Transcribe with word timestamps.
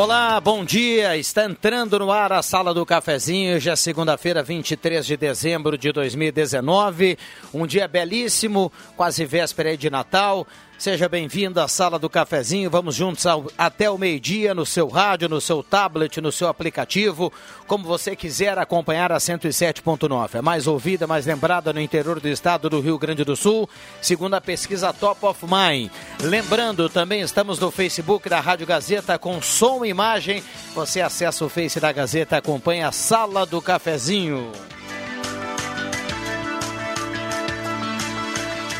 Olá, 0.00 0.40
bom 0.40 0.64
dia. 0.64 1.16
Está 1.16 1.44
entrando 1.44 1.98
no 1.98 2.12
ar 2.12 2.32
a 2.32 2.40
Sala 2.40 2.72
do 2.72 2.86
Cafezinho. 2.86 3.58
Já 3.58 3.72
é 3.72 3.76
segunda-feira, 3.76 4.44
23 4.44 5.04
de 5.04 5.16
dezembro 5.16 5.76
de 5.76 5.90
2019. 5.90 7.18
Um 7.52 7.66
dia 7.66 7.88
belíssimo, 7.88 8.70
quase 8.96 9.26
véspera 9.26 9.76
de 9.76 9.90
Natal. 9.90 10.46
Seja 10.78 11.08
bem-vindo 11.08 11.60
à 11.60 11.66
Sala 11.66 11.98
do 11.98 12.08
Cafezinho. 12.08 12.70
Vamos 12.70 12.94
juntos 12.94 13.26
ao, 13.26 13.50
até 13.58 13.90
o 13.90 13.98
meio-dia 13.98 14.54
no 14.54 14.64
seu 14.64 14.86
rádio, 14.86 15.28
no 15.28 15.40
seu 15.40 15.60
tablet, 15.60 16.20
no 16.20 16.30
seu 16.30 16.46
aplicativo, 16.46 17.32
como 17.66 17.82
você 17.82 18.14
quiser 18.14 18.56
acompanhar 18.56 19.10
a 19.10 19.16
107.9. 19.16 20.36
É 20.36 20.40
mais 20.40 20.68
ouvida, 20.68 21.04
mais 21.04 21.26
lembrada 21.26 21.72
no 21.72 21.80
interior 21.80 22.20
do 22.20 22.28
estado 22.28 22.70
do 22.70 22.80
Rio 22.80 22.96
Grande 22.96 23.24
do 23.24 23.34
Sul, 23.34 23.68
segundo 24.00 24.34
a 24.34 24.40
pesquisa 24.40 24.92
Top 24.92 25.26
of 25.26 25.44
Mind. 25.44 25.90
Lembrando, 26.20 26.88
também 26.88 27.22
estamos 27.22 27.58
no 27.58 27.72
Facebook 27.72 28.28
da 28.28 28.38
Rádio 28.38 28.64
Gazeta 28.64 29.18
com 29.18 29.42
som 29.42 29.84
e 29.84 29.88
imagem. 29.88 30.44
Você 30.76 31.00
acessa 31.00 31.44
o 31.44 31.48
Face 31.48 31.80
da 31.80 31.90
Gazeta, 31.90 32.36
acompanha 32.36 32.86
a 32.86 32.92
Sala 32.92 33.44
do 33.44 33.60
Cafezinho. 33.60 34.52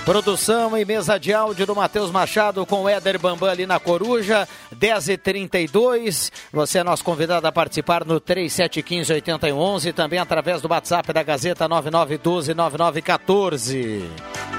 Produção 0.09 0.77
e 0.79 0.87
mesa 0.87 1.19
de 1.19 1.35
áudio 1.35 1.67
do 1.67 1.77
Matheus 1.77 2.11
Machado 2.11 2.65
com 2.65 2.85
o 2.85 2.89
Éder 2.89 3.19
Bambam 3.19 3.51
ali 3.51 3.67
na 3.67 3.79
Coruja, 3.79 4.49
10h32. 4.75 6.33
Você 6.51 6.79
é 6.79 6.83
nosso 6.83 7.05
convidado 7.05 7.47
a 7.47 7.53
participar 7.53 8.07
no 8.07 8.19
3715-8111, 8.19 9.93
também 9.93 10.19
através 10.19 10.63
do 10.63 10.71
WhatsApp 10.71 11.13
da 11.13 11.23
Gazeta 11.23 11.69
9912-9914. 11.69 14.58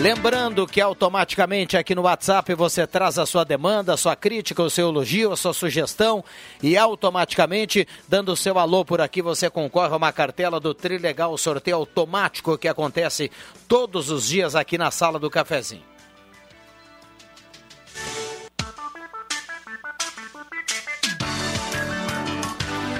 Lembrando 0.00 0.64
que 0.64 0.80
automaticamente 0.80 1.76
aqui 1.76 1.92
no 1.92 2.02
WhatsApp 2.02 2.54
você 2.54 2.86
traz 2.86 3.18
a 3.18 3.26
sua 3.26 3.42
demanda, 3.42 3.94
a 3.94 3.96
sua 3.96 4.14
crítica, 4.14 4.62
o 4.62 4.70
seu 4.70 4.90
elogio, 4.90 5.32
a 5.32 5.36
sua 5.36 5.52
sugestão 5.52 6.24
e 6.62 6.78
automaticamente, 6.78 7.86
dando 8.08 8.30
o 8.30 8.36
seu 8.36 8.60
alô 8.60 8.84
por 8.84 9.00
aqui, 9.00 9.20
você 9.20 9.50
concorre 9.50 9.92
a 9.92 9.96
uma 9.96 10.12
cartela 10.12 10.60
do 10.60 10.72
Trilegal, 10.72 11.36
sorteio 11.36 11.78
automático 11.78 12.56
que 12.56 12.68
acontece 12.68 13.28
todos 13.66 14.08
os 14.08 14.28
dias 14.28 14.54
aqui 14.54 14.78
na 14.78 14.92
sala 14.92 15.18
do 15.18 15.28
cafezinho. 15.28 15.97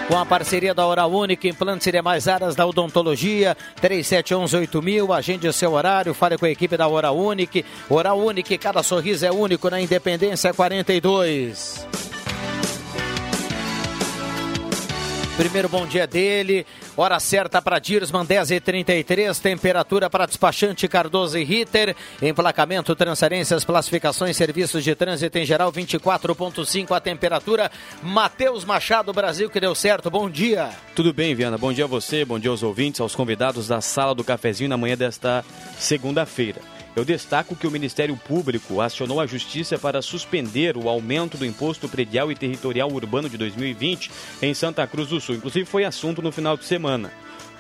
Com 0.09 0.17
a 0.17 0.25
parceria 0.25 0.73
da 0.73 0.87
Hora 0.87 1.07
Única, 1.07 1.47
implantes 1.47 1.87
e 1.87 1.93
demais 1.93 2.27
áreas 2.27 2.57
da 2.57 2.67
odontologia, 2.67 3.55
37118000, 3.83 5.15
agende 5.17 5.47
o 5.47 5.53
seu 5.53 5.73
horário, 5.75 6.15
fale 6.15 6.39
com 6.39 6.47
a 6.47 6.51
equipe 6.51 6.79
da 6.79 6.89
Hora 6.89 7.13
Única. 7.13 7.63
Hora 7.91 8.15
Única, 8.15 8.57
cada 8.57 8.83
sorriso 8.83 9.27
é 9.27 9.31
único 9.31 9.69
na 9.69 9.79
Independência 9.79 10.55
42. 10.55 11.87
Primeiro 15.39 15.69
bom 15.69 15.87
dia 15.87 16.05
dele. 16.05 16.67
Hora 16.97 17.21
certa 17.21 17.63
para 17.63 17.79
Dirsman 17.79 18.25
10 18.25 18.51
e 18.51 18.61
33 18.61 19.39
temperatura 19.39 20.11
para 20.11 20.27
despachante 20.27 20.89
Cardoso 20.89 21.39
e 21.39 21.45
Ritter, 21.45 21.95
emplacamento, 22.21 22.97
transferências, 22.97 23.65
classificações, 23.65 24.37
serviços 24.37 24.83
de 24.83 24.97
trânsito 24.97 25.39
em 25.39 25.47
geral 25.47 25.71
24.5 25.71 26.91
a 26.91 26.99
temperatura. 26.99 27.71
Matheus 28.03 28.65
Machado, 28.65 29.13
Brasil, 29.13 29.49
que 29.49 29.61
deu 29.61 29.77
certo. 29.77 30.11
Bom 30.11 30.29
dia. 30.29 30.71
Tudo 30.97 31.15
bem, 31.15 31.37
Viana. 31.37 31.57
Bom 31.57 31.73
dia 31.73 31.85
a 31.85 31.89
você, 31.89 32.25
bom 32.25 32.41
dia 32.41 32.51
aos 32.51 32.65
ouvintes, 32.65 33.01
aos 33.01 33.15
convidados 33.15 33.69
da 33.69 33.81
sala 33.81 34.17
do 34.17 34.25
cafezinho 34.25 34.71
na 34.71 34.77
manhã 34.77 34.97
desta 34.97 35.45
segunda-feira. 35.79 36.61
Eu 36.99 37.05
destaco 37.05 37.55
que 37.55 37.65
o 37.65 37.71
Ministério 37.71 38.17
Público 38.17 38.81
acionou 38.81 39.21
a 39.21 39.27
Justiça 39.27 39.79
para 39.79 40.03
suspender 40.03 40.77
o 40.77 40.89
aumento 40.89 41.39
do 41.39 41.47
Imposto 41.47 41.89
Predial 41.89 42.33
e 42.33 42.35
Territorial 42.35 42.91
Urbano 42.91 43.31
de 43.31 43.39
2020 43.39 44.11
em 44.43 44.53
Santa 44.53 44.85
Cruz 44.85 45.07
do 45.07 45.21
Sul. 45.21 45.37
Inclusive, 45.37 45.65
foi 45.65 45.85
assunto 45.85 46.21
no 46.21 46.33
final 46.33 46.57
de 46.57 46.65
semana. 46.65 47.13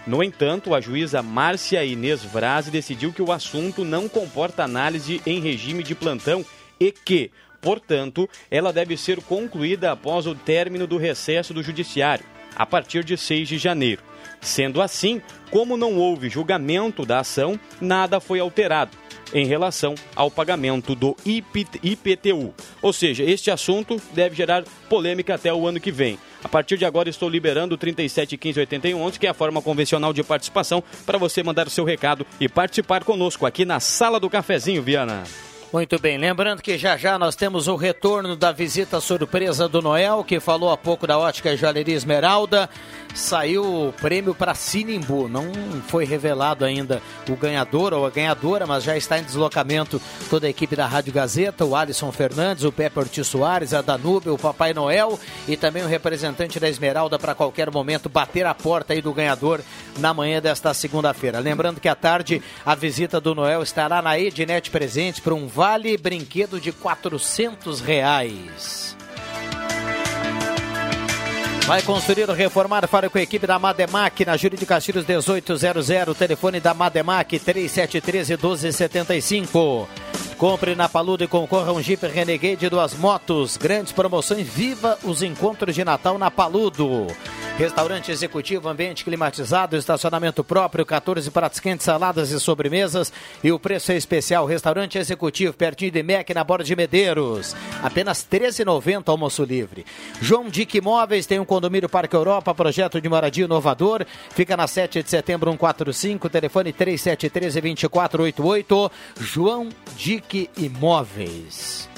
No 0.04 0.24
entanto, 0.24 0.74
a 0.74 0.80
juíza 0.80 1.22
Márcia 1.22 1.84
Inês 1.84 2.24
Vrase 2.24 2.68
decidiu 2.68 3.12
que 3.12 3.22
o 3.22 3.30
assunto 3.30 3.84
não 3.84 4.08
comporta 4.08 4.64
análise 4.64 5.22
em 5.24 5.38
regime 5.38 5.84
de 5.84 5.94
plantão 5.94 6.44
e 6.80 6.90
que, 6.90 7.30
portanto, 7.60 8.28
ela 8.50 8.72
deve 8.72 8.96
ser 8.96 9.22
concluída 9.22 9.92
após 9.92 10.26
o 10.26 10.34
término 10.34 10.84
do 10.84 10.96
recesso 10.96 11.54
do 11.54 11.62
Judiciário, 11.62 12.24
a 12.56 12.66
partir 12.66 13.04
de 13.04 13.16
6 13.16 13.46
de 13.46 13.56
janeiro. 13.56 14.02
Sendo 14.40 14.82
assim, 14.82 15.22
como 15.48 15.76
não 15.76 15.94
houve 15.94 16.28
julgamento 16.28 17.06
da 17.06 17.20
ação, 17.20 17.56
nada 17.80 18.18
foi 18.18 18.40
alterado 18.40 18.98
em 19.32 19.46
relação 19.46 19.94
ao 20.14 20.30
pagamento 20.30 20.94
do 20.94 21.16
IPTU. 21.24 22.54
Ou 22.80 22.92
seja, 22.92 23.24
este 23.24 23.50
assunto 23.50 24.00
deve 24.12 24.34
gerar 24.36 24.64
polêmica 24.88 25.34
até 25.34 25.52
o 25.52 25.66
ano 25.66 25.80
que 25.80 25.92
vem. 25.92 26.18
A 26.42 26.48
partir 26.48 26.78
de 26.78 26.84
agora 26.84 27.08
estou 27.08 27.28
liberando 27.28 27.74
o 27.74 27.78
37158111, 27.78 29.18
que 29.18 29.26
é 29.26 29.30
a 29.30 29.34
forma 29.34 29.60
convencional 29.60 30.12
de 30.12 30.22
participação, 30.22 30.82
para 31.04 31.18
você 31.18 31.42
mandar 31.42 31.66
o 31.66 31.70
seu 31.70 31.84
recado 31.84 32.26
e 32.40 32.48
participar 32.48 33.04
conosco 33.04 33.44
aqui 33.44 33.64
na 33.64 33.80
Sala 33.80 34.20
do 34.20 34.30
Cafezinho, 34.30 34.82
Viana. 34.82 35.24
Muito 35.70 35.98
bem, 35.98 36.16
lembrando 36.16 36.62
que 36.62 36.78
já 36.78 36.96
já 36.96 37.18
nós 37.18 37.36
temos 37.36 37.68
o 37.68 37.76
retorno 37.76 38.34
da 38.34 38.50
visita 38.50 39.00
surpresa 39.00 39.68
do 39.68 39.82
Noel, 39.82 40.24
que 40.24 40.40
falou 40.40 40.70
há 40.70 40.78
pouco 40.78 41.06
da 41.06 41.18
ótica 41.18 41.54
Joalheria 41.54 41.94
Esmeralda. 41.94 42.70
Saiu 43.18 43.88
o 43.88 43.92
prêmio 43.92 44.32
para 44.32 44.54
Sinimbu. 44.54 45.28
Não 45.28 45.50
foi 45.88 46.04
revelado 46.04 46.64
ainda 46.64 47.02
o 47.28 47.34
ganhador 47.34 47.92
ou 47.92 48.06
a 48.06 48.10
ganhadora, 48.10 48.64
mas 48.64 48.84
já 48.84 48.96
está 48.96 49.18
em 49.18 49.24
deslocamento 49.24 50.00
toda 50.30 50.46
a 50.46 50.50
equipe 50.50 50.76
da 50.76 50.86
Rádio 50.86 51.12
Gazeta, 51.12 51.64
o 51.64 51.74
Alisson 51.74 52.12
Fernandes, 52.12 52.62
o 52.62 52.70
Pepe 52.70 52.96
Ortiz 52.96 53.26
Soares, 53.26 53.74
a 53.74 53.82
Danube, 53.82 54.30
o 54.30 54.38
Papai 54.38 54.72
Noel 54.72 55.18
e 55.48 55.56
também 55.56 55.82
o 55.82 55.88
representante 55.88 56.60
da 56.60 56.68
Esmeralda 56.68 57.18
para 57.18 57.34
qualquer 57.34 57.72
momento 57.72 58.08
bater 58.08 58.46
a 58.46 58.54
porta 58.54 58.92
aí 58.92 59.02
do 59.02 59.12
ganhador 59.12 59.62
na 59.98 60.14
manhã 60.14 60.40
desta 60.40 60.72
segunda-feira. 60.72 61.40
Lembrando 61.40 61.80
que 61.80 61.88
à 61.88 61.96
tarde 61.96 62.40
a 62.64 62.76
visita 62.76 63.20
do 63.20 63.34
Noel 63.34 63.64
estará 63.64 64.00
na 64.00 64.16
Ednet 64.16 64.70
Presentes 64.70 65.18
para 65.18 65.34
um 65.34 65.48
vale 65.48 65.98
brinquedo 65.98 66.60
de 66.60 66.70
400 66.70 67.80
reais. 67.80 68.97
Vai 71.68 71.82
construir 71.82 72.26
ou 72.30 72.34
reformar? 72.34 72.88
Fale 72.88 73.10
com 73.10 73.18
a 73.18 73.20
equipe 73.20 73.46
da 73.46 73.58
Mademac 73.58 74.24
na 74.24 74.38
Júlio 74.38 74.56
de 74.56 74.64
Castilhos 74.64 75.04
1800. 75.04 76.16
Telefone 76.16 76.60
da 76.60 76.72
Mademac 76.72 77.38
3713 77.38 78.32
1275. 78.32 79.86
Compre 80.38 80.76
na 80.76 80.88
Paludo 80.88 81.24
e 81.24 81.26
concorra 81.26 81.70
a 81.70 81.72
um 81.72 81.82
Jeep 81.82 82.06
Renegade 82.06 82.58
de 82.58 82.70
duas 82.70 82.94
motos. 82.94 83.56
Grandes 83.56 83.92
promoções. 83.92 84.46
Viva 84.46 84.96
os 85.02 85.20
encontros 85.20 85.74
de 85.74 85.84
Natal 85.84 86.16
na 86.16 86.30
Paludo. 86.30 87.08
Restaurante 87.58 88.10
executivo, 88.12 88.68
ambiente 88.68 89.02
climatizado, 89.02 89.76
estacionamento 89.76 90.44
próprio, 90.44 90.86
14 90.86 91.28
pratos 91.32 91.58
quentes, 91.58 91.84
saladas 91.84 92.30
e 92.30 92.38
sobremesas. 92.38 93.12
E 93.42 93.50
o 93.50 93.58
preço 93.58 93.90
é 93.90 93.96
especial. 93.96 94.46
Restaurante 94.46 94.96
executivo, 94.96 95.54
pertinho 95.54 95.90
de 95.90 96.00
MEC, 96.04 96.32
na 96.32 96.44
Borda 96.44 96.62
de 96.62 96.76
Medeiros. 96.76 97.56
Apenas 97.82 98.24
R$ 98.30 98.38
13,90 98.38 99.08
almoço 99.08 99.42
livre. 99.42 99.84
João 100.22 100.48
Dick 100.48 100.78
Imóveis 100.78 101.26
tem 101.26 101.40
um 101.40 101.44
condomínio 101.44 101.88
Parque 101.88 102.14
Europa, 102.14 102.54
projeto 102.54 103.00
de 103.00 103.08
moradia 103.08 103.44
inovador. 103.44 104.06
Fica 104.30 104.56
na 104.56 104.68
7 104.68 105.02
de 105.02 105.10
setembro 105.10 105.50
145, 105.50 106.28
telefone 106.28 106.72
3713-2488. 106.72 108.88
João 109.18 109.68
Dick 109.96 110.27
Imóveis. 110.56 111.88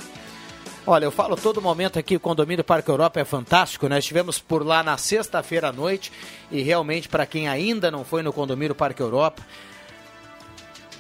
Olha, 0.87 1.05
eu 1.05 1.11
falo 1.11 1.37
todo 1.37 1.61
momento 1.61 1.99
aqui, 1.99 2.17
o 2.17 2.21
condomínio 2.21 2.65
Parque 2.65 2.91
Europa 2.91 3.21
é 3.21 3.25
fantástico, 3.25 3.87
né? 3.89 3.99
Estivemos 3.99 4.39
por 4.39 4.65
lá 4.65 4.83
na 4.83 4.97
sexta-feira 4.97 5.69
à 5.69 5.73
noite 5.73 6.11
e 6.51 6.63
realmente, 6.63 7.09
para 7.09 7.27
quem 7.27 7.49
ainda 7.49 7.91
não 7.91 8.05
foi 8.05 8.23
no 8.23 8.33
condomínio 8.33 8.75
Parque 8.75 9.03
Europa, 9.03 9.43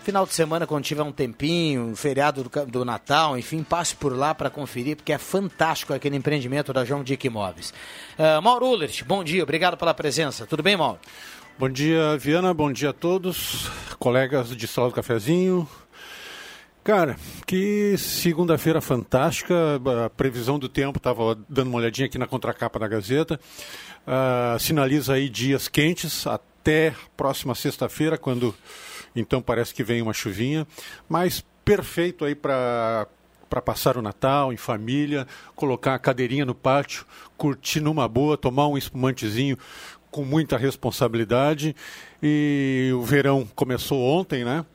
final 0.02 0.26
de 0.26 0.34
semana, 0.34 0.66
quando 0.66 0.84
tiver 0.84 1.02
um 1.02 1.12
tempinho, 1.12 1.82
um 1.82 1.96
feriado 1.96 2.42
do, 2.42 2.66
do 2.66 2.84
Natal, 2.84 3.38
enfim, 3.38 3.62
passe 3.62 3.94
por 3.94 4.16
lá 4.16 4.34
para 4.34 4.50
conferir, 4.50 4.96
porque 4.96 5.12
é 5.12 5.18
fantástico 5.18 5.94
aquele 5.94 6.16
empreendimento 6.16 6.72
da 6.72 6.84
João 6.84 7.02
Dick 7.02 7.26
Imóveis. 7.26 7.72
Uh, 8.18 8.42
Mauro 8.42 8.66
Ullert, 8.66 9.04
bom 9.04 9.22
dia, 9.22 9.42
obrigado 9.42 9.76
pela 9.76 9.94
presença. 9.94 10.46
Tudo 10.46 10.62
bem, 10.62 10.76
Mauro? 10.76 10.98
Bom 11.58 11.68
dia, 11.68 12.16
Viana, 12.18 12.52
bom 12.54 12.72
dia 12.72 12.90
a 12.90 12.92
todos, 12.92 13.70
colegas 13.98 14.56
de 14.56 14.66
Sala 14.66 14.88
do 14.88 14.94
Cafezinho, 14.94 15.68
Cara, 16.90 17.16
que 17.46 17.96
segunda-feira 17.96 18.80
fantástica. 18.80 19.80
A 20.04 20.10
previsão 20.10 20.58
do 20.58 20.68
tempo, 20.68 20.98
estava 20.98 21.38
dando 21.48 21.68
uma 21.68 21.78
olhadinha 21.78 22.06
aqui 22.06 22.18
na 22.18 22.26
contracapa 22.26 22.80
da 22.80 22.88
Gazeta. 22.88 23.38
Uh, 24.04 24.58
sinaliza 24.58 25.12
aí 25.12 25.28
dias 25.28 25.68
quentes 25.68 26.26
até 26.26 26.92
próxima 27.16 27.54
sexta-feira, 27.54 28.18
quando 28.18 28.52
então 29.14 29.40
parece 29.40 29.72
que 29.72 29.84
vem 29.84 30.02
uma 30.02 30.12
chuvinha. 30.12 30.66
Mas 31.08 31.44
perfeito 31.64 32.24
aí 32.24 32.34
para 32.34 33.06
para 33.48 33.62
passar 33.62 33.96
o 33.96 34.02
Natal 34.02 34.52
em 34.52 34.56
família, 34.56 35.28
colocar 35.54 35.94
a 35.94 35.98
cadeirinha 35.98 36.44
no 36.44 36.56
pátio, 36.56 37.06
curtir 37.36 37.80
numa 37.80 38.08
boa, 38.08 38.36
tomar 38.36 38.66
um 38.66 38.76
espumantezinho 38.76 39.56
com 40.10 40.24
muita 40.24 40.58
responsabilidade. 40.58 41.76
E 42.20 42.90
o 42.92 43.02
verão 43.02 43.48
começou 43.54 44.00
ontem, 44.00 44.44
né? 44.44 44.66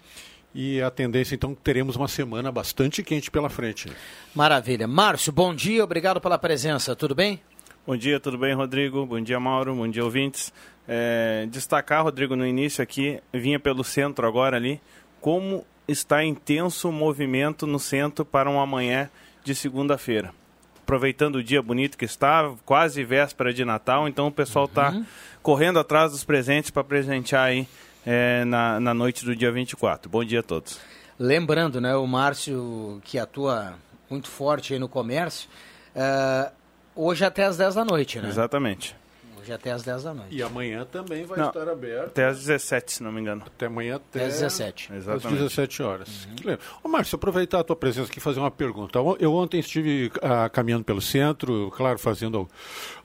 E 0.55 0.81
a 0.81 0.89
tendência 0.89 1.35
então 1.35 1.53
teremos 1.53 1.97
uma 1.97 2.07
semana 2.07 2.49
bastante 2.49 3.03
quente 3.03 3.29
pela 3.29 3.49
frente. 3.49 3.91
Maravilha. 4.33 4.87
Márcio, 4.87 5.33
bom 5.33 5.53
dia, 5.53 5.83
obrigado 5.83 6.21
pela 6.21 6.37
presença, 6.37 6.95
tudo 6.95 7.13
bem? 7.13 7.41
Bom 7.85 7.97
dia, 7.97 8.19
tudo 8.21 8.37
bem, 8.37 8.55
Rodrigo? 8.55 9.05
Bom 9.05 9.19
dia, 9.19 9.39
Mauro. 9.39 9.75
Bom 9.75 9.87
dia, 9.87 10.03
ouvintes. 10.03 10.53
É, 10.87 11.45
destacar, 11.51 12.03
Rodrigo, 12.03 12.35
no 12.35 12.47
início 12.47 12.81
aqui, 12.81 13.19
vinha 13.33 13.59
pelo 13.59 13.83
centro 13.83 14.25
agora 14.25 14.55
ali, 14.55 14.81
como 15.19 15.65
está 15.87 16.23
intenso 16.23 16.89
o 16.89 16.91
movimento 16.91 17.67
no 17.67 17.77
centro 17.77 18.23
para 18.23 18.49
um 18.49 18.59
amanhã 18.59 19.09
de 19.43 19.53
segunda-feira. 19.53 20.33
Aproveitando 20.81 21.35
o 21.35 21.43
dia 21.43 21.61
bonito 21.61 21.97
que 21.97 22.05
está, 22.05 22.51
quase 22.65 23.03
véspera 23.03 23.53
de 23.53 23.65
Natal, 23.65 24.07
então 24.07 24.27
o 24.27 24.31
pessoal 24.31 24.65
está 24.65 24.91
uhum. 24.91 25.05
correndo 25.43 25.79
atrás 25.79 26.11
dos 26.11 26.23
presentes 26.23 26.71
para 26.71 26.83
presentear 26.83 27.43
aí 27.43 27.67
é, 28.05 28.45
na, 28.45 28.79
na 28.79 28.93
noite 28.93 29.25
do 29.25 29.35
dia 29.35 29.51
24. 29.51 30.09
Bom 30.09 30.23
dia 30.23 30.41
a 30.41 30.43
todos. 30.43 30.79
Lembrando, 31.17 31.79
né, 31.79 31.95
o 31.95 32.05
Márcio, 32.05 33.01
que 33.03 33.17
atua 33.17 33.75
muito 34.09 34.27
forte 34.27 34.73
aí 34.73 34.79
no 34.79 34.89
comércio, 34.89 35.49
uh, 35.95 36.51
hoje 36.95 37.23
até 37.25 37.45
às 37.45 37.57
10 37.57 37.75
da 37.75 37.85
noite, 37.85 38.19
né? 38.19 38.27
Exatamente. 38.27 38.95
Hoje 39.39 39.53
até 39.53 39.71
às 39.71 39.83
10 39.83 40.03
da 40.03 40.13
noite. 40.13 40.35
E 40.35 40.43
amanhã 40.43 40.85
também 40.85 41.23
vai 41.23 41.39
não, 41.39 41.47
estar 41.47 41.69
aberto. 41.69 42.07
Até 42.07 42.25
às 42.25 42.39
17, 42.39 42.93
se 42.93 43.03
não 43.03 43.11
me 43.11 43.21
engano. 43.21 43.43
Até 43.45 43.67
amanhã 43.67 43.95
até, 43.95 44.19
até 44.19 44.27
às 44.27 44.33
17. 44.33 44.93
Exatamente. 44.93 45.27
Às 45.27 45.33
17 45.33 45.83
horas. 45.83 46.25
Uhum. 46.25 46.57
Ô, 46.83 46.87
Márcio, 46.89 47.15
aproveitar 47.15 47.59
a 47.59 47.63
tua 47.63 47.75
presença 47.75 48.09
aqui 48.09 48.17
e 48.17 48.21
fazer 48.21 48.39
uma 48.39 48.51
pergunta. 48.51 48.99
Eu 49.19 49.33
ontem 49.33 49.59
estive 49.59 50.11
uh, 50.17 50.49
caminhando 50.51 50.83
pelo 50.83 51.01
centro, 51.01 51.71
claro, 51.77 51.97
fazendo 51.97 52.49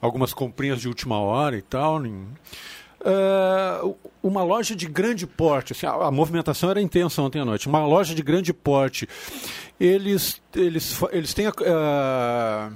algumas 0.00 0.32
comprinhas 0.32 0.80
de 0.80 0.88
última 0.88 1.18
hora 1.20 1.56
e 1.56 1.62
tal. 1.62 2.00
Uh, 3.00 3.96
uma 4.22 4.42
loja 4.42 4.76
de 4.76 4.86
grande 4.86 5.26
porte, 5.26 5.72
assim, 5.72 5.86
a, 5.86 5.92
a, 5.92 6.10
movimentação 6.10 6.70
era 6.70 6.82
intensa 6.82 7.22
ontem 7.22 7.40
à 7.40 7.44
noite, 7.46 7.66
uma 7.66 7.86
loja 7.86 8.14
de 8.14 8.22
grande 8.22 8.52
porte, 8.52 9.08
eles, 9.80 10.42
eles, 10.54 11.00
eles 11.10 11.32
têm 11.32 11.48
uh, 11.48 12.74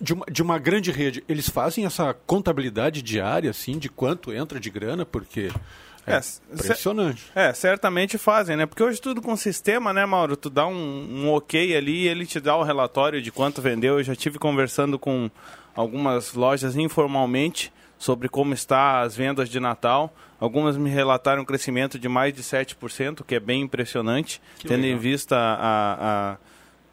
de, 0.00 0.14
uma, 0.14 0.24
de 0.24 0.42
uma 0.42 0.58
grande 0.58 0.90
rede, 0.90 1.22
eles 1.28 1.50
fazem 1.50 1.84
essa 1.84 2.14
contabilidade 2.14 3.02
diária, 3.02 3.50
assim, 3.50 3.78
de 3.78 3.90
quanto 3.90 4.32
entra 4.32 4.58
de 4.58 4.70
grana, 4.70 5.04
porque... 5.04 5.50
É, 6.06 6.16
é 6.16 6.20
impressionante. 6.54 7.24
É, 7.34 7.52
certamente 7.52 8.16
fazem, 8.16 8.56
né? 8.56 8.64
Porque 8.64 8.82
hoje 8.82 8.98
tudo 8.98 9.20
com 9.20 9.36
sistema, 9.36 9.92
né, 9.92 10.06
Mauro? 10.06 10.38
Tu 10.38 10.48
dá 10.48 10.66
um, 10.66 10.74
um 11.26 11.30
ok 11.30 11.76
ali 11.76 12.04
e 12.04 12.08
ele 12.08 12.24
te 12.24 12.40
dá 12.40 12.56
o 12.56 12.62
relatório 12.62 13.20
de 13.20 13.30
quanto 13.30 13.60
vendeu. 13.60 13.98
Eu 13.98 14.04
já 14.04 14.16
tive 14.16 14.38
conversando 14.38 14.98
com 14.98 15.30
algumas 15.76 16.32
lojas 16.32 16.74
informalmente 16.76 17.70
sobre 17.98 18.28
como 18.28 18.54
está 18.54 19.00
as 19.00 19.16
vendas 19.16 19.48
de 19.48 19.58
Natal. 19.58 20.14
Algumas 20.40 20.76
me 20.76 20.88
relataram 20.88 21.42
um 21.42 21.44
crescimento 21.44 21.98
de 21.98 22.08
mais 22.08 22.32
de 22.32 22.42
7%, 22.42 23.24
que 23.26 23.34
é 23.34 23.40
bem 23.40 23.62
impressionante, 23.62 24.40
que 24.58 24.68
tendo 24.68 24.82
legal. 24.82 24.96
em 24.96 25.00
vista 25.00 25.36
a, 25.36 26.32
a 26.32 26.36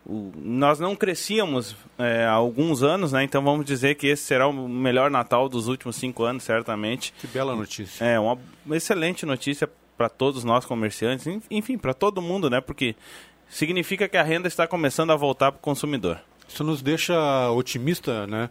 o, 0.06 0.32
nós 0.36 0.80
não 0.80 0.96
crescíamos 0.96 1.76
é, 1.98 2.26
há 2.26 2.32
alguns 2.32 2.84
anos, 2.84 3.12
né? 3.12 3.24
Então 3.24 3.44
vamos 3.44 3.66
dizer 3.66 3.96
que 3.96 4.08
esse 4.08 4.24
será 4.24 4.48
o 4.48 4.54
melhor 4.68 5.10
Natal 5.10 5.50
dos 5.50 5.68
últimos 5.68 5.96
cinco 5.96 6.24
anos, 6.24 6.44
certamente. 6.44 7.14
Que 7.20 7.28
bela 7.28 7.56
notícia. 7.56 8.06
É 8.06 8.20
uma, 8.20 8.38
uma 8.66 8.78
excelente 8.78 9.26
notícia 9.26 9.70
para 9.98 10.10
todos 10.10 10.44
nós 10.44 10.66
comerciantes, 10.66 11.26
enfim, 11.50 11.78
para 11.78 11.94
todo 11.94 12.22
mundo, 12.22 12.50
né? 12.50 12.62
Porque 12.62 12.96
significa 13.50 14.08
que 14.08 14.18
a 14.18 14.24
renda 14.24 14.48
está 14.48 14.68
começando 14.68 15.12
a 15.12 15.16
voltar 15.16 15.52
para 15.52 15.60
o 15.60 15.62
consumidor. 15.62 16.20
Isso 16.48 16.64
nos 16.64 16.82
deixa 16.82 17.16
otimista, 17.52 18.26
né? 18.28 18.50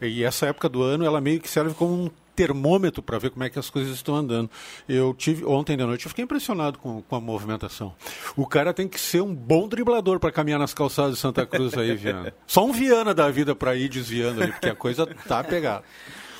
E 0.00 0.24
essa 0.24 0.46
época 0.46 0.68
do 0.68 0.82
ano 0.82 1.04
ela 1.04 1.20
meio 1.20 1.40
que 1.40 1.48
serve 1.48 1.74
como 1.74 2.04
um 2.04 2.10
termômetro 2.36 3.02
para 3.02 3.18
ver 3.18 3.30
como 3.30 3.42
é 3.44 3.50
que 3.50 3.58
as 3.58 3.70
coisas 3.70 3.94
estão 3.94 4.14
andando. 4.14 4.50
Eu 4.86 5.14
tive 5.14 5.44
ontem 5.44 5.76
de 5.76 5.84
noite, 5.84 6.04
eu 6.04 6.10
fiquei 6.10 6.24
impressionado 6.24 6.78
com, 6.78 7.00
com 7.00 7.16
a 7.16 7.20
movimentação. 7.20 7.94
O 8.36 8.46
cara 8.46 8.74
tem 8.74 8.86
que 8.86 9.00
ser 9.00 9.22
um 9.22 9.34
bom 9.34 9.66
driblador 9.66 10.20
para 10.20 10.30
caminhar 10.30 10.58
nas 10.58 10.74
calçadas 10.74 11.14
de 11.14 11.20
Santa 11.20 11.46
Cruz 11.46 11.72
aí, 11.74 11.96
Viana. 11.96 12.34
Só 12.46 12.64
um 12.64 12.72
Viana 12.72 13.14
da 13.14 13.30
vida 13.30 13.54
para 13.56 13.74
ir 13.74 13.88
desviando 13.88 14.42
ali, 14.42 14.52
porque 14.52 14.68
a 14.68 14.74
coisa 14.76 15.06
tá 15.06 15.42
pegada. 15.42 15.82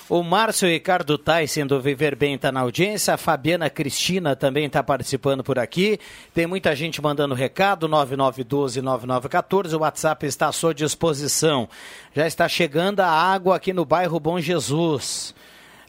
O 0.08 0.22
Márcio 0.22 0.68
Ricardo 0.68 1.18
Tyson 1.18 1.66
do 1.66 1.80
Viver 1.80 2.14
Bem 2.14 2.34
está 2.34 2.52
na 2.52 2.60
audiência. 2.60 3.12
A 3.12 3.16
Fabiana 3.16 3.68
Cristina 3.68 4.36
também 4.36 4.66
está 4.66 4.80
participando 4.80 5.42
por 5.42 5.58
aqui. 5.58 5.98
Tem 6.32 6.46
muita 6.46 6.76
gente 6.76 7.02
mandando 7.02 7.34
recado, 7.34 7.88
9912-9914. 7.88 9.74
O 9.74 9.80
WhatsApp 9.80 10.24
está 10.24 10.46
à 10.46 10.52
sua 10.52 10.72
disposição. 10.72 11.68
Já 12.14 12.24
está 12.24 12.48
chegando 12.48 13.00
a 13.00 13.08
água 13.08 13.56
aqui 13.56 13.72
no 13.72 13.84
bairro 13.84 14.20
Bom 14.20 14.38
Jesus. 14.38 15.34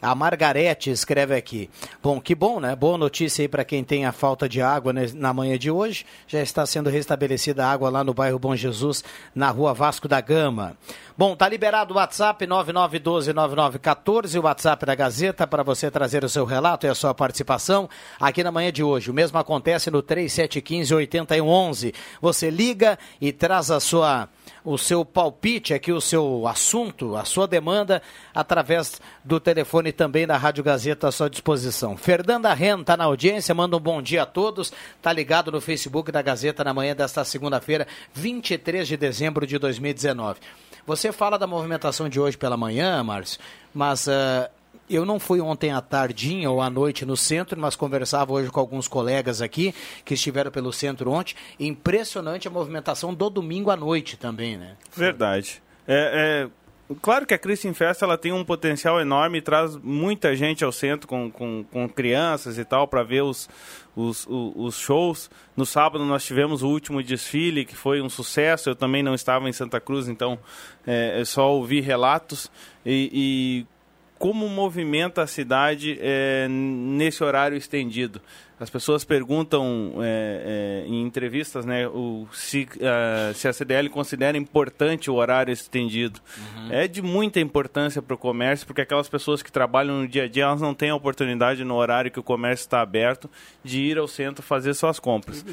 A 0.00 0.14
Margarete 0.14 0.90
escreve 0.90 1.34
aqui. 1.34 1.68
Bom, 2.00 2.20
que 2.20 2.32
bom, 2.32 2.60
né? 2.60 2.76
Boa 2.76 2.96
notícia 2.96 3.42
aí 3.42 3.48
para 3.48 3.64
quem 3.64 3.82
tem 3.82 4.06
a 4.06 4.12
falta 4.12 4.48
de 4.48 4.62
água 4.62 4.92
na 4.92 5.32
manhã 5.34 5.58
de 5.58 5.72
hoje. 5.72 6.06
Já 6.28 6.40
está 6.40 6.64
sendo 6.64 6.88
restabelecida 6.88 7.66
a 7.66 7.70
água 7.72 7.90
lá 7.90 8.04
no 8.04 8.14
bairro 8.14 8.38
Bom 8.38 8.54
Jesus, 8.54 9.02
na 9.34 9.50
rua 9.50 9.74
Vasco 9.74 10.06
da 10.06 10.20
Gama. 10.20 10.76
Bom, 11.16 11.34
tá 11.34 11.48
liberado 11.48 11.92
o 11.92 11.96
WhatsApp 11.96 12.46
99129914, 12.46 14.38
o 14.38 14.44
WhatsApp 14.44 14.86
da 14.86 14.94
Gazeta 14.94 15.48
para 15.48 15.64
você 15.64 15.90
trazer 15.90 16.22
o 16.22 16.28
seu 16.28 16.44
relato 16.44 16.86
e 16.86 16.88
a 16.88 16.94
sua 16.94 17.12
participação 17.12 17.90
aqui 18.20 18.44
na 18.44 18.52
manhã 18.52 18.70
de 18.70 18.84
hoje. 18.84 19.10
O 19.10 19.14
mesmo 19.14 19.36
acontece 19.36 19.90
no 19.90 20.00
3715 20.00 20.94
8111. 20.94 21.92
Você 22.22 22.50
liga 22.50 22.96
e 23.20 23.32
traz 23.32 23.68
a 23.68 23.80
sua 23.80 24.28
o 24.64 24.76
seu 24.76 25.04
palpite 25.04 25.74
aqui, 25.74 25.92
o 25.92 26.00
seu 26.00 26.46
assunto, 26.46 27.16
a 27.16 27.24
sua 27.24 27.46
demanda, 27.46 28.02
através 28.34 29.00
do 29.24 29.38
telefone 29.38 29.92
também 29.92 30.26
da 30.26 30.36
Rádio 30.36 30.64
Gazeta 30.64 31.08
à 31.08 31.12
sua 31.12 31.30
disposição. 31.30 31.96
Fernanda 31.96 32.52
Ren 32.52 32.80
está 32.80 32.96
na 32.96 33.04
audiência, 33.04 33.54
manda 33.54 33.76
um 33.76 33.80
bom 33.80 34.02
dia 34.02 34.22
a 34.22 34.26
todos, 34.26 34.72
está 34.96 35.12
ligado 35.12 35.52
no 35.52 35.60
Facebook 35.60 36.10
da 36.10 36.22
Gazeta 36.22 36.64
na 36.64 36.74
manhã 36.74 36.94
desta 36.94 37.24
segunda-feira, 37.24 37.86
23 38.12 38.86
de 38.86 38.96
dezembro 38.96 39.46
de 39.46 39.58
2019. 39.58 40.40
Você 40.86 41.12
fala 41.12 41.38
da 41.38 41.46
movimentação 41.46 42.08
de 42.08 42.18
hoje 42.18 42.38
pela 42.38 42.56
manhã, 42.56 43.04
Márcio, 43.04 43.38
mas 43.74 44.06
uh, 44.06 44.48
eu 44.90 45.04
não 45.04 45.18
fui 45.18 45.40
ontem 45.40 45.70
à 45.70 45.80
tardinha 45.80 46.50
ou 46.50 46.60
à 46.60 46.70
noite 46.70 47.04
no 47.04 47.16
centro, 47.16 47.58
mas 47.58 47.76
conversava 47.76 48.32
hoje 48.32 48.50
com 48.50 48.60
alguns 48.60 48.88
colegas 48.88 49.42
aqui 49.42 49.74
que 50.04 50.14
estiveram 50.14 50.50
pelo 50.50 50.72
centro 50.72 51.10
ontem. 51.10 51.34
Impressionante 51.58 52.48
a 52.48 52.50
movimentação 52.50 53.14
do 53.14 53.28
domingo 53.28 53.70
à 53.70 53.76
noite 53.76 54.16
também, 54.16 54.56
né? 54.56 54.76
Verdade. 54.94 55.62
É, 55.86 56.48
é, 56.90 56.94
claro 57.00 57.26
que 57.26 57.34
a 57.34 57.38
Christian 57.38 57.72
Festa 57.74 58.04
ela 58.04 58.18
tem 58.18 58.32
um 58.32 58.44
potencial 58.44 59.00
enorme 59.00 59.40
traz 59.40 59.76
muita 59.76 60.36
gente 60.36 60.64
ao 60.64 60.72
centro 60.72 61.08
com, 61.08 61.30
com, 61.30 61.64
com 61.70 61.88
crianças 61.88 62.58
e 62.58 62.64
tal 62.64 62.86
para 62.86 63.02
ver 63.02 63.22
os, 63.22 63.48
os, 63.96 64.26
os, 64.26 64.52
os, 64.56 64.78
shows. 64.78 65.30
No 65.56 65.64
sábado 65.64 66.04
nós 66.04 66.24
tivemos 66.24 66.62
o 66.62 66.68
último 66.68 67.02
desfile 67.02 67.64
que 67.64 67.74
foi 67.74 68.00
um 68.00 68.08
sucesso. 68.08 68.70
Eu 68.70 68.76
também 68.76 69.02
não 69.02 69.14
estava 69.14 69.48
em 69.48 69.52
Santa 69.52 69.80
Cruz, 69.80 70.08
então 70.08 70.38
é, 70.86 71.22
só 71.24 71.52
ouvi 71.52 71.80
relatos 71.80 72.50
e, 72.84 73.10
e 73.12 73.77
como 74.18 74.48
movimenta 74.48 75.22
a 75.22 75.26
cidade 75.26 75.98
é, 76.00 76.46
nesse 76.48 77.22
horário 77.22 77.56
estendido? 77.56 78.20
As 78.60 78.68
pessoas 78.68 79.04
perguntam 79.04 79.94
é, 80.02 80.84
é, 80.84 80.88
em 80.88 81.02
entrevistas 81.02 81.64
né, 81.64 81.86
o, 81.86 82.26
se, 82.32 82.68
uh, 82.74 83.32
se, 83.32 83.46
a 83.46 83.52
CDL 83.52 83.88
considera 83.88 84.36
importante 84.36 85.08
o 85.08 85.14
horário 85.14 85.52
estendido. 85.52 86.20
Uhum. 86.36 86.72
É 86.72 86.88
de 86.88 87.00
muita 87.00 87.38
importância 87.38 88.02
para 88.02 88.14
o 88.14 88.18
comércio, 88.18 88.66
porque 88.66 88.80
aquelas 88.80 89.08
pessoas 89.08 89.42
que 89.42 89.52
trabalham 89.52 90.00
no 90.00 90.08
dia 90.08 90.24
a 90.24 90.28
dia 90.28 90.42
elas 90.42 90.60
não 90.60 90.74
têm 90.74 90.90
a 90.90 90.96
oportunidade 90.96 91.62
no 91.62 91.76
horário 91.76 92.10
que 92.10 92.18
o 92.18 92.22
comércio 92.22 92.64
está 92.64 92.80
aberto 92.80 93.30
de 93.62 93.80
ir 93.80 93.96
ao 93.96 94.08
centro 94.08 94.42
fazer 94.42 94.74
suas 94.74 94.98
compras. 94.98 95.44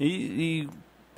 E, 0.00 0.06
e 0.06 0.68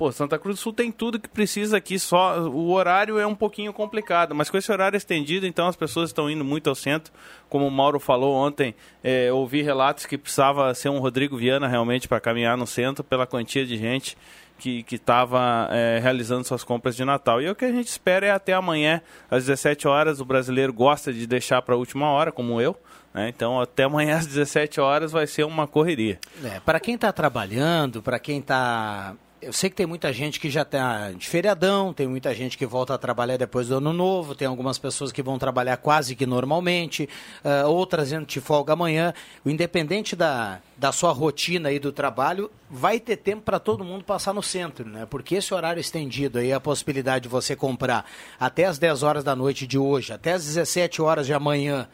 Pô, 0.01 0.11
Santa 0.11 0.39
Cruz 0.39 0.57
do 0.57 0.59
Sul 0.63 0.73
tem 0.73 0.91
tudo 0.91 1.19
que 1.19 1.29
precisa 1.29 1.77
aqui, 1.77 1.99
só 1.99 2.41
o 2.49 2.71
horário 2.71 3.19
é 3.19 3.27
um 3.27 3.35
pouquinho 3.35 3.71
complicado, 3.71 4.33
mas 4.33 4.49
com 4.49 4.57
esse 4.57 4.71
horário 4.71 4.97
estendido, 4.97 5.45
então 5.45 5.67
as 5.67 5.75
pessoas 5.75 6.09
estão 6.09 6.27
indo 6.27 6.43
muito 6.43 6.67
ao 6.67 6.73
centro. 6.73 7.13
Como 7.47 7.67
o 7.67 7.69
Mauro 7.69 7.99
falou 7.99 8.33
ontem, 8.33 8.73
é, 9.03 9.31
ouvi 9.31 9.61
relatos 9.61 10.07
que 10.07 10.17
precisava 10.17 10.73
ser 10.73 10.89
um 10.89 10.97
Rodrigo 10.97 11.37
Viana 11.37 11.67
realmente 11.67 12.07
para 12.07 12.19
caminhar 12.19 12.57
no 12.57 12.65
centro 12.65 13.03
pela 13.03 13.27
quantia 13.27 13.63
de 13.63 13.77
gente 13.77 14.17
que 14.57 14.83
estava 14.89 15.69
é, 15.69 15.99
realizando 16.01 16.47
suas 16.47 16.63
compras 16.63 16.95
de 16.95 17.05
Natal. 17.05 17.39
E 17.39 17.47
o 17.47 17.53
que 17.53 17.65
a 17.65 17.71
gente 17.71 17.89
espera 17.89 18.25
é 18.25 18.31
até 18.31 18.53
amanhã, 18.53 19.03
às 19.29 19.45
17 19.45 19.87
horas. 19.87 20.19
O 20.19 20.25
brasileiro 20.25 20.73
gosta 20.73 21.13
de 21.13 21.27
deixar 21.27 21.61
para 21.61 21.75
a 21.75 21.77
última 21.77 22.09
hora, 22.09 22.31
como 22.31 22.59
eu. 22.59 22.75
Né? 23.13 23.29
Então, 23.29 23.61
até 23.61 23.83
amanhã 23.83 24.17
às 24.17 24.25
17 24.25 24.81
horas 24.81 25.11
vai 25.11 25.27
ser 25.27 25.43
uma 25.43 25.67
correria. 25.67 26.19
É, 26.43 26.59
para 26.59 26.79
quem 26.79 26.95
está 26.95 27.11
trabalhando, 27.11 28.01
para 28.01 28.17
quem 28.17 28.39
está 28.39 29.15
eu 29.41 29.51
sei 29.51 29.69
que 29.71 29.75
tem 29.75 29.87
muita 29.87 30.13
gente 30.13 30.39
que 30.39 30.49
já 30.49 30.61
está 30.61 31.11
de 31.11 31.27
feriadão, 31.27 31.91
tem 31.93 32.07
muita 32.07 32.33
gente 32.33 32.57
que 32.57 32.65
volta 32.65 32.93
a 32.93 32.97
trabalhar 32.97 33.37
depois 33.37 33.67
do 33.67 33.77
ano 33.77 33.91
novo, 33.91 34.35
tem 34.35 34.47
algumas 34.47 34.77
pessoas 34.77 35.11
que 35.11 35.23
vão 35.23 35.39
trabalhar 35.39 35.77
quase 35.77 36.15
que 36.15 36.27
normalmente, 36.27 37.09
uh, 37.43 37.67
outras 37.67 38.09
gente 38.09 38.33
de 38.33 38.41
folga 38.41 38.73
amanhã. 38.73 39.13
O 39.43 39.49
independente 39.49 40.15
da, 40.15 40.59
da 40.77 40.91
sua 40.91 41.11
rotina 41.11 41.69
aí 41.69 41.79
do 41.79 41.91
trabalho, 41.91 42.51
vai 42.69 42.99
ter 42.99 43.17
tempo 43.17 43.41
para 43.41 43.59
todo 43.59 43.83
mundo 43.83 44.03
passar 44.03 44.33
no 44.33 44.43
centro, 44.43 44.87
né? 44.87 45.07
Porque 45.09 45.35
esse 45.35 45.53
horário 45.53 45.79
estendido 45.79 46.37
aí, 46.37 46.53
a 46.53 46.59
possibilidade 46.59 47.23
de 47.23 47.29
você 47.29 47.55
comprar 47.55 48.05
até 48.39 48.65
as 48.65 48.77
10 48.77 49.01
horas 49.01 49.23
da 49.23 49.35
noite 49.35 49.65
de 49.65 49.77
hoje, 49.77 50.13
até 50.13 50.33
as 50.33 50.45
17 50.45 51.01
horas 51.01 51.25
de 51.25 51.33
amanhã, 51.33 51.87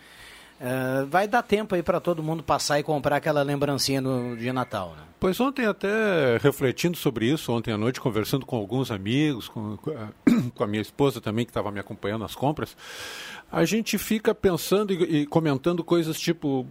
Uh, 0.59 1.05
vai 1.05 1.27
dar 1.27 1.43
tempo 1.43 1.75
aí 1.75 1.83
para 1.83 1.99
todo 1.99 2.23
mundo 2.23 2.41
passar 2.41 2.79
e 2.79 2.83
comprar 2.83 3.17
aquela 3.17 3.43
lembrancinha 3.43 4.01
no, 4.01 4.35
de 4.35 4.51
Natal, 4.51 4.95
né? 4.97 5.03
Pois 5.19 5.39
ontem 5.39 5.65
até 5.65 6.37
refletindo 6.37 6.97
sobre 6.97 7.27
isso, 7.31 7.51
ontem 7.51 7.71
à 7.71 7.77
noite 7.77 8.01
conversando 8.01 8.45
com 8.45 8.55
alguns 8.55 8.89
amigos, 8.89 9.47
com, 9.47 9.77
com 9.77 10.63
a 10.63 10.67
minha 10.67 10.81
esposa 10.81 11.21
também 11.21 11.45
que 11.45 11.51
estava 11.51 11.71
me 11.71 11.79
acompanhando 11.79 12.21
nas 12.21 12.35
compras, 12.35 12.75
a 13.51 13.65
gente 13.65 13.97
fica 13.99 14.33
pensando 14.33 14.93
e, 14.93 15.21
e 15.21 15.25
comentando 15.27 15.83
coisas 15.83 16.19
tipo, 16.19 16.65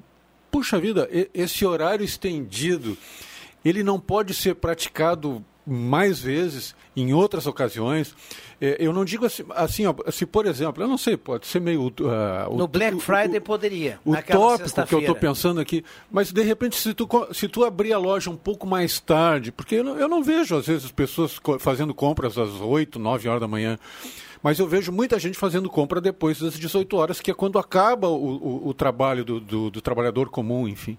puxa 0.51 0.79
vida, 0.79 1.09
esse 1.33 1.65
horário 1.65 2.05
estendido, 2.05 2.97
ele 3.65 3.85
não 3.85 4.01
pode 4.01 4.35
ser 4.35 4.57
praticado 4.57 5.45
mais 5.67 6.21
vezes, 6.21 6.75
em 6.95 7.13
outras 7.13 7.47
ocasiões. 7.47 8.15
É, 8.61 8.77
eu 8.79 8.93
não 8.93 9.05
digo 9.05 9.27
assim, 9.27 9.45
assim 9.51 9.87
ó, 9.87 9.95
se 10.11 10.25
por 10.25 10.47
exemplo, 10.47 10.83
eu 10.83 10.89
não 10.89 10.97
sei, 10.97 11.17
pode 11.17 11.47
ser 11.47 11.61
meio. 11.61 11.89
Uh, 11.89 12.57
no 12.57 12.69
Black 12.69 13.01
Friday 13.01 13.39
o, 13.39 13.43
poderia. 13.43 13.99
O 14.05 14.15
tópico 14.15 14.87
que 14.87 14.95
eu 14.95 15.01
estou 15.01 15.15
pensando 15.17 15.61
aqui, 15.61 15.85
mas 16.11 16.31
de 16.31 16.43
repente, 16.43 16.77
se 16.77 16.95
tu, 16.95 17.09
se 17.33 17.49
tu 17.49 17.65
abrir 17.65 17.93
a 17.93 17.99
loja 17.99 18.31
um 18.31 18.37
pouco 18.37 18.67
mais 18.67 19.01
tarde, 19.01 19.51
porque 19.51 19.77
eu 19.77 19.85
não, 19.85 19.99
eu 19.99 20.09
não 20.09 20.23
vejo 20.23 20.57
às 20.57 20.67
vezes 20.67 20.91
pessoas 20.93 21.41
fazendo 21.59 21.93
compras 21.93 22.39
às 22.39 22.61
8, 22.61 22.99
9 22.99 23.29
horas 23.29 23.41
da 23.41 23.49
manhã. 23.49 23.79
Mas 24.43 24.61
eu 24.61 24.69
vejo 24.69 24.93
muita 24.93 25.19
gente 25.19 25.37
fazendo 25.37 25.69
compra 25.69 26.01
depois 26.01 26.39
das 26.39 26.57
18 26.57 26.97
horas, 26.97 27.21
que 27.21 27.33
é 27.33 27.35
quando 27.35 27.59
acaba 27.59 28.07
o, 28.09 28.15
o, 28.15 28.69
o 28.69 28.75
trabalho 28.75 29.25
do, 29.25 29.41
do, 29.41 29.71
do 29.71 29.81
trabalhador 29.81 30.29
comum, 30.29 30.69
enfim. 30.69 30.97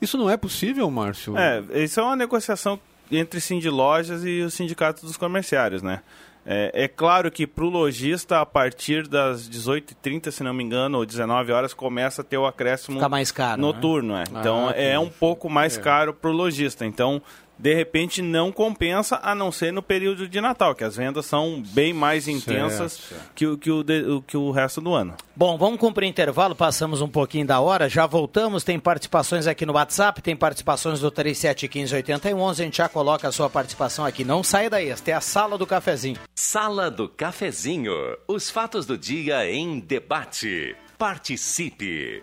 Isso 0.00 0.16
não 0.16 0.30
é 0.30 0.36
possível, 0.36 0.90
Márcio? 0.90 1.36
É, 1.36 1.62
isso 1.84 2.00
é 2.00 2.02
uma 2.02 2.16
negociação 2.16 2.80
entre 3.10 3.40
Cindy 3.40 3.68
Lojas 3.68 4.24
e 4.24 4.40
o 4.42 4.50
Sindicato 4.50 5.04
dos 5.04 5.16
Comerciários, 5.16 5.82
né? 5.82 6.00
É, 6.44 6.84
é 6.84 6.88
claro 6.88 7.30
que 7.30 7.46
para 7.46 7.64
o 7.64 7.68
lojista, 7.68 8.40
a 8.40 8.46
partir 8.46 9.06
das 9.06 9.48
18h30, 9.48 10.30
se 10.30 10.42
não 10.42 10.54
me 10.54 10.64
engano, 10.64 10.98
ou 10.98 11.04
19 11.04 11.52
horas, 11.52 11.74
começa 11.74 12.22
a 12.22 12.24
ter 12.24 12.38
o 12.38 12.46
acréscimo 12.46 12.96
Fica 12.96 13.08
mais 13.08 13.30
caro, 13.30 13.60
noturno. 13.60 14.14
Né? 14.14 14.24
É. 14.26 14.38
Então 14.38 14.68
ah, 14.68 14.72
é 14.72 14.98
um 14.98 15.08
pouco 15.08 15.50
mais 15.50 15.76
é. 15.76 15.80
caro 15.80 16.14
para 16.14 16.30
o 16.30 16.32
lojista. 16.32 16.86
Então 16.86 17.20
de 17.60 17.74
repente 17.74 18.22
não 18.22 18.50
compensa, 18.50 19.20
a 19.22 19.34
não 19.34 19.52
ser 19.52 19.70
no 19.70 19.82
período 19.82 20.26
de 20.26 20.40
Natal, 20.40 20.74
que 20.74 20.82
as 20.82 20.96
vendas 20.96 21.26
são 21.26 21.62
bem 21.72 21.92
mais 21.92 22.26
intensas 22.26 22.92
certo, 22.92 23.08
certo. 23.08 23.34
Que, 23.34 23.56
que, 23.58 23.70
o 23.70 23.82
de, 23.82 24.22
que 24.26 24.36
o 24.36 24.50
resto 24.50 24.80
do 24.80 24.94
ano. 24.94 25.14
Bom, 25.36 25.58
vamos 25.58 25.78
cumprir 25.78 26.06
intervalo, 26.06 26.54
passamos 26.54 27.02
um 27.02 27.08
pouquinho 27.08 27.46
da 27.46 27.60
hora, 27.60 27.88
já 27.88 28.06
voltamos, 28.06 28.64
tem 28.64 28.78
participações 28.78 29.46
aqui 29.46 29.66
no 29.66 29.74
WhatsApp, 29.74 30.22
tem 30.22 30.34
participações 30.34 31.00
do 31.00 31.12
37158111, 31.12 32.50
a 32.50 32.54
gente 32.54 32.78
já 32.78 32.88
coloca 32.88 33.28
a 33.28 33.32
sua 33.32 33.50
participação 33.50 34.06
aqui. 34.06 34.24
Não 34.24 34.42
saia 34.42 34.70
daí, 34.70 34.88
esta 34.88 35.10
é 35.10 35.14
a 35.14 35.20
Sala 35.20 35.58
do 35.58 35.66
Cafezinho. 35.66 36.18
Sala 36.34 36.90
do 36.90 37.08
Cafezinho, 37.08 37.92
os 38.26 38.48
fatos 38.48 38.86
do 38.86 38.96
dia 38.96 39.50
em 39.50 39.78
debate. 39.78 40.74
Participe! 40.96 42.22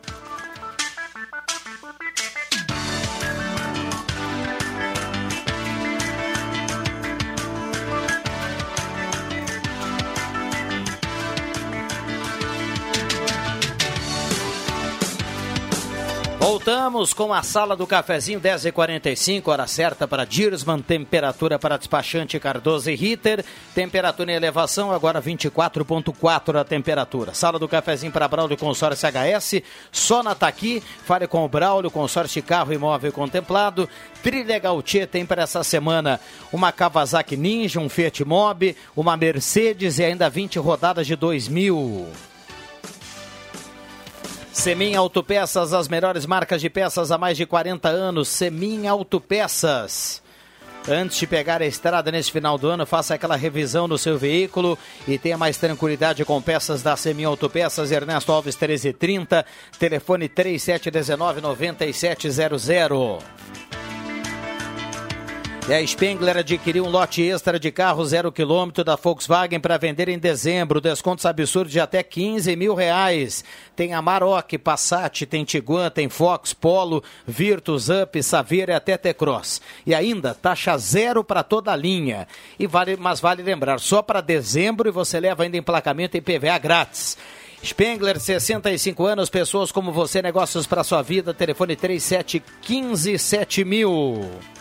Voltamos 16.48 17.14
com 17.14 17.34
a 17.34 17.44
sala 17.44 17.76
do 17.76 17.86
cafezinho 17.86 18.40
10h45, 18.40 19.50
hora 19.50 19.68
certa 19.68 20.08
para 20.08 20.24
Dirsman, 20.24 20.80
temperatura 20.80 21.60
para 21.60 21.76
despachante 21.76 22.40
Cardoso 22.40 22.90
e 22.90 22.96
Ritter, 22.96 23.44
temperatura 23.76 24.32
em 24.32 24.36
elevação, 24.36 24.90
agora 24.94 25.22
24.4 25.22 26.58
a 26.58 26.64
temperatura. 26.64 27.34
Sala 27.34 27.60
do 27.60 27.68
cafezinho 27.68 28.14
para 28.14 28.30
Braulio 28.30 28.56
Consórcio 28.56 29.10
HS, 29.10 29.62
só 29.92 30.24
na 30.24 30.34
Taqui, 30.34 30.82
fale 31.04 31.28
com 31.28 31.44
o 31.44 31.50
Braulio, 31.50 31.92
consórcio 31.92 32.42
carro 32.42 32.72
imóvel 32.72 33.12
contemplado. 33.12 33.90
Trilha 34.24 34.58
Gautier 34.58 35.06
tem 35.06 35.26
para 35.26 35.44
essa 35.44 35.66
semana 35.66 36.18
uma 36.54 36.72
Kawasaki 36.72 37.36
Ninja, 37.36 37.82
um 37.82 37.90
Fiat 37.90 38.24
Mobi, 38.24 38.74
uma 38.96 39.18
Mercedes 39.18 40.00
e 40.00 40.06
ainda 40.06 40.30
20 40.30 40.60
rodadas 40.60 41.06
de 41.06 41.18
2000. 41.18 42.08
Semin 44.58 44.96
Autopeças, 44.96 45.72
as 45.72 45.88
melhores 45.88 46.26
marcas 46.26 46.60
de 46.60 46.68
peças 46.68 47.12
há 47.12 47.18
mais 47.18 47.38
de 47.38 47.46
40 47.46 47.90
anos. 47.90 48.28
Semin 48.28 48.88
Autopeças. 48.88 50.22
Antes 50.90 51.20
de 51.20 51.28
pegar 51.28 51.62
a 51.62 51.66
estrada 51.66 52.12
neste 52.12 52.32
final 52.32 52.58
do 52.58 52.68
ano, 52.68 52.84
faça 52.84 53.14
aquela 53.14 53.36
revisão 53.36 53.88
no 53.88 54.00
seu 54.00 54.18
veículo 54.18 54.76
e 55.08 55.20
tenha 55.20 55.38
mais 55.38 55.58
tranquilidade 55.58 56.26
com 56.26 56.42
peças 56.42 56.82
da 56.82 56.98
Semin 56.98 57.26
Autopeças. 57.26 57.92
Ernesto 57.92 58.32
Alves 58.32 58.56
1330, 58.56 59.46
telefone 59.78 60.28
3719 60.28 61.40
9700. 61.40 63.24
E 65.70 65.74
a 65.74 65.86
Spengler 65.86 66.38
adquiriu 66.38 66.86
um 66.86 66.90
lote 66.90 67.22
extra 67.22 67.60
de 67.60 67.70
carro 67.74 68.06
zero 68.06 68.32
quilômetro 68.32 68.86
da 68.86 68.96
Volkswagen 68.96 69.60
para 69.60 69.78
vender 69.78 70.08
em 70.08 70.18
dezembro. 70.18 70.80
Descontos 70.80 71.26
absurdos 71.26 71.74
de 71.74 71.80
até 71.82 72.02
15 72.02 72.56
mil 72.56 72.74
reais. 72.74 73.44
Tem 73.76 73.94
Amarok, 73.94 74.58
Passat, 74.60 75.26
tem 75.26 75.44
Tiguan, 75.44 75.90
tem 75.90 76.08
Fox, 76.08 76.54
Polo, 76.54 77.04
Virtus, 77.28 77.90
Up, 77.90 78.24
Saveira 78.24 78.72
e 78.72 78.76
até 78.76 78.96
T-Cross. 78.96 79.62
E 79.86 79.94
ainda 79.94 80.34
taxa 80.34 80.78
zero 80.78 81.22
para 81.22 81.44
toda 81.44 81.74
a 81.74 81.76
linha. 81.76 82.30
E 82.58 82.66
vale, 82.66 82.96
mas 82.96 83.20
vale 83.20 83.44
lembrar, 83.44 83.82
só 83.82 84.02
para 84.02 84.22
dezembro 84.22 84.88
e 84.88 84.92
você 84.92 85.20
leva 85.20 85.44
ainda 85.44 85.58
emplacamento 85.58 86.16
e 86.16 86.22
PVA 86.22 86.58
grátis. 86.58 87.18
Spengler, 87.62 88.18
65 88.18 89.06
anos, 89.06 89.30
pessoas 89.30 89.70
como 89.70 89.92
você, 89.92 90.22
negócios 90.22 90.66
para 90.66 90.82
sua 90.86 91.02
vida. 91.02 91.34
Telefone 91.34 91.76
3715 91.76 93.20
7000. 93.20 94.57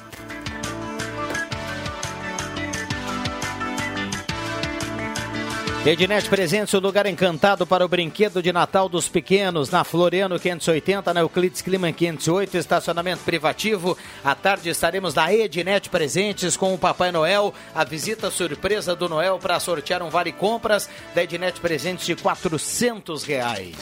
Ednet 5.88 6.28
Presentes, 6.28 6.74
o 6.74 6.80
lugar 6.80 7.06
encantado 7.06 7.64
para 7.64 7.84
o 7.84 7.88
brinquedo 7.88 8.42
de 8.42 8.52
Natal 8.52 8.88
dos 8.88 9.08
pequenos, 9.08 9.70
na 9.70 9.84
Floriano 9.84 10.36
580, 10.36 11.14
na 11.14 11.20
Euclides 11.20 11.62
Clima 11.62 11.92
508, 11.92 12.56
estacionamento 12.56 13.22
privativo. 13.22 13.96
À 14.24 14.34
tarde 14.34 14.68
estaremos 14.68 15.14
na 15.14 15.32
Ednet 15.32 15.88
Presentes 15.88 16.56
com 16.56 16.74
o 16.74 16.78
Papai 16.78 17.12
Noel, 17.12 17.54
a 17.72 17.84
visita 17.84 18.32
surpresa 18.32 18.96
do 18.96 19.08
Noel 19.08 19.38
para 19.38 19.60
sortear 19.60 20.02
um 20.02 20.10
vale 20.10 20.32
compras 20.32 20.90
da 21.14 21.22
Ednet 21.22 21.60
Presentes 21.60 22.04
de 22.04 22.16
400 22.16 23.22
reais. 23.22 23.76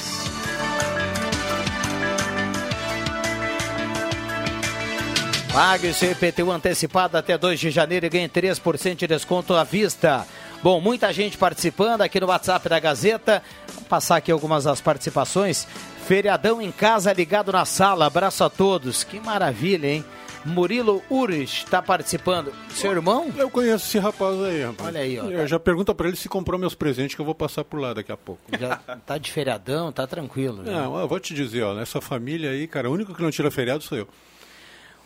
Pague 5.55 5.95
seu 5.95 6.11
IPTU 6.11 6.51
antecipado 6.51 7.17
até 7.17 7.39
2 7.39 7.61
de 7.61 7.71
janeiro 7.71 8.05
e 8.05 8.09
ganhe 8.09 8.29
3% 8.29 8.97
de 8.97 9.07
desconto 9.07 9.55
à 9.55 9.63
vista. 9.63 10.27
Bom, 10.65 10.81
muita 10.81 11.13
gente 11.13 11.37
participando 11.37 12.01
aqui 12.01 12.19
no 12.19 12.29
WhatsApp 12.29 12.67
da 12.71 12.81
Gazeta. 12.81 13.43
Vou 13.75 13.85
passar 13.85 14.17
aqui 14.17 14.33
algumas 14.33 14.65
das 14.65 14.81
participações. 14.81 15.69
Feriadão 16.07 16.63
em 16.63 16.73
casa 16.73 17.13
ligado 17.13 17.53
na 17.53 17.67
sala. 17.67 18.07
Abraço 18.07 18.43
a 18.45 18.49
todos. 18.49 19.05
Que 19.05 19.21
maravilha, 19.21 19.89
hein? 19.89 20.03
Murilo 20.43 21.03
Ures 21.11 21.51
está 21.51 21.83
participando. 21.83 22.51
Seu 22.71 22.93
irmão? 22.93 23.31
Eu 23.37 23.51
conheço 23.51 23.87
esse 23.87 23.99
rapaz 23.99 24.41
aí, 24.43 24.63
rapaz. 24.63 24.89
Olha 24.89 25.01
aí, 25.03 25.21
ó. 25.21 25.25
Eu 25.25 25.47
já 25.47 25.61
pergunta 25.61 25.95
para 25.95 26.09
ele 26.09 26.17
se 26.17 26.31
comprou 26.31 26.59
meus 26.59 26.75
presentes 26.75 27.15
que 27.15 27.21
eu 27.21 27.27
vou 27.27 27.35
passar 27.35 27.63
por 27.63 27.79
lá 27.79 27.93
daqui 27.93 28.11
a 28.11 28.17
pouco. 28.17 28.41
Já 28.59 28.77
tá 29.05 29.19
de 29.19 29.31
feriadão, 29.31 29.93
tá 29.93 30.07
tranquilo. 30.07 30.63
Né? 30.63 30.73
Não, 30.73 30.99
eu 30.99 31.07
vou 31.07 31.21
te 31.21 31.35
dizer, 31.35 31.63
ó, 31.63 31.75
nessa 31.75 32.01
família 32.01 32.49
aí, 32.49 32.67
cara, 32.67 32.89
o 32.89 32.95
único 32.95 33.15
que 33.15 33.23
não 33.23 33.31
tira 33.31 33.51
feriado 33.51 33.85
sou 33.85 33.99
eu. 33.99 34.09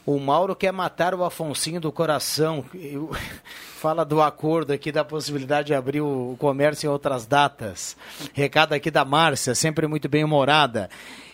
O 0.09 0.19
Mauro 0.19 0.57
quer 0.57 0.73
matar 0.73 1.15
o 1.15 1.23
Afonsinho 1.23 1.83
do 1.83 1.93
coração. 1.93 2.65
Eu... 2.73 3.11
Fala 3.79 4.07
do 4.07 4.23
acordo 4.23 4.73
aqui, 4.73 4.91
da 4.91 5.05
possibilidade 5.05 5.67
de 5.67 5.75
abrir 5.75 6.01
o 6.01 6.35
comércio 6.39 6.87
em 6.87 6.91
outras 6.91 7.27
datas. 7.27 7.95
Recado 8.33 8.73
aqui 8.73 8.91
da 8.91 9.05
Márcia, 9.05 9.55
sempre 9.55 9.87
muito 9.87 10.09
bem 10.09 10.25
humorada. 10.25 10.89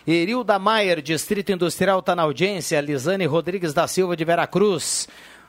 Erilda 0.05 0.59
Maier, 0.59 1.01
Distrito 1.01 1.53
Industrial, 1.53 1.99
está 1.99 2.13
na 2.17 2.23
audiência. 2.23 2.81
Lisane 2.81 3.25
Rodrigues 3.25 3.73
da 3.73 3.87
Silva 3.87 4.13
de 4.13 4.25
Veracruz. 4.25 5.07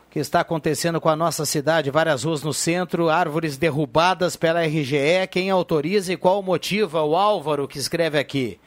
O 0.08 0.12
que 0.12 0.20
está 0.20 0.38
acontecendo 0.38 1.00
com 1.00 1.08
a 1.08 1.16
nossa 1.16 1.44
cidade? 1.44 1.90
Várias 1.90 2.22
ruas 2.22 2.44
no 2.44 2.54
centro, 2.54 3.08
árvores 3.10 3.56
derrubadas 3.56 4.36
pela 4.36 4.64
RGE. 4.64 5.26
Quem 5.32 5.50
autoriza 5.50 6.12
e 6.12 6.16
qual 6.16 6.44
motiva? 6.44 7.02
O 7.02 7.16
Álvaro 7.16 7.66
que 7.66 7.76
escreve 7.76 8.20
aqui. 8.20 8.60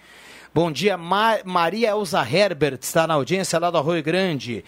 Bom 0.51 0.71
dia, 0.71 0.97
Ma 0.97 1.37
Maria 1.45 1.89
Elza 1.89 2.27
Herbert 2.27 2.79
está 2.81 3.05
na 3.05 3.13
audiência 3.13 3.59
lá 3.59 3.69
do 3.69 3.77
Arroio 3.77 4.01
Grande. 4.01 4.65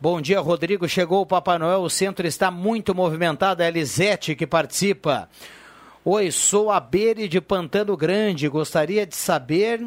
Bom 0.00 0.20
dia, 0.20 0.40
Rodrigo. 0.40 0.88
Chegou 0.88 1.22
o 1.22 1.26
Papai 1.26 1.56
Noel, 1.56 1.82
o 1.82 1.88
centro 1.88 2.26
está 2.26 2.50
muito 2.50 2.92
movimentado. 2.92 3.62
É 3.62 3.66
a 3.66 3.68
Elisete 3.68 4.34
que 4.34 4.44
participa. 4.44 5.28
Oi, 6.04 6.32
sou 6.32 6.68
a 6.68 6.80
Bere 6.80 7.28
de 7.28 7.40
Pantano 7.40 7.96
Grande. 7.96 8.48
Gostaria 8.48 9.06
de 9.06 9.14
saber. 9.14 9.86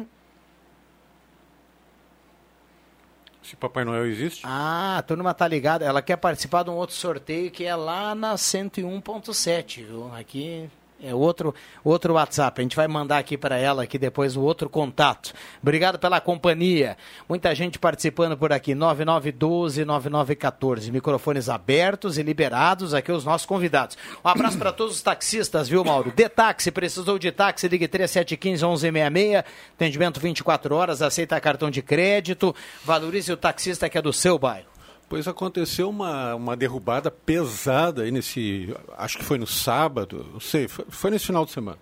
Se 3.42 3.54
Papai 3.54 3.84
Noel 3.84 4.06
existe? 4.06 4.42
Ah, 4.44 4.96
a 4.96 5.02
turma 5.02 5.34
tá 5.34 5.46
ligada. 5.46 5.84
Ela 5.84 6.00
quer 6.00 6.16
participar 6.16 6.62
de 6.62 6.70
um 6.70 6.74
outro 6.74 6.96
sorteio 6.96 7.50
que 7.50 7.64
é 7.64 7.76
lá 7.76 8.14
na 8.14 8.34
101.7, 8.34 9.84
viu? 9.84 10.10
Aqui 10.14 10.70
É 11.00 11.14
outro, 11.14 11.54
outro 11.84 12.14
WhatsApp. 12.14 12.60
A 12.60 12.62
gente 12.62 12.74
vai 12.74 12.88
mandar 12.88 13.18
aqui 13.18 13.38
para 13.38 13.56
ela 13.56 13.84
aqui 13.84 13.96
depois 13.96 14.36
o 14.36 14.42
outro 14.42 14.68
contato. 14.68 15.32
Obrigado 15.62 15.96
pela 15.96 16.20
companhia. 16.20 16.96
Muita 17.28 17.54
gente 17.54 17.78
participando 17.78 18.36
por 18.36 18.52
aqui. 18.52 18.74
9912-9914. 18.74 20.90
Microfones 20.90 21.48
abertos 21.48 22.18
e 22.18 22.22
liberados 22.22 22.94
aqui 22.94 23.12
os 23.12 23.24
nossos 23.24 23.46
convidados. 23.46 23.96
Um 24.24 24.28
abraço 24.28 24.58
para 24.58 24.72
todos 24.72 24.96
os 24.96 25.02
taxistas, 25.02 25.68
viu, 25.68 25.84
Mauro? 25.84 26.10
De 26.10 26.28
táxi, 26.28 26.72
precisou 26.72 27.16
de 27.16 27.30
táxi, 27.30 27.68
ligue 27.68 27.86
3715-1166. 27.86 29.44
Atendimento 29.74 30.18
24 30.18 30.74
horas, 30.74 31.00
aceita 31.00 31.40
cartão 31.40 31.70
de 31.70 31.80
crédito. 31.80 32.52
Valorize 32.84 33.32
o 33.32 33.36
taxista 33.36 33.88
que 33.88 33.96
é 33.96 34.02
do 34.02 34.12
seu 34.12 34.36
bairro. 34.36 34.77
Pois 35.08 35.26
aconteceu 35.26 35.88
uma, 35.88 36.34
uma 36.34 36.56
derrubada 36.56 37.10
pesada 37.10 38.02
aí 38.02 38.10
nesse. 38.10 38.74
Acho 38.96 39.18
que 39.18 39.24
foi 39.24 39.38
no 39.38 39.46
sábado, 39.46 40.26
não 40.32 40.40
sei, 40.40 40.68
foi, 40.68 40.84
foi 40.88 41.10
nesse 41.10 41.26
final 41.26 41.44
de 41.46 41.52
semana. 41.52 41.78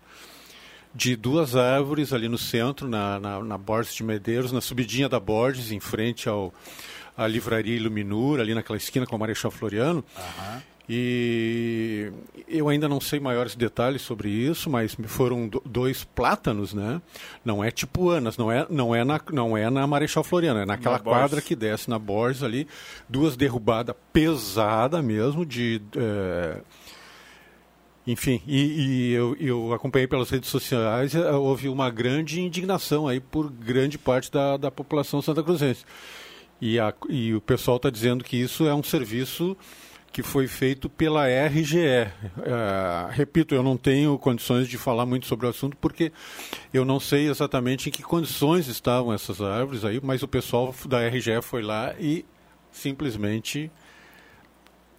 De 0.95 1.17
duas 1.17 1.57
árvores 1.57 2.13
ali 2.13 2.29
no 2.29 2.39
centro, 2.39 2.89
na, 2.89 3.19
na, 3.21 3.43
na 3.43 3.59
Borges 3.59 3.95
de 3.95 4.05
Medeiros, 4.05 4.53
na 4.53 4.61
subidinha 4.61 5.09
da 5.09 5.21
Borges, 5.21 5.73
em 5.73 5.81
frente 5.81 6.29
ao, 6.29 6.55
à 7.17 7.27
livraria 7.27 7.75
Iluminura, 7.75 8.43
ali 8.43 8.55
naquela 8.55 8.77
esquina 8.77 9.05
com 9.07 9.17
o 9.17 9.19
Marechal 9.19 9.51
Floriano. 9.51 10.05
Uhum. 10.17 10.63
E 10.89 12.13
eu 12.47 12.69
ainda 12.69 12.89
não 12.89 13.01
sei 13.01 13.19
maiores 13.19 13.57
detalhes 13.57 14.03
sobre 14.03 14.29
isso, 14.29 14.71
mas 14.71 14.97
foram 15.07 15.51
dois 15.65 16.05
plátanos, 16.05 16.73
né? 16.73 17.03
Não 17.45 17.63
é 17.63 17.73
tipo 17.73 18.09
Anas, 18.09 18.37
não 18.37 18.53
é, 18.53 18.65
não 18.71 18.95
é, 18.95 19.03
na, 19.03 19.21
não 19.33 19.57
é 19.57 19.69
na 19.69 19.85
Marechal 19.85 20.23
Floriano, 20.23 20.61
é 20.61 20.65
naquela 20.67 20.99
na 20.99 21.03
quadra 21.03 21.43
que 21.43 21.57
desce 21.57 21.91
na 21.91 21.99
Borges 21.99 22.45
ali, 22.45 22.69
duas 23.09 23.37
derrubadas 23.37 23.97
pesada 24.13 25.03
mesmo 25.03 25.45
de. 25.45 25.83
É... 25.97 26.61
Enfim, 28.07 28.41
e, 28.47 28.61
e 28.61 29.13
eu, 29.13 29.37
eu, 29.41 29.73
acompanhei 29.75 30.07
pelas 30.07 30.31
redes 30.31 30.49
sociais, 30.49 31.17
é, 31.17 31.33
houve 31.33 31.69
uma 31.69 31.91
grande 31.91 32.41
indignação 32.41 33.09
aí 33.09 33.19
por 33.19 33.51
grande 33.51 33.99
parte 33.99 34.31
da, 34.31 34.57
da 34.57 34.71
população 34.71 35.21
santa 35.21 35.43
cruzense. 35.43 35.85
E, 36.61 36.79
a, 36.79 36.95
e 37.09 37.35
o 37.35 37.41
pessoal 37.41 37.79
está 37.79 37.91
dizendo 37.91 38.23
que 38.23 38.37
isso 38.37 38.65
é 38.69 38.73
um 38.73 38.85
serviço 38.85 39.57
que 40.13 40.23
foi 40.23 40.47
feito 40.47 40.89
pela 40.89 41.27
RGE. 41.29 41.79
É, 41.79 42.11
repito, 43.11 43.55
eu 43.55 43.63
não 43.63 43.77
tenho 43.77 44.19
condições 44.19 44.69
de 44.69 44.79
falar 44.79 45.05
muito 45.05 45.27
sobre 45.27 45.47
o 45.47 45.51
assunto 45.51 45.77
porque 45.77 46.11
eu 46.73 46.85
não 46.85 46.99
sei 46.99 47.29
exatamente 47.29 47.89
em 47.89 47.93
que 47.93 48.03
condições 48.03 48.67
estavam 48.67 49.13
essas 49.13 49.41
árvores 49.41 49.85
aí, 49.85 50.01
mas 50.03 50.23
o 50.23 50.29
pessoal 50.29 50.75
da 50.87 51.07
RGE 51.07 51.43
foi 51.43 51.63
lá 51.63 51.95
e 51.99 52.25
simplesmente 52.73 53.71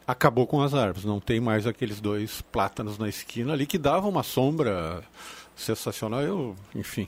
acabou 0.06 0.48
com 0.48 0.62
as 0.62 0.74
árvores. 0.74 1.04
Não 1.04 1.20
tem 1.20 1.40
mais 1.40 1.68
aqueles 1.68 2.00
dois 2.00 2.42
plátanos 2.42 2.98
na 2.98 3.10
esquina 3.10 3.54
ali 3.54 3.66
que 3.66 3.78
davam 3.78 4.10
uma 4.10 4.24
sombra 4.24 5.04
sensacional. 5.56 6.22
Eu, 6.22 6.56
enfim. 6.74 7.08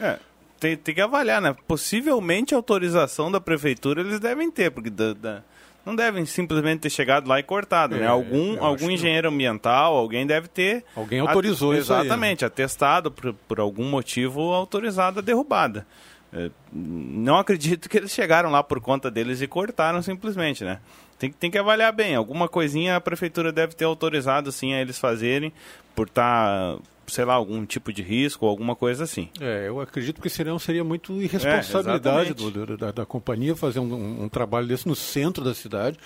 É, 0.00 0.18
tem, 0.60 0.76
tem 0.76 0.94
que 0.94 1.00
avaliar, 1.00 1.40
né? 1.40 1.56
Possivelmente 1.66 2.54
autorização 2.54 3.30
da 3.30 3.40
prefeitura 3.40 4.00
eles 4.00 4.20
devem 4.20 4.50
ter, 4.50 4.70
porque 4.70 4.90
da, 4.90 5.12
da 5.14 5.42
não 5.86 5.94
devem 5.94 6.26
simplesmente 6.26 6.80
ter 6.80 6.90
chegado 6.90 7.28
lá 7.28 7.38
e 7.38 7.44
cortado, 7.44 7.94
né? 7.94 8.02
é, 8.02 8.04
né? 8.04 8.10
Algum, 8.10 8.62
algum 8.62 8.90
engenheiro 8.90 9.28
ambiental, 9.28 9.96
alguém 9.96 10.26
deve 10.26 10.48
ter... 10.48 10.84
Alguém 10.96 11.20
autorizou 11.20 11.72
isso 11.72 11.92
Exatamente, 11.92 12.44
aí, 12.44 12.48
né? 12.48 12.52
atestado 12.52 13.10
por, 13.12 13.32
por 13.32 13.60
algum 13.60 13.88
motivo 13.88 14.52
autorizado 14.52 15.20
a 15.20 15.22
derrubada. 15.22 15.86
É, 16.32 16.50
não 16.72 17.38
acredito 17.38 17.88
que 17.88 17.96
eles 17.96 18.10
chegaram 18.10 18.50
lá 18.50 18.64
por 18.64 18.80
conta 18.80 19.08
deles 19.08 19.40
e 19.40 19.46
cortaram 19.46 20.02
simplesmente, 20.02 20.64
né? 20.64 20.80
Tem, 21.18 21.30
tem 21.30 21.50
que 21.50 21.56
avaliar 21.56 21.92
bem. 21.92 22.16
Alguma 22.16 22.48
coisinha 22.48 22.96
a 22.96 23.00
prefeitura 23.00 23.52
deve 23.52 23.74
ter 23.74 23.84
autorizado 23.84 24.50
sim 24.50 24.74
a 24.74 24.80
eles 24.80 24.98
fazerem 24.98 25.52
por 25.94 26.08
estar 26.08 26.74
tá 26.76 26.82
sei 27.08 27.24
lá, 27.24 27.34
algum 27.34 27.64
tipo 27.64 27.92
de 27.92 28.02
risco 28.02 28.44
ou 28.44 28.50
alguma 28.50 28.74
coisa 28.76 29.04
assim. 29.04 29.28
É, 29.40 29.68
eu 29.68 29.80
acredito 29.80 30.20
que 30.20 30.28
senão 30.28 30.58
seria 30.58 30.84
muito 30.84 31.12
irresponsabilidade 31.20 32.30
é, 32.30 32.34
do, 32.34 32.76
da, 32.76 32.92
da, 32.92 33.06
companhia 33.06 33.54
fazer 33.54 33.80
um, 33.80 34.24
um, 34.24 34.28
trabalho 34.28 34.66
desse 34.66 34.86
no 34.86 34.96
centro 34.96 35.44
da 35.44 35.54
cidade. 35.54 35.98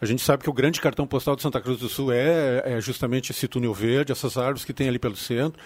A 0.00 0.06
gente 0.06 0.22
sabe 0.22 0.42
que 0.42 0.50
o 0.50 0.52
grande 0.52 0.80
cartão 0.80 1.06
postal 1.06 1.36
de 1.36 1.42
Santa 1.42 1.60
Cruz 1.60 1.78
do 1.78 1.88
Sul 1.88 2.12
é, 2.12 2.62
é 2.64 2.80
justamente 2.80 3.32
esse 3.32 3.48
túnel 3.48 3.74
verde, 3.74 4.12
essas 4.12 4.36
árvores 4.36 4.64
que 4.64 4.72
tem 4.72 4.88
ali 4.88 4.98
pelo 4.98 5.16
centro 5.16 5.60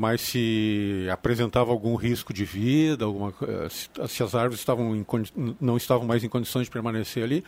mas 0.00 0.22
se 0.22 1.06
apresentava 1.12 1.70
algum 1.70 1.94
risco 1.94 2.32
de 2.32 2.42
vida, 2.42 3.04
alguma, 3.04 3.34
eh, 3.42 3.68
se, 3.68 4.22
as 4.22 4.34
árvores 4.34 4.58
estavam 4.58 4.96
em, 4.96 5.04
não 5.60 5.76
estavam 5.76 6.06
mais 6.06 6.24
em 6.24 6.28
condições 6.28 6.64
de 6.64 6.70
permanecer 6.70 7.22
ali, 7.22 7.44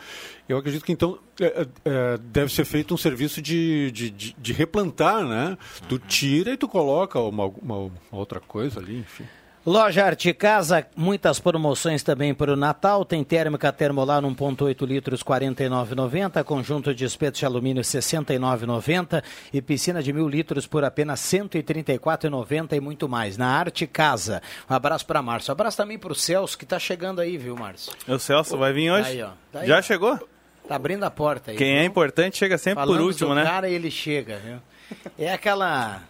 eu 0.47 0.55
acredito 0.59 0.85
que 0.85 0.91
então 0.91 1.17
é, 1.41 1.65
é, 1.83 2.17
deve 2.19 2.53
ser 2.53 2.63
feito 2.63 2.93
um 2.93 2.97
serviço 2.97 3.41
de, 3.41 3.89
de, 3.89 4.11
de, 4.11 4.35
de 4.37 4.53
replantar, 4.53 5.25
né? 5.25 5.57
Tu 5.89 5.97
tira 5.97 6.51
e 6.51 6.57
tu 6.57 6.67
coloca 6.67 7.19
uma, 7.19 7.47
uma, 7.47 7.77
uma 7.77 7.91
outra 8.11 8.39
coisa 8.39 8.79
ali, 8.79 8.99
enfim. 8.99 9.25
Loja 9.65 10.05
Arte 10.05 10.33
Casa, 10.33 10.85
muitas 10.93 11.39
promoções 11.39 12.03
também 12.03 12.33
para 12.33 12.51
o 12.51 12.55
Natal. 12.57 13.05
Tem 13.05 13.23
térmica 13.23 13.71
termolar 13.71 14.21
1.8 14.21 14.85
litros, 14.85 15.21
R$ 15.21 15.27
49,90. 15.27 16.43
Conjunto 16.43 16.93
de 16.93 17.05
espetos 17.05 17.39
de 17.39 17.45
alumínio, 17.45 17.81
R$ 17.81 17.87
69,90. 17.87 19.23
E 19.53 19.61
piscina 19.61 20.03
de 20.03 20.11
mil 20.11 20.27
litros 20.27 20.67
por 20.67 20.83
apenas 20.83 21.31
R$ 21.31 21.39
134,90 21.39 22.73
e 22.73 22.79
muito 22.81 23.07
mais. 23.07 23.37
Na 23.37 23.47
Arte 23.57 23.87
Casa. 23.87 24.41
Um 24.69 24.73
abraço 24.73 25.05
para 25.05 25.21
Márcio. 25.21 25.51
Um 25.51 25.53
abraço 25.53 25.77
também 25.77 25.97
para 25.97 26.11
o 26.11 26.15
Celso, 26.15 26.57
que 26.57 26.65
está 26.65 26.77
chegando 26.77 27.21
aí, 27.21 27.37
viu, 27.37 27.55
Márcio? 27.55 27.93
O 28.05 28.19
Celso 28.19 28.57
vai 28.57 28.73
vir 28.73 28.91
hoje? 28.91 29.11
Aí, 29.11 29.23
ó. 29.23 29.29
Daí, 29.53 29.65
Já 29.65 29.81
chegou? 29.81 30.19
Tá 30.67 30.75
abrindo 30.75 31.05
a 31.05 31.09
porta 31.09 31.51
aí. 31.51 31.57
Quem 31.57 31.69
é 31.69 31.75
viu? 31.75 31.83
é 31.83 31.85
importante 31.85 32.35
chega 32.35 32.57
sempre 32.57 32.81
Falando 32.83 32.97
por 32.97 33.05
último, 33.05 33.33
né? 33.33 33.45
cara, 33.45 33.69
ele 33.69 33.89
chega, 33.89 34.39
viu? 34.39 34.57
É 35.17 35.31
aquela 35.31 36.01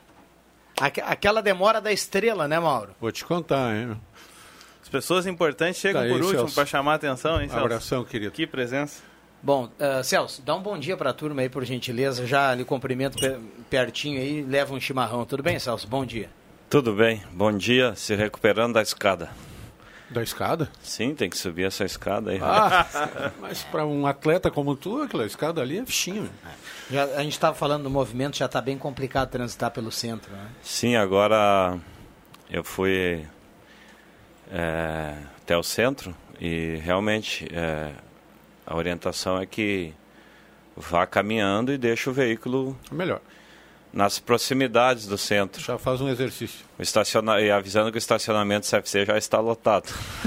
Aquela 0.80 1.42
demora 1.42 1.80
da 1.80 1.92
estrela, 1.92 2.48
né, 2.48 2.60
Mauro? 2.60 2.96
Vou 3.00 3.12
te 3.12 3.24
contar, 3.24 3.76
hein? 3.76 4.00
As 4.82 4.90
pessoas 4.90 5.26
importantes 5.26 5.80
chegam 5.80 6.02
tá 6.02 6.06
aí, 6.08 6.12
por 6.12 6.22
último 6.22 6.52
para 6.52 6.66
chamar 6.66 6.94
a 6.94 6.96
atenção, 6.96 7.42
hein, 7.42 7.48
Celso? 7.48 7.64
Abração, 7.64 8.04
querido. 8.04 8.32
Que 8.32 8.46
presença. 8.46 9.02
Bom, 9.42 9.66
uh, 9.66 10.04
Celso, 10.04 10.42
dá 10.42 10.56
um 10.56 10.62
bom 10.62 10.78
dia 10.78 10.96
para 10.96 11.10
a 11.10 11.14
turma 11.14 11.42
aí, 11.42 11.50
por 11.50 11.64
gentileza. 11.66 12.26
Já 12.26 12.54
lhe 12.56 12.64
cumprimento 12.64 13.18
pertinho 13.70 14.20
aí, 14.20 14.42
leva 14.42 14.74
um 14.74 14.80
chimarrão. 14.80 15.26
Tudo 15.26 15.44
bem, 15.44 15.60
Celso? 15.60 15.88
Bom 15.88 16.06
dia. 16.06 16.30
Tudo 16.70 16.94
bem. 16.94 17.22
Bom 17.32 17.52
dia, 17.56 17.94
se 17.96 18.16
recuperando 18.16 18.74
da 18.74 18.82
escada. 18.82 19.30
Da 20.14 20.22
escada? 20.22 20.70
Sim, 20.84 21.16
tem 21.16 21.28
que 21.28 21.38
subir 21.38 21.66
essa 21.66 21.84
escada 21.84 22.30
aí. 22.30 22.40
Ah, 22.40 23.32
mas 23.42 23.64
para 23.64 23.84
um 23.84 24.06
atleta 24.06 24.52
como 24.52 24.76
tu, 24.76 25.02
aquela 25.02 25.26
escada 25.26 25.60
ali 25.60 25.80
é 25.80 25.86
fichinho. 25.86 26.30
Já, 26.92 27.06
a 27.06 27.24
gente 27.24 27.34
estava 27.34 27.56
falando 27.56 27.84
do 27.84 27.90
movimento, 27.90 28.38
já 28.38 28.46
está 28.46 28.62
bem 28.62 28.78
complicado 28.78 29.30
transitar 29.30 29.72
pelo 29.72 29.92
centro, 29.92 30.32
né? 30.32 30.48
Sim, 30.62 30.96
agora 30.96 31.80
eu 32.48 32.64
fui 32.64 33.26
é, 34.52 35.16
até 35.42 35.58
o 35.58 35.64
centro 35.64 36.16
e 36.40 36.76
realmente 36.84 37.48
é, 37.52 37.92
a 38.68 38.76
orientação 38.76 39.42
é 39.42 39.48
que 39.48 39.94
vá 40.78 41.08
caminhando 41.08 41.74
e 41.74 41.78
deixe 41.78 42.08
o 42.08 42.14
veículo 42.14 42.78
melhor 42.92 43.20
nas 43.94 44.18
proximidades 44.18 45.06
do 45.06 45.18
centro. 45.18 45.62
Já 45.62 45.78
faz 45.78 46.02
um 46.02 46.10
exercício. 46.10 46.66
O 46.80 46.82
estaciona... 46.82 47.40
E 47.40 47.52
avisando 47.52 47.92
que 47.92 47.98
o 47.98 48.00
estacionamento 48.00 48.68
CFC 48.68 49.06
já 49.06 49.18
está 49.18 49.40
lotado. 49.40 49.86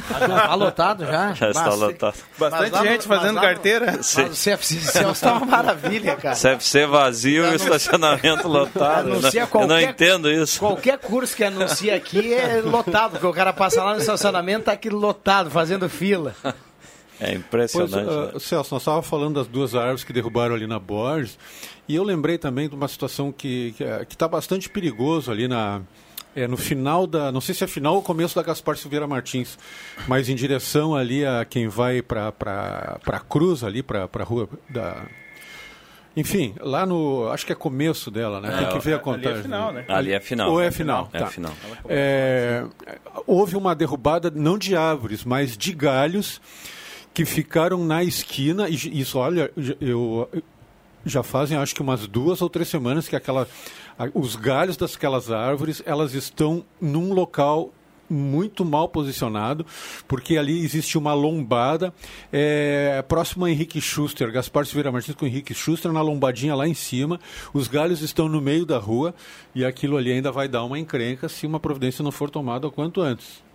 está 0.09 0.55
lotado 0.55 1.05
já? 1.05 1.35
Já 1.35 1.51
está 1.51 1.75
lotado. 1.75 2.15
Bastante 2.39 2.79
gente 2.85 3.09
no, 3.09 3.17
fazendo 3.17 3.41
carteira. 3.41 3.87
No, 3.97 3.99
mas 3.99 4.17
o 4.17 4.51
CFC 4.51 4.77
está 4.77 5.33
uma 5.33 5.47
maravilha, 5.47 6.15
cara. 6.17 6.37
CFC 6.37 6.87
vazio 6.87 7.45
e 7.47 7.51
o 7.51 7.55
estacionamento 7.55 8.47
lotado. 8.47 9.13
Anuncia 9.13 9.47
qualquer, 9.47 9.65
Eu 9.65 9.69
não 9.69 9.81
entendo 9.81 10.31
isso. 10.31 10.61
Qualquer 10.61 10.99
curso 10.99 11.35
que 11.35 11.43
anuncia 11.43 11.97
aqui 11.97 12.33
é 12.33 12.61
lotado, 12.61 13.13
porque 13.13 13.27
o 13.27 13.33
cara 13.33 13.53
passa 13.53 13.83
lá 13.83 13.95
no 13.95 14.01
estacionamento 14.01 14.61
está 14.61 14.73
aqui 14.73 14.89
lotado, 14.89 15.51
fazendo 15.51 15.89
fila. 15.89 16.35
É 17.21 17.35
impressionante. 17.35 17.93
Pois, 17.93 18.07
uh, 18.07 18.33
né? 18.35 18.39
Celso, 18.39 18.75
nós 18.75 18.83
estávamos 18.83 19.07
falando 19.07 19.35
das 19.37 19.47
duas 19.47 19.75
árvores 19.75 20.05
que 20.05 20.13
derrubaram 20.13 20.55
ali 20.55 20.67
na 20.67 20.79
Borges, 20.79 21.39
e 21.89 21.95
eu 21.95 22.03
lembrei 22.03 22.39
também 22.39 22.69
de 22.69 22.75
uma 22.75 22.89
situação 22.89 23.33
que 23.33 23.75
está 23.79 23.99
que, 24.01 24.07
que 24.07 24.17
tá 24.17 24.29
bastante 24.29 24.69
perigoso 24.69 25.31
ali 25.31 25.49
na, 25.49 25.81
é, 26.37 26.47
no 26.47 26.59
final 26.59 27.07
da. 27.07 27.33
Não 27.33 27.41
sei 27.41 27.55
se 27.55 27.65
é 27.65 27.67
final 27.67 27.95
ou 27.95 28.03
começo 28.03 28.37
da 28.37 28.43
Gaspar 28.43 28.77
Silveira 28.77 29.07
Martins, 29.07 29.59
mas 30.07 30.29
em 30.29 30.35
direção 30.35 30.95
ali 30.95 31.25
a 31.25 31.47
quem 31.47 31.67
vai 31.67 32.03
para 32.03 32.33
a 33.07 33.21
Cruz, 33.21 33.65
ali 33.65 33.83
para 33.83 34.07
a 34.13 34.23
rua 34.23 34.47
da. 34.69 35.07
Enfim, 36.15 36.55
lá 36.61 36.85
no. 36.85 37.29
Acho 37.31 37.47
que 37.47 37.53
é 37.53 37.55
começo 37.55 38.11
dela, 38.11 38.41
né? 38.41 38.53
É, 38.53 38.57
Tem 38.59 38.79
que 38.79 38.85
ver 38.85 38.95
a 38.95 38.99
contagem. 38.99 39.31
Ali 39.31 39.39
é 39.39 39.43
final, 39.43 39.73
né? 39.73 39.85
Ali 39.89 40.13
é 40.13 40.21
final. 40.21 40.51
Ou 40.51 40.61
é 40.61 40.71
final. 40.71 41.09
É 41.13 41.19
tá. 41.21 41.27
final. 41.27 41.53
É, 41.89 42.65
houve 43.27 43.57
uma 43.57 43.75
derrubada, 43.75 44.31
não 44.31 44.59
de 44.59 44.77
árvores, 44.77 45.25
mas 45.25 45.57
de 45.57 45.73
galhos 45.73 46.41
que 47.17 47.25
ficaram 47.25 47.83
na 47.83 48.05
esquina. 48.05 48.69
E 48.69 48.75
isso, 49.01 49.19
olha, 49.19 49.51
eu, 49.81 50.29
já 51.03 51.23
fazem 51.23 51.57
acho 51.57 51.75
que 51.75 51.81
umas 51.81 52.07
duas 52.07 52.43
ou 52.43 52.51
três 52.51 52.69
semanas 52.69 53.09
que 53.09 53.17
aquela, 53.17 53.49
os 54.13 54.37
galhos 54.37 54.77
daquelas 54.77 55.31
árvores 55.31 55.83
elas 55.87 56.13
estão 56.13 56.63
num 56.79 57.15
local 57.15 57.73
muito 58.09 58.67
mal 58.67 58.87
posicionado, 58.87 59.65
porque 60.07 60.37
ali 60.37 60.63
existe 60.63 60.99
uma 60.99 61.15
lombada 61.15 61.91
é, 62.31 63.03
próximo 63.09 63.47
a 63.47 63.51
Henrique 63.51 63.81
Schuster, 63.81 64.31
Gaspar 64.31 64.67
Silveira 64.67 64.93
Martins 64.93 65.15
com 65.15 65.27
Henrique 65.27 65.55
Schuster 65.55 65.91
na 65.93 66.03
lombadinha 66.03 66.55
lá 66.55 66.69
em 66.69 66.75
cima, 66.75 67.19
os 67.55 67.67
galhos 67.67 68.03
estão 68.03 68.29
no 68.29 68.43
meio 68.43 68.67
da 68.67 68.77
rua 68.77 69.15
e 69.55 69.65
aquilo 69.65 69.97
ali 69.97 70.13
ainda 70.13 70.31
vai 70.31 70.49
dar 70.49 70.65
uma 70.65 70.79
encrenca 70.79 71.31
se 71.31 71.47
uma 71.47 71.59
providência 71.59 72.03
não 72.03 72.13
for 72.13 72.29
tomada 72.29 72.69
o 72.69 72.71
quanto 72.71 73.01
antes. 73.01 73.46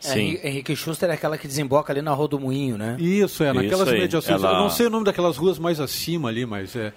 Sim. 0.00 0.38
É, 0.42 0.48
Henrique 0.48 0.76
Schuster 0.76 1.08
é 1.08 1.14
aquela 1.14 1.38
que 1.38 1.46
desemboca 1.48 1.92
ali 1.92 2.02
na 2.02 2.12
Rua 2.12 2.28
do 2.28 2.38
Moinho, 2.40 2.76
né? 2.76 2.96
Isso, 2.98 3.42
é, 3.42 3.52
naquelas 3.52 3.88
Isso 3.88 3.96
mediações. 3.96 4.42
ela- 4.42 4.52
Eu 4.54 4.58
não 4.58 4.70
sei 4.70 4.86
o 4.86 4.90
nome 4.90 5.04
daquelas 5.04 5.36
ruas 5.36 5.58
mais 5.58 5.80
acima 5.80 6.28
ali, 6.28 6.44
mas 6.44 6.76
é. 6.76 6.92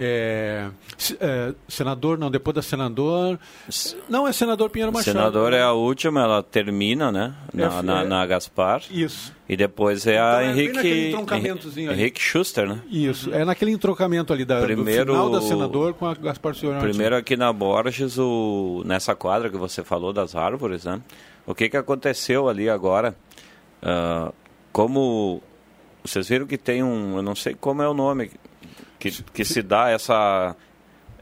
é, 0.00 0.68
é, 1.20 1.54
senador, 1.68 2.18
não, 2.18 2.30
depois 2.30 2.54
da 2.54 2.62
senador. 2.62 3.38
Não, 4.08 4.26
é 4.26 4.32
senador 4.32 4.68
Pinheiro 4.70 4.92
Machado. 4.92 5.14
Senador 5.16 5.52
é 5.52 5.62
a 5.62 5.72
última, 5.72 6.22
ela 6.22 6.42
termina, 6.42 7.12
né? 7.12 7.34
Na, 7.54 7.64
É, 7.78 7.82
na, 7.82 8.02
é. 8.02 8.04
na 8.06 8.26
Gaspar. 8.26 8.82
Isso. 8.90 9.32
E 9.48 9.56
depois 9.56 10.06
é 10.06 10.14
Então, 10.14 10.24
a 10.26 10.42
é 10.42 10.52
bem 10.54 10.66
naquele 10.72 10.88
Henrique. 10.88 11.08
entroncamentozinho 11.08 11.90
ali. 11.90 12.00
Henrique 12.00 12.20
Schuster, 12.20 12.66
né? 12.68 12.80
Isso, 12.90 13.32
é 13.32 13.44
naquele 13.44 13.70
entrocamento 13.70 14.32
ali 14.32 14.44
da, 14.44 14.60
Primeiro- 14.62 15.04
do 15.06 15.12
final 15.12 15.30
da 15.30 15.40
senador 15.42 15.94
com 15.94 16.06
a 16.06 16.14
Gaspar 16.14 16.52
Martins. 16.54 16.80
Primeiro 16.82 17.14
aqui 17.16 17.36
na 17.36 17.52
Borges, 17.52 18.18
o, 18.18 18.82
nessa 18.86 19.14
quadra 19.14 19.50
que 19.50 19.56
você 19.58 19.82
falou 19.84 20.12
das 20.12 20.34
árvores, 20.34 20.84
né? 20.84 21.00
O 21.46 21.54
que, 21.54 21.68
que 21.68 21.76
aconteceu 21.76 22.48
ali 22.48 22.68
agora? 22.70 23.14
Ah, 23.82 24.32
como 24.72 25.42
vocês 26.04 26.28
viram 26.28 26.46
que 26.46 26.56
tem 26.58 26.82
um, 26.82 27.16
eu 27.16 27.22
não 27.22 27.34
sei 27.34 27.54
como 27.54 27.82
é 27.82 27.88
o 27.88 27.94
nome 27.94 28.30
que, 28.98 29.10
que 29.24 29.44
se 29.44 29.62
dá 29.62 29.90
essa 29.90 30.54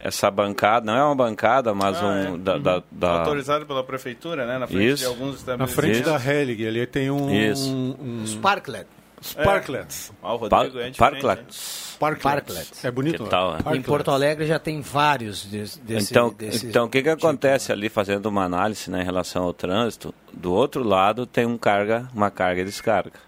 essa 0.03 0.31
bancada, 0.31 0.87
não 0.87 0.99
é 0.99 1.05
uma 1.05 1.15
bancada, 1.15 1.75
mas 1.75 1.99
Ah, 1.99 2.07
um 2.07 2.35
é. 2.35 2.39
da, 2.39 2.57
da, 2.59 2.83
da- 2.91 3.21
Autorizado 3.21 3.67
pela 3.67 3.85
prefeitura, 3.85 4.47
né? 4.47 4.57
Na 4.59 4.67
frente 4.67 4.87
Isso. 4.93 5.03
de 5.03 5.05
alguns 5.07 5.33
Na 5.33 5.37
estabelecimentos. 5.37 5.75
frente 5.75 6.01
Isso. 6.01 6.05
da 6.27 6.33
Helig, 6.33 6.67
ali 6.67 6.87
tem 6.87 7.11
um, 7.11 7.31
Isso. 7.31 7.71
um 7.71 8.27
Sparklet. 8.27 8.87
Sparklets. 9.21 10.13
Ah, 10.23 10.35
o 10.35 10.49
Pa- 10.49 10.57
Rodrigo 10.59 10.79
é 10.79 10.91
diferente, 10.91 10.97
Parklet. 10.99 11.41
né? 11.43 11.47
Sparklets. 11.51 12.21
Sparklets. 12.21 12.85
É 12.85 12.91
bonito. 12.91 13.25
Que 13.25 13.31
tal, 13.31 13.53
né? 13.53 13.59
Em 13.59 13.63
Parklets. 13.63 13.87
Porto 13.87 14.11
Alegre 14.11 14.47
já 14.47 14.59
tem 14.59 14.81
vários 14.81 15.45
des- 15.45 15.77
desse, 15.77 16.11
Então, 16.13 16.33
desse 16.33 16.67
então 16.67 16.87
o 16.87 16.89
que, 16.89 17.03
que 17.03 17.11
tipo. 17.15 17.27
acontece 17.27 17.71
ali 17.73 17.89
fazendo 17.89 18.27
uma 18.27 18.45
análise 18.45 18.91
né, 18.91 19.03
em 19.03 19.05
relação 19.05 19.45
ao 19.45 19.53
trânsito? 19.53 20.15
Do 20.33 20.53
outro 20.53 20.83
lado 20.83 21.27
tem 21.27 21.45
um 21.45 21.59
carga, 21.59 22.09
uma 22.15 22.31
carga 22.31 22.63
e 22.63 22.65
descarga. 22.65 23.19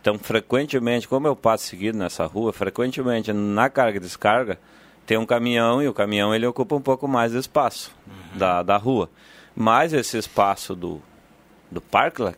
Então, 0.00 0.18
frequentemente, 0.18 1.06
como 1.06 1.26
eu 1.26 1.36
passo 1.36 1.64
seguido 1.64 1.98
nessa 1.98 2.24
rua, 2.24 2.52
frequentemente 2.52 3.32
na 3.32 3.68
carga 3.68 3.98
e 3.98 4.00
descarga 4.00 4.58
tem 5.04 5.18
um 5.18 5.26
caminhão 5.26 5.82
e 5.82 5.88
o 5.88 5.92
caminhão 5.94 6.34
ele 6.34 6.46
ocupa 6.46 6.74
um 6.76 6.80
pouco 6.80 7.06
mais 7.08 7.32
de 7.32 7.38
espaço 7.38 7.90
da, 8.34 8.62
da 8.62 8.76
rua. 8.76 9.10
Mas 9.54 9.92
esse 9.92 10.16
espaço 10.16 10.74
do, 10.74 11.02
do 11.70 11.80
parklet, 11.80 12.36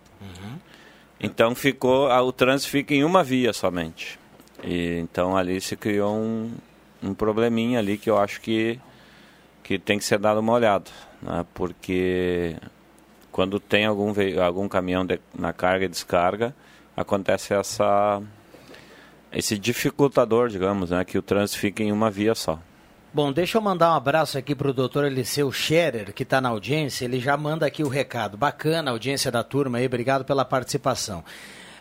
então 1.20 1.54
ficou, 1.54 2.08
a- 2.10 2.22
o 2.22 2.32
trânsito 2.32 2.70
fica 2.70 2.94
em 2.94 3.04
uma 3.04 3.22
via 3.22 3.52
somente. 3.52 4.18
E, 4.64 4.98
então 4.98 5.36
ali 5.36 5.60
se 5.60 5.76
criou 5.76 6.14
um, 6.14 6.52
um 7.02 7.14
probleminha 7.14 7.78
ali 7.78 7.96
que 7.98 8.10
eu 8.10 8.18
acho 8.18 8.40
que 8.40 8.78
que 9.62 9.78
tem 9.78 9.98
que 9.98 10.04
ser 10.04 10.18
dado 10.18 10.40
uma 10.40 10.52
olhada, 10.52 10.90
né? 11.22 11.46
porque 11.54 12.56
quando 13.30 13.60
tem 13.60 13.86
algum, 13.86 14.12
algum 14.44 14.68
caminhão 14.68 15.06
de- 15.06 15.20
na 15.32 15.52
carga 15.52 15.84
e 15.84 15.88
descarga, 15.88 16.54
acontece 16.96 17.54
essa 17.54 18.20
esse 19.32 19.56
dificultador, 19.56 20.48
digamos, 20.48 20.90
né? 20.90 21.04
que 21.04 21.16
o 21.16 21.22
trânsito 21.22 21.60
fica 21.60 21.82
em 21.84 21.92
uma 21.92 22.10
via 22.10 22.34
só. 22.34 22.58
Bom, 23.12 23.32
deixa 23.32 23.58
eu 23.58 23.62
mandar 23.62 23.90
um 23.90 23.96
abraço 23.96 24.38
aqui 24.38 24.54
para 24.54 24.70
o 24.70 24.72
doutor 24.72 25.04
Eliseu 25.04 25.50
Scherer, 25.50 26.12
que 26.12 26.22
está 26.22 26.40
na 26.40 26.48
audiência. 26.48 27.04
Ele 27.04 27.18
já 27.18 27.36
manda 27.36 27.66
aqui 27.66 27.82
o 27.82 27.88
recado. 27.88 28.36
Bacana 28.36 28.88
a 28.88 28.94
audiência 28.94 29.32
da 29.32 29.42
turma 29.42 29.78
aí, 29.78 29.86
obrigado 29.86 30.24
pela 30.24 30.44
participação. 30.44 31.24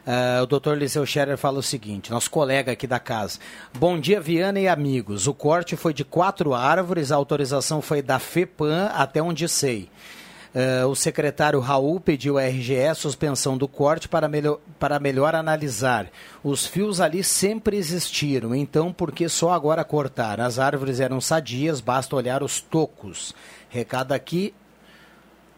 Ah, 0.07 0.39
o 0.41 0.47
doutor 0.47 0.75
Eliseu 0.75 1.05
Scherer 1.05 1.37
fala 1.37 1.59
o 1.59 1.63
seguinte, 1.63 2.09
nosso 2.09 2.31
colega 2.31 2.71
aqui 2.71 2.87
da 2.87 2.97
casa. 2.97 3.37
Bom 3.77 3.99
dia, 3.99 4.19
Viana 4.19 4.59
e 4.59 4.67
amigos. 4.67 5.27
O 5.27 5.33
corte 5.35 5.75
foi 5.75 5.93
de 5.93 6.03
quatro 6.03 6.55
árvores, 6.55 7.11
a 7.11 7.17
autorização 7.17 7.79
foi 7.79 8.01
da 8.01 8.17
FEPAM 8.17 8.89
até 8.95 9.21
onde 9.21 9.47
sei. 9.47 9.87
Ah, 10.53 10.87
o 10.87 10.95
secretário 10.95 11.59
Raul 11.59 11.99
pediu 11.99 12.37
à 12.37 12.43
RGE 12.43 12.95
suspensão 12.95 13.57
do 13.57 13.67
corte 13.67 14.07
para, 14.07 14.27
melhor, 14.27 14.59
para 14.79 14.99
melhor 14.99 15.35
analisar. 15.35 16.07
Os 16.43 16.65
fios 16.65 16.99
ali 16.99 17.23
sempre 17.23 17.77
existiram, 17.77 18.55
então 18.55 18.91
por 18.91 19.11
que 19.11 19.29
só 19.29 19.51
agora 19.51 19.83
cortar? 19.83 20.39
As 20.39 20.57
árvores 20.57 20.99
eram 20.99 21.21
sadias, 21.21 21.81
basta 21.81 22.15
olhar 22.15 22.41
os 22.41 22.59
tocos. 22.59 23.35
Recado 23.69 24.11
aqui 24.11 24.53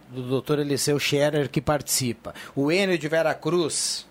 do 0.09 0.23
doutor 0.23 0.59
Eliseu 0.59 0.99
Scherer 0.99 1.49
que 1.49 1.61
participa. 1.61 2.33
O 2.53 2.69
Enio 2.69 2.97
de 2.97 3.07
Vera 3.07 3.33
Cruz. 3.33 4.05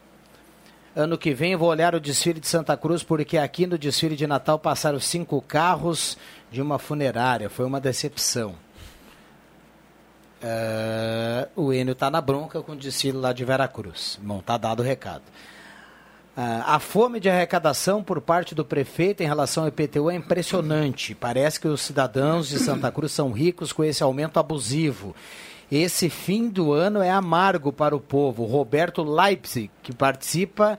Ano 0.97 1.17
que 1.17 1.33
vem 1.33 1.55
vou 1.55 1.69
olhar 1.69 1.95
o 1.95 2.01
desfile 2.01 2.41
de 2.41 2.49
Santa 2.49 2.77
Cruz, 2.77 3.03
porque 3.05 3.39
aqui 3.39 3.65
no 3.67 3.79
desfile 3.79 4.17
de 4.17 4.27
Natal 4.27 4.59
passaram 4.59 4.99
cinco 4.99 5.41
carros 5.41 6.19
de 6.51 6.61
uma 6.61 6.79
funerária. 6.81 7.49
Foi 7.49 7.65
uma 7.65 7.81
decepção. 7.81 8.57
É, 10.43 11.49
o 11.55 11.73
Enio 11.73 11.93
está 11.93 12.11
na 12.11 12.21
bronca 12.21 12.63
com 12.63 12.73
o 12.73 12.77
desfile 12.77 13.19
lá 13.19 13.33
de 13.33 13.45
Veracruz. 13.45 14.19
Bom, 14.23 14.41
tá 14.41 14.57
dado 14.57 14.81
o 14.81 14.83
recado. 14.83 15.25
Ah, 16.37 16.77
a 16.77 16.79
fome 16.79 17.21
de 17.21 17.29
arrecadação 17.29 18.03
por 18.03 18.21
parte 18.21 18.55
do 18.55 18.65
prefeito 18.65 19.23
em 19.23 19.27
relação 19.27 19.65
ao 19.65 19.69
IPTU 19.69 20.11
é 20.11 20.15
impressionante. 20.15 21.15
Parece 21.15 21.61
que 21.61 21.69
os 21.69 21.83
cidadãos 21.83 22.49
de 22.49 22.59
Santa 22.59 22.91
Cruz 22.91 23.13
são 23.13 23.31
ricos 23.33 23.73
com 23.73 23.85
esse 23.85 24.03
aumento 24.03 24.39
abusivo. 24.39 25.15
Esse 25.71 26.09
fim 26.09 26.49
do 26.49 26.73
ano 26.73 27.03
é 27.03 27.11
amargo 27.11 27.73
para 27.73 27.95
o 27.95 28.01
povo. 28.01 28.45
Roberto 28.45 29.03
Leipzig, 29.03 29.71
que 29.83 29.95
participa. 29.95 30.79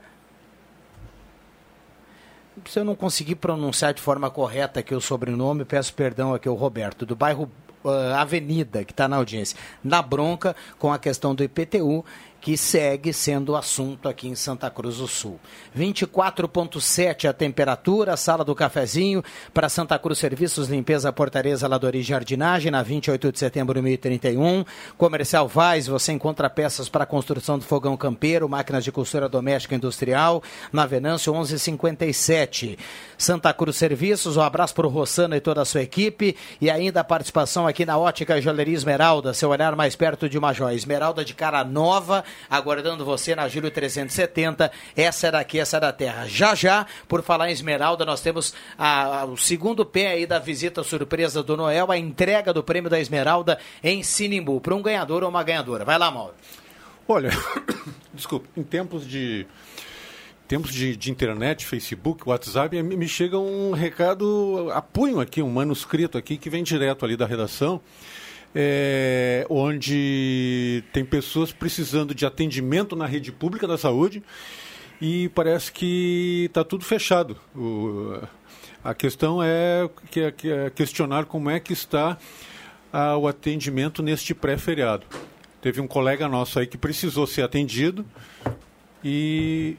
Se 2.66 2.78
eu 2.78 2.84
não 2.84 2.94
conseguir 2.94 3.36
pronunciar 3.36 3.94
de 3.94 4.02
forma 4.02 4.30
correta 4.30 4.80
aqui 4.80 4.94
o 4.94 5.00
sobrenome, 5.00 5.64
peço 5.64 5.94
perdão 5.94 6.34
aqui 6.34 6.48
ao 6.48 6.54
Roberto, 6.54 7.06
do 7.06 7.16
bairro 7.16 7.50
ah, 7.84 8.20
Avenida, 8.20 8.84
que 8.84 8.92
está 8.92 9.08
na 9.08 9.16
audiência, 9.16 9.58
na 9.82 10.02
bronca 10.02 10.54
com 10.78 10.92
a 10.92 10.98
questão 10.98 11.34
do 11.34 11.42
IPTU, 11.42 12.04
que 12.42 12.56
segue 12.56 13.12
sendo 13.12 13.54
assunto 13.54 14.08
aqui 14.08 14.26
em 14.26 14.34
Santa 14.34 14.68
Cruz 14.68 14.96
do 14.96 15.06
Sul. 15.06 15.38
24,7 15.78 17.28
a 17.28 17.32
temperatura, 17.32 18.16
sala 18.16 18.44
do 18.44 18.52
cafezinho, 18.52 19.22
para 19.54 19.68
Santa 19.68 19.96
Cruz 19.96 20.18
Serviços, 20.18 20.68
Limpeza, 20.68 21.12
Portaria, 21.12 21.56
Zeladoria 21.56 22.00
e 22.00 22.04
Jardinagem, 22.04 22.72
na 22.72 22.82
28 22.82 23.30
de 23.30 23.38
setembro 23.38 23.74
de 23.74 23.82
1031. 23.82 24.64
Comercial 24.98 25.46
Vaz, 25.46 25.86
você 25.86 26.10
encontra 26.10 26.50
peças 26.50 26.88
para 26.88 27.06
construção 27.06 27.60
do 27.60 27.64
fogão 27.64 27.96
campeiro, 27.96 28.48
máquinas 28.48 28.82
de 28.82 28.90
costura 28.90 29.28
doméstica 29.28 29.76
e 29.76 29.78
industrial, 29.78 30.42
na 30.72 30.84
Venâncio 30.84 31.32
1157. 31.32 32.76
Santa 33.16 33.54
Cruz 33.54 33.76
Serviços, 33.76 34.36
um 34.36 34.42
abraço 34.42 34.74
para 34.74 34.86
o 34.86 34.90
Rossano 34.90 35.36
e 35.36 35.40
toda 35.40 35.62
a 35.62 35.64
sua 35.64 35.82
equipe, 35.82 36.36
e 36.60 36.68
ainda 36.68 37.02
a 37.02 37.04
participação 37.04 37.68
aqui 37.68 37.86
na 37.86 37.96
Ótica 37.96 38.40
Joalheria 38.40 38.74
Esmeralda, 38.74 39.32
seu 39.32 39.50
olhar 39.50 39.76
mais 39.76 39.94
perto 39.94 40.28
de 40.28 40.36
uma 40.36 40.52
joia. 40.52 40.74
Esmeralda 40.74 41.24
de 41.24 41.34
cara 41.34 41.62
nova, 41.62 42.24
aguardando 42.48 43.04
você 43.04 43.34
na 43.34 43.48
Júlio 43.48 43.70
370. 43.70 44.70
Essa 44.96 45.26
é 45.28 45.30
daqui, 45.30 45.58
essa 45.58 45.76
é 45.76 45.80
da 45.80 45.92
terra. 45.92 46.26
Já 46.26 46.54
já, 46.54 46.86
por 47.08 47.22
falar 47.22 47.48
em 47.48 47.52
Esmeralda, 47.52 48.04
nós 48.04 48.20
temos 48.20 48.54
a- 48.78 49.20
a- 49.20 49.24
o 49.24 49.36
segundo 49.36 49.84
pé 49.84 50.08
aí 50.08 50.26
da 50.26 50.38
visita 50.38 50.82
surpresa 50.82 51.42
do 51.42 51.56
Noel, 51.56 51.90
a 51.90 51.98
entrega 51.98 52.52
do 52.52 52.62
prêmio 52.62 52.90
da 52.90 52.98
Esmeralda 53.00 53.58
em 53.82 54.02
Sinimbu, 54.02 54.60
para 54.60 54.74
um 54.74 54.82
ganhador 54.82 55.22
ou 55.22 55.28
uma 55.28 55.42
ganhadora. 55.42 55.84
Vai 55.84 55.98
lá, 55.98 56.10
Mauro. 56.10 56.34
Olha, 57.08 57.30
desculpa, 58.14 58.46
em 58.56 58.62
tempos 58.62 59.06
de 59.06 59.46
tempos 60.46 60.72
de, 60.74 60.94
de 60.96 61.10
internet, 61.10 61.64
Facebook, 61.64 62.28
WhatsApp, 62.28 62.82
me 62.82 63.08
chega 63.08 63.38
um 63.38 63.70
recado 63.72 64.68
a 64.74 64.82
punho 64.82 65.18
aqui, 65.18 65.40
um 65.42 65.48
manuscrito 65.48 66.18
aqui 66.18 66.36
que 66.36 66.50
vem 66.50 66.62
direto 66.62 67.06
ali 67.06 67.16
da 67.16 67.24
redação, 67.24 67.80
é, 68.54 69.46
onde 69.48 70.82
tem 70.92 71.04
pessoas 71.04 71.52
precisando 71.52 72.14
de 72.14 72.26
atendimento 72.26 72.94
na 72.94 73.06
rede 73.06 73.32
pública 73.32 73.66
da 73.66 73.78
saúde 73.78 74.22
e 75.00 75.28
parece 75.30 75.72
que 75.72 76.44
está 76.46 76.62
tudo 76.62 76.84
fechado. 76.84 77.36
O- 77.56 78.18
a 78.84 78.94
questão 78.94 79.42
é, 79.42 79.88
que 80.10 80.20
é- 80.20 80.34
é 80.66 80.70
questionar 80.70 81.24
como 81.26 81.48
é 81.50 81.58
que 81.60 81.72
está 81.72 82.18
ah, 82.92 83.16
o 83.16 83.26
atendimento 83.26 84.02
neste 84.02 84.34
pré-feriado. 84.34 85.06
Teve 85.62 85.80
um 85.80 85.86
colega 85.86 86.28
nosso 86.28 86.58
aí 86.58 86.66
que 86.66 86.76
precisou 86.76 87.26
ser 87.26 87.42
atendido 87.42 88.04
e 89.02 89.76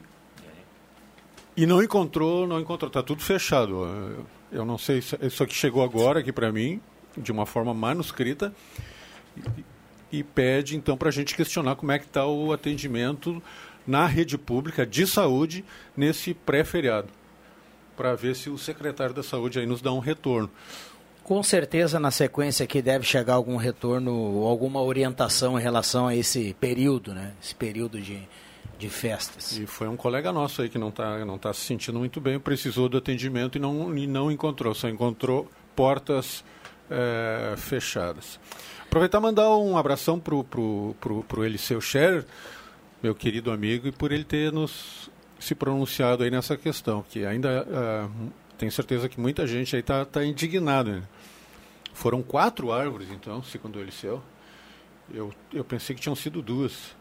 e 1.56 1.66
não 1.66 1.80
encontrou, 1.80 2.46
não 2.48 2.58
encontrou, 2.58 2.88
está 2.88 3.00
tudo 3.02 3.22
fechado. 3.22 4.26
Eu- 4.50 4.64
não 4.64 4.76
sei, 4.76 4.98
isso 4.98 5.42
aqui 5.44 5.54
chegou 5.54 5.84
agora 5.84 6.18
aqui 6.20 6.32
para 6.32 6.50
mim 6.50 6.80
de 7.16 7.32
uma 7.32 7.46
forma 7.46 7.72
manuscrita 7.72 8.52
e, 9.36 10.18
e 10.18 10.22
pede 10.22 10.76
então 10.76 10.96
para 10.96 11.08
a 11.08 11.12
gente 11.12 11.34
questionar 11.34 11.76
como 11.76 11.92
é 11.92 11.98
que 11.98 12.06
está 12.06 12.26
o 12.26 12.52
atendimento 12.52 13.42
na 13.86 14.06
rede 14.06 14.38
pública 14.38 14.86
de 14.86 15.06
saúde 15.06 15.64
nesse 15.96 16.32
pré-feriado, 16.32 17.08
para 17.96 18.14
ver 18.14 18.34
se 18.34 18.48
o 18.48 18.56
secretário 18.58 19.14
da 19.14 19.22
saúde 19.22 19.58
aí 19.58 19.66
nos 19.66 19.82
dá 19.82 19.92
um 19.92 19.98
retorno. 19.98 20.50
Com 21.22 21.42
certeza, 21.42 21.98
na 21.98 22.10
sequência 22.10 22.64
aqui 22.64 22.82
deve 22.82 23.04
chegar 23.06 23.34
algum 23.34 23.56
retorno 23.56 24.14
ou 24.14 24.46
alguma 24.46 24.82
orientação 24.82 25.58
em 25.58 25.62
relação 25.62 26.06
a 26.06 26.14
esse 26.14 26.54
período, 26.60 27.14
né? 27.14 27.32
Esse 27.42 27.54
período 27.54 27.98
de, 27.98 28.20
de 28.78 28.88
festas. 28.90 29.56
E 29.56 29.66
foi 29.66 29.88
um 29.88 29.96
colega 29.96 30.30
nosso 30.32 30.60
aí 30.60 30.68
que 30.68 30.76
não 30.76 30.90
está 30.90 31.24
não 31.24 31.38
tá 31.38 31.52
se 31.54 31.60
sentindo 31.60 31.98
muito 31.98 32.20
bem, 32.20 32.38
precisou 32.38 32.90
do 32.90 32.98
atendimento 32.98 33.56
e 33.56 33.60
não, 33.60 33.96
e 33.96 34.06
não 34.06 34.30
encontrou, 34.30 34.74
só 34.74 34.86
encontrou 34.88 35.50
portas 35.74 36.44
é, 36.90 37.54
fechadas. 37.56 38.38
Aproveitar 38.86 39.18
e 39.18 39.22
mandar 39.22 39.56
um 39.56 39.76
abração 39.76 40.20
para 40.20 40.34
o 40.34 40.44
pro, 40.44 40.94
pro, 41.00 41.24
pro 41.24 41.44
Eliseu 41.44 41.80
Scherer, 41.80 42.24
meu 43.02 43.14
querido 43.14 43.50
amigo, 43.50 43.88
e 43.88 43.92
por 43.92 44.12
ele 44.12 44.24
ter 44.24 44.52
nos 44.52 45.10
se 45.38 45.54
pronunciado 45.54 46.22
aí 46.22 46.30
nessa 46.30 46.56
questão, 46.56 47.04
que 47.08 47.26
ainda 47.26 47.64
uh, 47.64 48.32
tenho 48.56 48.72
certeza 48.72 49.08
que 49.08 49.20
muita 49.20 49.46
gente 49.46 49.74
aí 49.76 49.80
está 49.80 50.04
tá 50.04 50.24
indignada. 50.24 51.00
Né? 51.00 51.02
Foram 51.92 52.22
quatro 52.22 52.72
árvores, 52.72 53.08
então, 53.10 53.42
segundo 53.42 53.76
o 53.76 53.80
Eliseu. 53.80 54.22
Eu, 55.12 55.32
eu 55.52 55.64
pensei 55.64 55.94
que 55.94 56.00
tinham 56.00 56.16
sido 56.16 56.40
duas. 56.40 56.96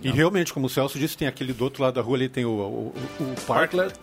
Não. 0.00 0.10
E 0.10 0.14
realmente, 0.14 0.52
como 0.52 0.66
o 0.66 0.68
Celso 0.68 0.98
disse, 0.98 1.16
tem 1.16 1.28
aquele 1.28 1.52
do 1.52 1.62
outro 1.62 1.82
lado 1.82 1.94
da 1.94 2.00
rua 2.00 2.16
ali, 2.16 2.28
tem 2.28 2.44
o, 2.44 2.50
o, 2.50 2.94
o 3.20 3.46
Parklet. 3.46 3.94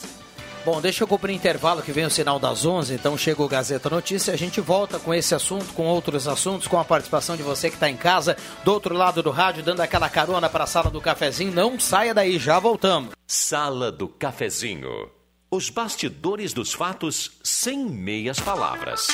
Bom, 0.66 0.82
deixa 0.82 1.04
eu 1.04 1.08
cumprir 1.08 1.34
intervalo 1.34 1.82
que 1.82 1.92
vem 1.92 2.06
o 2.06 2.10
sinal 2.10 2.38
das 2.38 2.66
11, 2.66 2.94
então 2.94 3.18
chega 3.18 3.42
o 3.42 3.48
Gazeta 3.48 3.90
Notícia. 3.90 4.34
A 4.34 4.38
gente 4.38 4.60
volta 4.60 5.00
com 5.00 5.14
esse 5.14 5.34
assunto, 5.34 5.74
com 5.74 5.86
outros 5.86 6.28
assuntos, 6.28 6.68
com 6.68 6.78
a 6.78 6.84
participação 6.84 7.38
de 7.38 7.44
você 7.44 7.70
que 7.70 7.76
está 7.76 7.90
em 7.90 7.96
casa, 7.96 8.36
do 8.64 8.74
outro 8.74 8.94
lado 8.94 9.24
do 9.24 9.32
rádio, 9.32 9.64
dando 9.64 9.82
aquela 9.82 10.10
carona 10.10 10.50
para 10.50 10.66
a 10.66 10.68
sala 10.68 10.92
do 10.92 11.00
cafezinho. 11.00 11.54
Não 11.54 11.80
saia 11.80 12.14
daí, 12.14 12.38
já 12.38 12.60
voltamos. 12.60 13.12
Sala 13.26 13.92
do 13.92 14.08
cafezinho. 14.08 15.10
Os 15.50 15.70
bastidores 15.70 16.54
dos 16.54 16.74
fatos 16.74 17.32
sem 17.42 17.86
meias 17.86 18.40
palavras. 18.40 19.08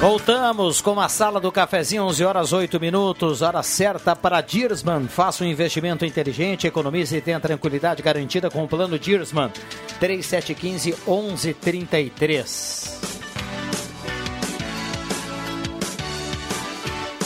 Voltamos 0.00 0.80
com 0.80 0.98
a 0.98 1.10
sala 1.10 1.38
do 1.38 1.52
cafezinho, 1.52 2.04
11 2.04 2.24
horas 2.24 2.54
8 2.54 2.80
minutos, 2.80 3.42
hora 3.42 3.62
certa 3.62 4.16
para 4.16 4.40
Dirsman. 4.40 5.06
Faça 5.06 5.44
um 5.44 5.46
investimento 5.46 6.06
inteligente, 6.06 6.66
economize 6.66 7.14
e 7.14 7.20
tenha 7.20 7.38
tranquilidade 7.38 8.02
garantida 8.02 8.50
com 8.50 8.64
o 8.64 8.66
plano 8.68 8.98
Dirsman. 8.98 9.52
3715 10.00 10.96
1133. 11.06 12.98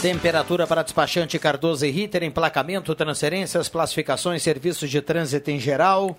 Temperatura 0.02 0.66
para 0.66 0.82
despachante 0.82 1.38
Cardoso 1.38 1.86
e 1.86 1.92
Ritter, 1.92 2.24
emplacamento, 2.24 2.92
transferências, 2.96 3.68
classificações, 3.68 4.42
serviços 4.42 4.90
de 4.90 5.00
trânsito 5.00 5.48
em 5.48 5.60
geral. 5.60 6.18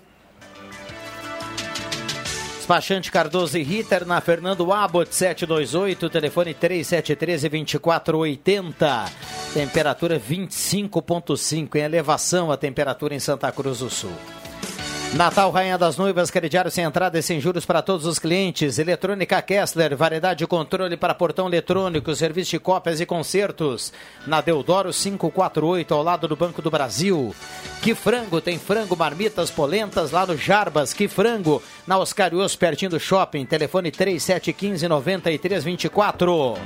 Despachante 2.66 3.12
Cardoso 3.12 3.56
e 3.56 3.62
Ritter 3.62 4.04
na 4.04 4.20
Fernando 4.20 4.72
Abbott 4.72 5.14
728, 5.14 6.10
telefone 6.10 6.52
3713-2480. 6.52 9.08
Temperatura 9.54 10.18
25,5 10.18 11.76
em 11.76 11.82
elevação 11.82 12.50
a 12.50 12.56
temperatura 12.56 13.14
em 13.14 13.20
Santa 13.20 13.52
Cruz 13.52 13.78
do 13.78 13.88
Sul. 13.88 14.10
Natal 15.14 15.50
Rainha 15.50 15.78
das 15.78 15.96
Noivas, 15.96 16.30
crediário 16.30 16.70
sem 16.70 16.84
entrada 16.84 17.18
e 17.18 17.22
sem 17.22 17.40
juros 17.40 17.64
para 17.64 17.80
todos 17.80 18.04
os 18.04 18.18
clientes. 18.18 18.78
Eletrônica 18.78 19.40
Kessler, 19.40 19.96
variedade 19.96 20.40
de 20.40 20.46
controle 20.46 20.96
para 20.96 21.14
portão 21.14 21.46
eletrônico, 21.46 22.14
serviço 22.14 22.50
de 22.50 22.58
cópias 22.58 23.00
e 23.00 23.06
concertos. 23.06 23.92
Na 24.26 24.40
Deodoro 24.40 24.90
548, 24.92 25.94
ao 25.94 26.02
lado 26.02 26.28
do 26.28 26.36
Banco 26.36 26.60
do 26.60 26.70
Brasil. 26.70 27.34
Que 27.80 27.94
frango, 27.94 28.40
tem 28.40 28.58
frango, 28.58 28.96
marmitas, 28.96 29.50
polentas 29.50 30.10
lá 30.10 30.26
no 30.26 30.36
Jarbas. 30.36 30.92
Que 30.92 31.08
frango, 31.08 31.62
na 31.86 31.98
Oscar 31.98 32.32
pertinho 32.58 32.90
do 32.90 33.00
shopping. 33.00 33.46
Telefone 33.46 33.90
3715 33.90 34.86
9324. 34.88 36.56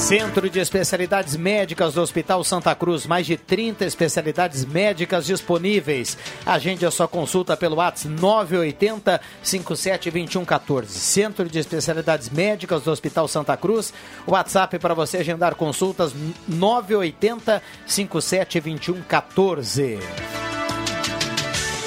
Centro 0.00 0.48
de 0.48 0.58
Especialidades 0.58 1.36
Médicas 1.36 1.92
do 1.92 2.00
Hospital 2.00 2.42
Santa 2.42 2.74
Cruz, 2.74 3.06
mais 3.06 3.26
de 3.26 3.36
30 3.36 3.84
especialidades 3.84 4.64
médicas 4.64 5.26
disponíveis. 5.26 6.16
Agende 6.44 6.86
a 6.86 6.90
sua 6.90 7.06
consulta 7.06 7.54
pelo 7.54 7.76
WhatsApp 7.76 8.08
980 8.18 9.20
572114. 9.42 10.98
Centro 10.98 11.50
de 11.50 11.58
Especialidades 11.58 12.30
Médicas 12.30 12.82
do 12.82 12.90
Hospital 12.90 13.28
Santa 13.28 13.58
Cruz, 13.58 13.92
WhatsApp 14.26 14.78
para 14.78 14.94
você 14.94 15.18
agendar 15.18 15.54
consultas 15.54 16.14
980 16.48 17.62
572114. 17.86 19.98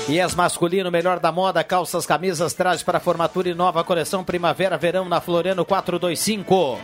E 0.07 0.21
as 0.21 0.35
masculino, 0.35 0.91
melhor 0.91 1.19
da 1.19 1.31
moda, 1.31 1.63
calças, 1.63 2.05
camisas, 2.05 2.53
trajes 2.53 2.83
para 2.83 2.99
formatura 2.99 3.49
e 3.49 3.55
nova 3.55 3.83
coleção 3.83 4.23
primavera-verão 4.23 5.09
na 5.09 5.19
Floriano 5.19 5.65
425. 5.65 6.77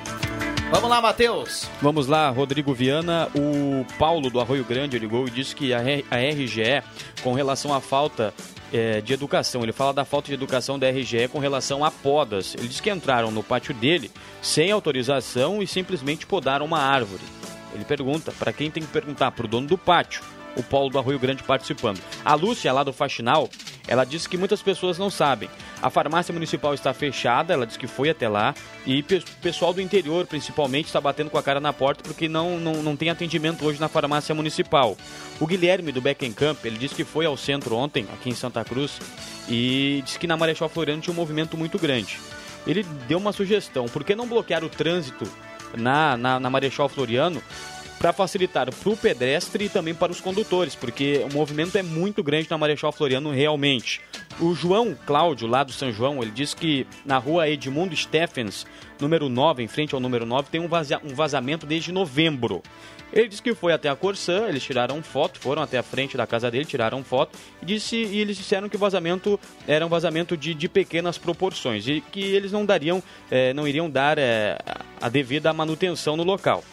Vamos 0.72 0.88
lá, 0.88 1.02
Matheus. 1.02 1.68
Vamos 1.82 2.08
lá, 2.08 2.30
Rodrigo 2.30 2.74
Viana. 2.74 3.28
O 3.36 3.84
Paulo 3.98 4.30
do 4.30 4.40
Arroio 4.40 4.64
Grande 4.64 5.00
ligou 5.00 5.28
e 5.28 5.32
disse 5.32 5.56
que 5.56 5.74
a, 5.74 5.80
RGE, 5.80 6.84
com 7.24 7.34
relação 7.34 7.74
à 7.74 7.82
falta 7.82 8.34
é, 8.72 9.02
de 9.02 9.12
educação, 9.12 9.64
ele 9.64 9.74
fala 9.74 9.94
da 9.94 10.06
falta 10.06 10.28
de 10.28 10.36
educação 10.36 10.78
da 10.78 10.88
RGE 10.88 11.28
com 11.28 11.40
relação 11.40 11.84
a 11.84 11.90
podas. 11.90 12.54
Ele 12.56 12.68
diz 12.68 12.80
que 12.80 12.92
entraram 12.92 13.32
no 13.32 13.42
pátio 13.42 13.74
dele 13.74 14.12
sem 14.44 14.72
autorização 14.72 15.62
e 15.62 15.66
simplesmente 15.66 16.28
podaram 16.28 16.68
uma 16.68 16.80
árvore. 16.80 17.24
Ele 17.74 17.84
pergunta, 17.84 18.32
para 18.38 18.54
quem 18.54 18.70
tem 18.70 18.84
que 18.84 18.90
perguntar, 18.90 19.32
para 19.32 19.46
o 19.46 19.50
dono 19.50 19.68
do 19.68 19.78
pátio 19.78 20.22
o 20.56 20.64
Paulo 20.64 20.90
do 20.90 21.00
Arroio 21.00 21.20
Grande 21.20 21.44
participando. 21.44 22.00
A 22.24 22.34
Lúcia, 22.34 22.72
lá 22.74 22.84
do 22.84 22.94
Faxinal, 22.94 23.50
ela 23.88 24.04
disse 24.04 24.30
que 24.30 24.38
muitas 24.38 24.62
pessoas 24.62 24.98
não 24.98 25.10
sabem. 25.10 25.50
A 25.82 25.90
farmácia 25.90 26.34
municipal 26.34 26.74
está 26.74 26.94
fechada, 26.94 27.54
ela 27.54 27.66
disse 27.66 27.80
que 27.80 27.88
foi 27.88 28.10
até 28.10 28.28
lá, 28.28 28.54
e 28.86 29.00
o 29.00 29.04
pessoal 29.42 29.74
do 29.74 29.82
interior, 29.82 30.28
principalmente, 30.28 30.88
está 30.88 31.00
batendo 31.00 31.30
com 31.30 31.38
a 31.38 31.44
cara 31.44 31.60
na 31.60 31.74
porta 31.74 32.04
porque 32.04 32.28
não, 32.28 32.60
não, 32.60 32.84
não 32.84 32.96
tem 32.96 33.10
atendimento 33.10 33.66
hoje 33.66 33.80
na 33.80 33.88
farmácia 33.88 34.36
municipal. 34.36 34.98
O 35.40 35.48
Guilherme 35.48 35.92
do 35.92 36.02
Beckencamp, 36.02 36.64
ele 36.66 36.78
disse 36.78 36.96
que 36.96 37.04
foi 37.04 37.26
ao 37.26 37.38
centro 37.38 37.76
ontem, 37.76 38.06
aqui 38.14 38.30
em 38.30 38.36
Santa 38.36 38.64
Cruz, 38.64 39.00
e 39.48 40.02
disse 40.06 40.20
que 40.20 40.28
na 40.28 40.38
Marechal 40.38 40.70
Floriano 40.70 41.02
tinha 41.02 41.14
um 41.14 41.18
movimento 41.18 41.58
muito 41.58 41.80
grande. 41.80 42.20
Ele 42.68 42.84
deu 43.08 43.18
uma 43.18 43.32
sugestão, 43.32 43.86
por 43.86 44.04
que 44.04 44.16
não 44.16 44.28
bloquear 44.28 44.64
o 44.64 44.70
trânsito 44.70 45.26
na, 45.76 46.18
na, 46.18 46.40
na 46.40 46.50
Marechal 46.50 46.90
Floriano 46.90 47.42
para 48.00 48.14
facilitar 48.14 48.74
para 48.74 48.90
o 48.90 48.98
pedestre 48.98 49.66
e 49.66 49.70
também 49.70 49.94
para 49.94 50.12
os 50.12 50.22
condutores, 50.22 50.74
porque 50.74 51.22
o 51.30 51.34
movimento 51.34 51.78
é 51.78 51.84
muito 51.84 52.24
grande 52.24 52.50
na 52.50 52.58
Marechal 52.58 52.94
Floriano 52.94 53.32
realmente. 53.32 54.00
O 54.40 54.56
João 54.56 54.96
Cláudio, 55.06 55.48
lá 55.48 55.64
do 55.64 55.74
São 55.74 55.92
João, 55.92 56.24
ele 56.24 56.32
disse 56.32 56.56
que 56.56 56.88
na 57.06 57.18
rua 57.18 57.50
Edmundo 57.50 57.96
Stephens, 57.96 58.66
número 59.02 59.28
9, 59.28 59.62
em 59.62 59.68
frente 59.68 59.94
ao 59.94 60.00
número 60.00 60.26
9, 60.26 60.50
tem 60.50 60.62
um, 60.62 60.70
um 61.04 61.14
vazamento 61.14 61.66
desde 61.66 61.92
novembro. 61.92 62.64
Ele 63.12 63.28
disse 63.28 63.42
que 63.42 63.54
foi 63.54 63.74
até 63.74 63.90
a 63.90 63.96
Corsã, 63.96 64.48
eles 64.48 64.64
tiraram 64.64 65.02
foto, 65.02 65.40
foram 65.40 65.64
até 65.64 65.80
a 65.80 65.84
frente 65.84 66.16
da 66.16 66.28
casa 66.28 66.50
dele, 66.50 66.64
tiraram 66.64 67.04
foto 67.04 67.38
e, 67.62 67.66
disse, 67.66 67.96
e 67.96 68.20
eles 68.20 68.38
disseram 68.38 68.70
que 68.70 68.76
o 68.76 68.80
vazamento 68.80 69.40
era 69.68 69.86
um 69.86 69.90
vazamento 69.90 70.38
de, 70.38 70.54
de 70.54 70.70
pequenas 70.70 71.18
proporções 71.18 71.88
e 71.88 72.02
que 72.02 72.22
eles 72.22 72.52
não 72.52 72.66
dariam, 72.66 73.02
eh, 73.32 73.52
não 73.54 73.68
iriam 73.68 73.90
dar 73.90 74.20
eh, 74.20 74.58
a 75.02 75.10
devida 75.10 75.52
manutenção 75.52 76.16
no 76.16 76.24
local. 76.24 76.64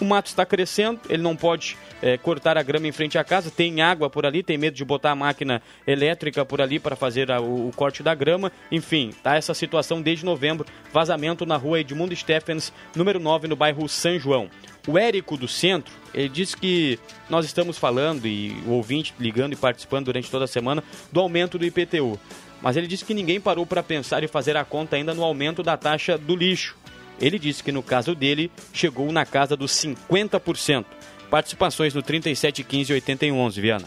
O 0.00 0.04
mato 0.04 0.26
está 0.26 0.44
crescendo, 0.44 1.00
ele 1.08 1.22
não 1.22 1.34
pode 1.34 1.76
é, 2.02 2.18
cortar 2.18 2.58
a 2.58 2.62
grama 2.62 2.86
em 2.86 2.92
frente 2.92 3.16
à 3.16 3.24
casa, 3.24 3.50
tem 3.50 3.80
água 3.80 4.10
por 4.10 4.26
ali, 4.26 4.42
tem 4.42 4.58
medo 4.58 4.76
de 4.76 4.84
botar 4.84 5.12
a 5.12 5.14
máquina 5.14 5.62
elétrica 5.86 6.44
por 6.44 6.60
ali 6.60 6.78
para 6.78 6.94
fazer 6.94 7.30
a, 7.30 7.40
o, 7.40 7.68
o, 7.68 7.72
corte 7.74 8.02
da 8.02 8.14
grama. 8.14 8.52
Enfim, 8.70 9.14
tá 9.22 9.36
essa 9.36 9.54
situação 9.54 10.02
desde 10.02 10.24
novembro. 10.24 10.66
Vazamento 10.92 11.46
na 11.46 11.56
rua 11.56 11.80
Edmundo 11.80 12.14
Stephens, 12.14 12.72
número 12.94 13.18
9, 13.18 13.48
no 13.48 13.56
bairro 13.56 13.88
São 13.88 14.18
João. 14.18 14.50
O 14.86 14.98
Érico 14.98 15.36
do 15.36 15.48
Centro, 15.48 15.92
ele 16.14 16.28
disse 16.28 16.56
que 16.56 16.98
nós 17.28 17.44
estamos 17.44 17.78
falando, 17.78 18.26
e 18.26 18.52
o 18.66 18.70
ouvinte 18.70 19.14
ligando 19.18 19.54
e 19.54 19.56
participando 19.56 20.06
durante 20.06 20.30
toda 20.30 20.44
a 20.44 20.48
semana, 20.48 20.84
do 21.10 21.20
aumento 21.20 21.58
do 21.58 21.64
IPTU. 21.64 22.20
Mas 22.62 22.76
ele 22.76 22.86
disse 22.86 23.04
que 23.04 23.14
ninguém 23.14 23.40
parou 23.40 23.66
para 23.66 23.82
pensar 23.82 24.22
e 24.22 24.28
fazer 24.28 24.56
a 24.56 24.64
conta 24.64 24.96
ainda 24.96 25.14
no 25.14 25.24
aumento 25.24 25.62
da 25.62 25.76
taxa 25.76 26.16
do 26.16 26.36
lixo. 26.36 26.76
Ele 27.20 27.38
disse 27.38 27.62
que 27.62 27.72
no 27.72 27.82
caso 27.82 28.14
dele 28.14 28.50
chegou 28.72 29.10
na 29.12 29.24
casa 29.24 29.56
dos 29.56 29.72
50%. 29.72 30.84
Participações 31.30 31.94
no 31.94 32.02
37 32.02 32.62
15 32.62 32.92
8111, 32.92 33.60
Viana. 33.60 33.86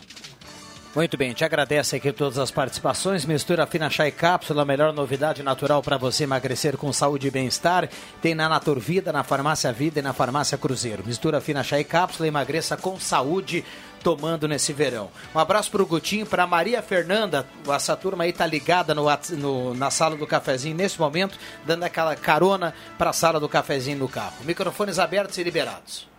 Muito 0.95 1.15
bem, 1.17 1.33
te 1.33 1.45
agradece 1.45 1.95
aqui 1.95 2.11
todas 2.11 2.39
as 2.39 2.49
participações. 2.49 3.23
Mistura 3.23 3.67
Fina 3.67 3.91
Chá 3.91 4.07
e 4.07 4.11
Cápsula, 4.11 4.63
a 4.63 4.65
melhor 4.65 4.91
novidade 4.91 5.43
natural 5.43 5.83
para 5.83 5.97
você 5.97 6.23
emagrecer 6.23 6.75
com 6.77 6.91
saúde 6.91 7.27
e 7.27 7.31
bem-estar. 7.31 7.87
Tem 8.19 8.33
na 8.33 8.49
Naturvida, 8.49 9.11
na 9.13 9.23
Farmácia 9.23 9.71
Vida 9.71 9.99
e 9.99 10.01
na 10.01 10.13
Farmácia 10.13 10.57
Cruzeiro. 10.57 11.03
Mistura 11.05 11.39
Fina 11.39 11.63
Chá 11.63 11.79
e 11.79 11.83
Cápsula, 11.83 12.27
emagreça 12.27 12.75
com 12.75 12.99
saúde 12.99 13.63
tomando 14.03 14.47
nesse 14.47 14.73
verão. 14.73 15.09
Um 15.33 15.39
abraço 15.39 15.69
para 15.71 15.81
o 15.81 15.85
Gutinho, 15.85 16.25
para 16.25 16.47
Maria 16.47 16.81
Fernanda. 16.81 17.45
Essa 17.67 17.95
turma 17.95 18.23
aí 18.23 18.33
tá 18.33 18.45
ligada 18.45 18.95
no, 18.95 19.05
no, 19.38 19.73
na 19.73 19.91
sala 19.91 20.15
do 20.15 20.25
cafezinho 20.25 20.75
nesse 20.75 20.99
momento, 20.99 21.38
dando 21.65 21.83
aquela 21.83 22.15
carona 22.15 22.73
para 22.97 23.12
a 23.12 23.13
sala 23.13 23.39
do 23.39 23.49
cafezinho 23.49 23.99
no 23.99 24.07
carro. 24.07 24.35
Microfones 24.43 24.99
abertos 24.99 25.38
e 25.38 25.43
liberados. 25.43 26.09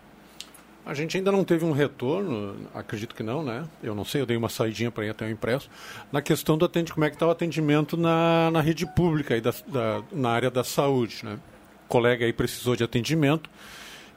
A 0.85 0.95
gente 0.95 1.16
ainda 1.16 1.31
não 1.31 1.45
teve 1.45 1.64
um 1.64 1.73
retorno, 1.73 2.57
acredito 2.75 3.14
que 3.14 3.23
não, 3.23 3.45
né? 3.45 3.64
Eu 3.83 3.95
não 3.95 4.05
sei, 4.05 4.23
eu 4.23 4.27
dei 4.27 4.37
uma 4.37 4.49
saidinha 4.49 4.90
para 4.90 5.05
ir 5.05 5.11
até 5.11 5.27
o 5.27 5.31
impresso, 5.31 5.69
na 6.11 6.23
questão 6.23 6.57
do 6.57 6.64
atendimento, 6.64 6.95
como 6.95 7.05
é 7.05 7.11
que 7.11 7.16
está 7.16 7.27
o 7.27 7.31
atendimento 7.31 7.97
na, 7.97 8.51
na 8.51 8.61
rede 8.61 8.87
pública, 8.87 9.35
aí 9.35 9.40
da, 9.40 9.53
da, 9.66 10.03
na 10.11 10.31
área 10.31 10.51
da 10.51 10.64
saúde, 10.64 11.21
né? 11.23 11.38
O 11.85 11.88
colega 11.88 12.25
aí 12.25 12.33
precisou 12.33 12.75
de 12.75 12.83
atendimento 12.83 13.51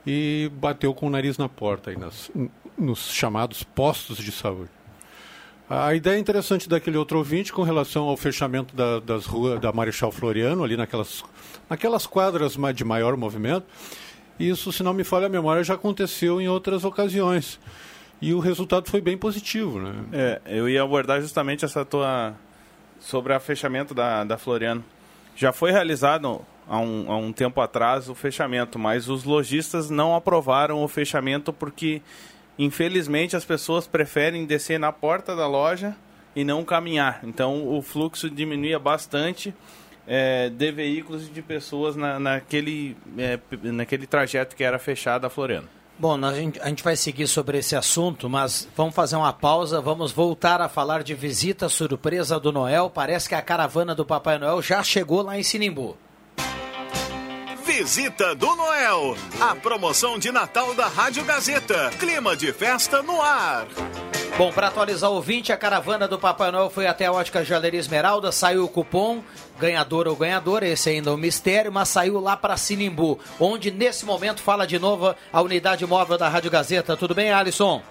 e 0.08 0.49
bateu 0.56 0.93
com 0.93 1.08
o 1.08 1.10
nariz 1.10 1.38
na 1.38 1.49
porta 1.49 1.89
aí 1.89 1.97
nas, 1.97 2.32
nos 2.77 3.12
chamados 3.12 3.63
postos 3.63 4.17
de 4.17 4.31
saúde. 4.31 4.69
A 5.69 5.95
ideia 5.95 6.19
interessante 6.19 6.67
daquele 6.67 6.97
outro 6.97 7.17
ouvinte 7.17 7.53
com 7.53 7.63
relação 7.63 8.03
ao 8.03 8.17
fechamento 8.17 8.75
da, 8.75 8.99
das 8.99 9.25
ruas 9.25 9.59
da 9.59 9.71
Marechal 9.71 10.12
Floriano, 10.12 10.63
ali 10.63 10.75
naquelas, 10.77 11.23
naquelas 11.69 12.05
quadras 12.05 12.57
de 12.75 12.83
maior 12.83 13.15
movimento, 13.15 13.65
isso, 14.39 14.71
se 14.71 14.83
não 14.83 14.93
me 14.93 15.03
falha 15.03 15.27
a 15.27 15.29
memória, 15.29 15.63
já 15.63 15.75
aconteceu 15.75 16.41
em 16.41 16.47
outras 16.47 16.83
ocasiões. 16.83 17.59
E 18.21 18.33
o 18.33 18.39
resultado 18.39 18.89
foi 18.89 19.01
bem 19.01 19.17
positivo, 19.17 19.79
né? 19.79 19.93
É, 20.12 20.41
eu 20.45 20.67
ia 20.67 20.81
abordar 20.81 21.21
justamente 21.21 21.65
essa 21.65 21.86
tua... 21.86 22.33
sobre 22.99 23.33
o 23.33 23.39
fechamento 23.39 23.93
da, 23.93 24.23
da 24.23 24.38
Floriano. 24.38 24.83
Já 25.36 25.51
foi 25.51 25.71
realizado 25.71 26.41
há 26.67 26.79
um, 26.79 27.12
há 27.12 27.17
um 27.17 27.33
tempo 27.33 27.59
atrás 27.62 28.09
o 28.09 28.15
fechamento, 28.15 28.79
mas 28.79 29.09
os 29.09 29.23
lojistas 29.23 29.89
não 29.89 30.15
aprovaram 30.15 30.83
o 30.83 30.88
fechamento 30.88 31.51
porque, 31.51 32.01
infelizmente, 32.58 33.36
as 33.36 33.46
pessoas 33.46 33.88
preferem 33.88 34.46
descer 34.46 34.80
na 34.80 34.92
porta 34.92 35.36
da 35.36 35.48
loja 35.48 35.96
e 36.36 36.44
não 36.44 36.63
caminhar. 36.63 37.20
Então, 37.24 37.68
o 37.68 37.82
fluxo 37.82 38.30
diminuía 38.30 38.80
bastante 38.80 39.54
é, 40.08 40.50
de 40.50 40.72
veículos 40.72 41.28
e 41.28 41.32
de 41.32 41.42
pessoas 41.42 41.96
na, 41.96 42.20
naquele, 42.20 42.98
é, 43.18 43.39
naquele 43.63 44.08
trajeto 44.08 44.56
que 44.56 44.63
era 44.63 44.80
fechado 44.80 45.26
a 45.26 45.30
Floriano. 45.30 45.68
Bom, 45.98 46.16
a 46.26 46.34
gente, 46.34 46.60
a 46.60 46.68
gente 46.70 46.84
vai 46.84 46.96
seguir 46.96 47.28
sobre 47.28 47.60
esse 47.60 47.76
assunto, 47.76 48.28
mas 48.28 48.68
vamos 48.76 48.96
fazer 48.96 49.16
uma 49.16 49.32
pausa. 49.32 49.80
Vamos 49.80 50.12
voltar 50.12 50.60
a 50.60 50.68
falar 50.68 51.04
de 51.04 51.13
visita 51.13 51.70
surpresa 51.70 52.39
do 52.39 52.52
Noel. 52.52 52.89
Parece 52.89 53.30
que 53.30 53.36
a 53.36 53.42
caravana 53.42 53.94
do 53.94 54.04
Papai 54.04 54.39
Noel 54.39 54.62
já 54.62 54.82
chegou 54.82 55.22
lá 55.22 55.38
em 55.38 55.44
Sinimbu. 55.44 55.96
Visita 57.75 58.36
do 58.36 58.55
Noel, 58.55 59.15
a 59.41 59.55
promoção 59.55 60.19
de 60.19 60.31
Natal 60.31 60.75
da 60.75 60.86
Rádio 60.86 61.25
Gazeta. 61.25 61.89
Clima 61.99 62.38
de 62.38 62.53
festa 62.53 63.01
no 63.01 63.19
ar. 63.19 63.65
Bom, 64.38 64.53
para 64.53 64.67
atualizar 64.67 65.09
o 65.09 65.15
ouvinte, 65.15 65.51
a 65.51 65.57
caravana 65.57 66.07
do 66.07 66.19
Papai 66.19 66.51
Noel 66.51 66.69
foi 66.69 66.86
até 66.86 67.07
a 67.07 67.12
ótica 67.12 67.43
Joalheria 67.43 67.79
Esmeralda, 67.79 68.31
saiu 68.31 68.63
o 68.63 68.69
cupom, 68.69 69.23
ganhador 69.59 70.07
ou 70.07 70.15
ganhadora, 70.15 70.67
esse 70.67 70.91
ainda 70.91 71.09
é 71.09 71.13
um 71.13 71.17
mistério, 71.17 71.73
mas 71.73 71.89
saiu 71.89 72.19
lá 72.19 72.38
para 72.38 72.57
Sinimbu, 72.57 73.17
onde 73.39 73.71
nesse 73.71 74.05
momento 74.05 74.43
fala 74.43 74.67
de 74.67 74.77
novo 74.77 75.15
a 75.31 75.41
unidade 75.41 75.83
móvel 75.88 76.15
da 76.15 76.29
Rádio 76.29 76.51
Gazeta. 76.51 76.95
Tudo 76.95 77.15
bem, 77.15 77.31
Alisson? 77.31 77.81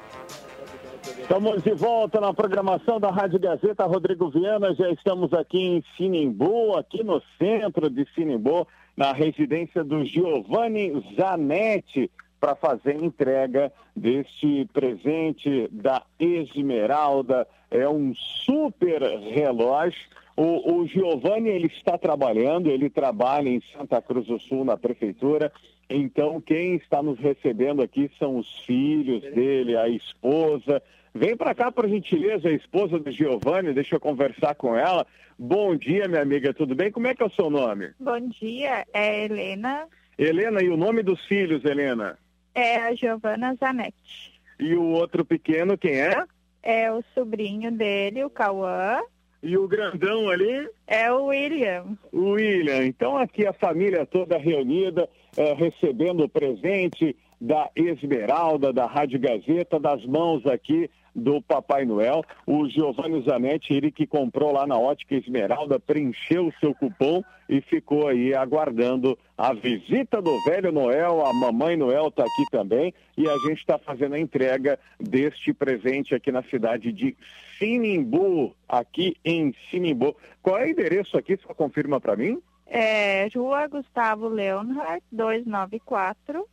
Estamos 1.22 1.60
de 1.62 1.74
volta 1.74 2.20
na 2.20 2.32
programação 2.32 3.00
da 3.00 3.10
Rádio 3.10 3.40
Gazeta, 3.40 3.84
Rodrigo 3.84 4.30
Viana. 4.30 4.74
Já 4.74 4.88
estamos 4.90 5.32
aqui 5.32 5.58
em 5.58 5.84
Sinimbu, 5.96 6.76
aqui 6.76 7.02
no 7.02 7.20
centro 7.36 7.90
de 7.90 8.06
Sinimbu, 8.14 8.68
na 8.96 9.12
residência 9.12 9.83
do 9.83 10.05
Giovanni 10.05 10.92
Zanetti 11.16 12.11
para 12.38 12.55
fazer 12.55 12.96
entrega 12.96 13.72
deste 13.94 14.68
presente 14.72 15.68
da 15.70 16.02
Esmeralda. 16.18 17.46
É 17.70 17.88
um 17.88 18.12
super 18.14 19.00
relógio. 19.33 20.00
O, 20.37 20.81
o 20.81 20.87
Giovanni 20.87 21.50
ele 21.50 21.68
está 21.68 21.96
trabalhando, 21.96 22.68
ele 22.68 22.90
trabalha 22.90 23.48
em 23.48 23.62
Santa 23.76 24.02
Cruz 24.02 24.26
do 24.26 24.40
Sul, 24.40 24.64
na 24.64 24.76
prefeitura. 24.76 25.52
Então, 25.88 26.40
quem 26.40 26.74
está 26.76 27.02
nos 27.02 27.18
recebendo 27.18 27.83
aqui 27.83 28.11
são 28.18 28.37
os 28.38 28.61
filhos 28.61 29.22
dele, 29.22 29.76
a 29.76 29.88
esposa. 29.88 30.83
Vem 31.14 31.37
para 31.37 31.55
cá, 31.55 31.70
por 31.70 31.87
gentileza, 31.87 32.48
a 32.48 32.53
esposa 32.53 32.98
do 32.98 33.11
Giovanni, 33.11 33.75
deixa 33.75 33.96
eu 33.96 34.01
conversar 34.01 34.55
com 34.55 34.75
ela. 34.75 35.07
Bom 35.38 35.77
dia, 35.77 36.09
minha 36.09 36.22
amiga, 36.22 36.55
tudo 36.55 36.75
bem? 36.75 36.90
Como 36.90 37.07
é 37.07 37.14
que 37.14 37.22
é 37.22 37.27
o 37.27 37.31
seu 37.31 37.51
nome? 37.51 37.90
Bom 38.01 38.18
dia, 38.29 38.87
é 38.94 39.25
Helena. 39.25 39.87
Helena, 40.18 40.62
e 40.62 40.70
o 40.70 40.77
nome 40.77 41.03
dos 41.03 41.22
filhos, 41.27 41.64
Helena? 41.66 42.18
É 42.55 42.77
a 42.77 42.94
Giovana 42.94 43.55
Zanetti. 43.57 44.40
E 44.59 44.75
o 44.75 44.85
outro 44.85 45.22
pequeno, 45.22 45.77
quem 45.77 46.01
é? 46.01 46.25
É 46.62 46.90
o 46.90 47.05
sobrinho 47.14 47.70
dele, 47.70 48.25
o 48.25 48.31
Cauã. 48.31 49.01
E 49.42 49.59
o 49.59 49.68
grandão 49.68 50.31
ali? 50.31 50.66
É 50.87 51.12
o 51.12 51.27
William. 51.27 51.98
O 52.11 52.31
William. 52.31 52.87
Então 52.87 53.18
aqui 53.18 53.46
a 53.46 53.53
família 53.53 54.07
toda 54.07 54.38
reunida, 54.38 55.09
é, 55.37 55.53
recebendo 55.53 56.25
o 56.25 56.29
presente 56.29 57.14
da 57.40 57.68
Esmeralda, 57.75 58.72
da 58.72 58.87
Rádio 58.87 59.18
Gazeta, 59.18 59.81
das 59.81 60.05
mãos 60.07 60.46
aqui 60.46 60.88
do 61.14 61.40
Papai 61.42 61.85
Noel. 61.85 62.22
O 62.46 62.68
Giovanni 62.68 63.22
Zanetti, 63.22 63.72
ele 63.72 63.90
que 63.90 64.07
comprou 64.07 64.53
lá 64.53 64.66
na 64.66 64.79
Ótica 64.79 65.14
Esmeralda, 65.14 65.79
preencheu 65.79 66.46
o 66.46 66.55
seu 66.61 66.75
cupom 66.75 67.22
e 67.48 67.61
ficou 67.61 68.09
aí 68.09 68.35
aguardando 68.35 69.18
a 69.37 69.53
visita 69.53 70.22
do 70.22 70.42
Velho 70.44 70.72
Noel. 70.72 71.25
A 71.25 71.33
Mamãe 71.33 71.77
Noel 71.77 72.09
está 72.09 72.22
aqui 72.22 72.44
também 72.51 72.94
e 73.16 73.29
a 73.29 73.37
gente 73.48 73.59
está 73.59 73.79
fazendo 73.79 74.14
a 74.14 74.20
entrega 74.20 74.79
deste 74.98 75.53
presente 75.53 76.14
aqui 76.14 76.33
na 76.33 76.42
cidade 76.44 76.92
de 76.92 77.16
Sinimbu, 77.59 78.55
aqui 78.68 79.16
em 79.25 79.55
Sinimbu. 79.70 80.16
Qual 80.42 80.59
é 80.59 80.64
o 80.64 80.68
endereço 80.68 81.16
aqui? 81.16 81.38
Só 81.46 81.55
confirma 81.55 82.01
para 82.01 82.16
mim. 82.16 82.40
É 82.66 83.29
Rua 83.35 83.66
Gustavo 83.66 84.29
Leonhardt, 84.29 85.05
294. 85.12 86.46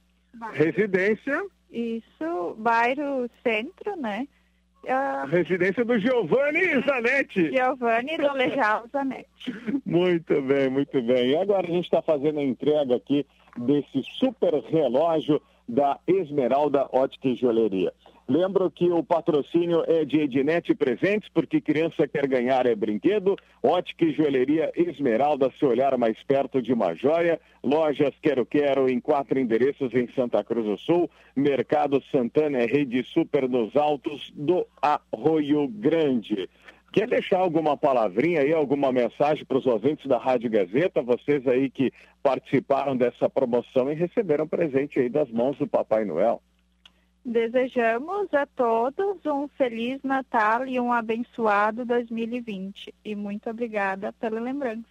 Residência? 0.51 1.45
Isso, 1.71 2.55
bairro 2.57 3.29
Centro, 3.43 3.95
né? 3.95 4.27
Uh, 4.89 5.27
Residência 5.27 5.85
do 5.85 5.99
Giovanni 5.99 6.81
Zanetti. 6.83 7.51
Giovanni 7.51 8.17
do 8.17 8.33
Lejal 8.33 8.85
Zanetti. 8.91 9.53
muito 9.85 10.41
bem, 10.41 10.67
muito 10.67 10.99
bem. 11.03 11.29
E 11.29 11.37
agora 11.37 11.67
a 11.67 11.71
gente 11.71 11.85
está 11.85 12.01
fazendo 12.01 12.39
a 12.39 12.43
entrega 12.43 12.95
aqui 12.95 13.23
desse 13.55 14.01
super 14.17 14.51
relógio 14.63 15.39
da 15.67 15.99
Esmeralda 16.07 16.89
Ótica 16.91 17.27
e 17.27 17.35
Joalheria. 17.35 17.93
Lembro 18.29 18.69
que 18.69 18.87
o 18.91 19.03
patrocínio 19.03 19.83
é 19.87 20.05
de 20.05 20.19
Ednet 20.19 20.75
Presentes, 20.75 21.27
porque 21.33 21.59
criança 21.59 22.07
quer 22.07 22.27
ganhar 22.27 22.67
é 22.67 22.75
brinquedo. 22.75 23.35
Ótica 23.63 24.05
e 24.05 24.13
joalheria 24.13 24.71
Esmeralda, 24.75 25.51
se 25.57 25.65
olhar 25.65 25.97
mais 25.97 26.21
perto 26.21 26.61
de 26.61 26.71
uma 26.71 26.93
joia. 26.93 27.41
Lojas 27.63 28.13
Quero 28.21 28.45
Quero 28.45 28.87
em 28.87 28.99
quatro 28.99 29.39
endereços 29.39 29.91
em 29.95 30.07
Santa 30.13 30.43
Cruz 30.43 30.63
do 30.63 30.77
Sul. 30.77 31.09
Mercado 31.35 32.03
Santana 32.11 32.59
é 32.59 32.67
rede 32.67 33.03
super 33.03 33.49
nos 33.49 33.75
altos 33.75 34.31
do 34.35 34.63
Arroio 34.79 35.67
Grande. 35.67 36.47
Quer 36.93 37.07
deixar 37.07 37.39
alguma 37.39 37.75
palavrinha 37.75 38.41
aí, 38.41 38.53
alguma 38.53 38.91
mensagem 38.91 39.43
para 39.43 39.57
os 39.57 39.65
ouvintes 39.65 40.05
da 40.05 40.19
Rádio 40.19 40.51
Gazeta, 40.51 41.01
vocês 41.01 41.47
aí 41.47 41.67
que 41.67 41.91
participaram 42.21 42.95
dessa 42.95 43.27
promoção 43.27 43.91
e 43.91 43.95
receberam 43.95 44.47
presente 44.47 44.99
aí 44.99 45.09
das 45.09 45.31
mãos 45.31 45.57
do 45.57 45.65
Papai 45.65 46.05
Noel? 46.05 46.43
Desejamos 47.23 48.33
a 48.33 48.45
todos 48.45 49.25
um 49.25 49.47
feliz 49.49 50.01
Natal 50.03 50.65
e 50.65 50.79
um 50.79 50.91
abençoado 50.91 51.85
2020. 51.85 52.93
E 53.03 53.15
muito 53.15 53.49
obrigada 53.49 54.13
pela 54.13 54.39
lembrança. 54.39 54.85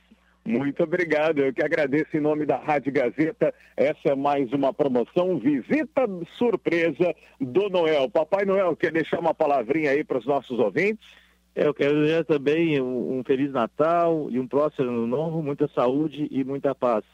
Muito 0.44 0.82
obrigado. 0.82 1.40
Eu 1.40 1.52
que 1.52 1.62
agradeço 1.62 2.16
em 2.16 2.20
nome 2.20 2.46
da 2.46 2.56
Rádio 2.56 2.92
Gazeta. 2.92 3.52
Essa 3.76 4.10
é 4.10 4.14
mais 4.14 4.50
uma 4.52 4.72
promoção, 4.72 5.38
visita 5.38 6.08
surpresa 6.38 7.14
do 7.38 7.68
Noel. 7.68 8.08
Papai 8.08 8.44
Noel, 8.44 8.74
quer 8.74 8.92
deixar 8.92 9.20
uma 9.20 9.34
palavrinha 9.34 9.90
aí 9.90 10.02
para 10.02 10.18
os 10.18 10.26
nossos 10.26 10.58
ouvintes? 10.58 11.06
Eu 11.54 11.74
quero 11.74 12.00
desejar 12.00 12.24
também 12.24 12.80
um, 12.80 13.18
um 13.18 13.24
Feliz 13.24 13.52
Natal 13.52 14.28
e 14.30 14.38
um 14.38 14.46
próximo 14.46 14.88
ano 14.88 15.06
novo, 15.06 15.42
muita 15.42 15.68
saúde 15.68 16.28
e 16.30 16.44
muita 16.44 16.74
paz. 16.74 17.04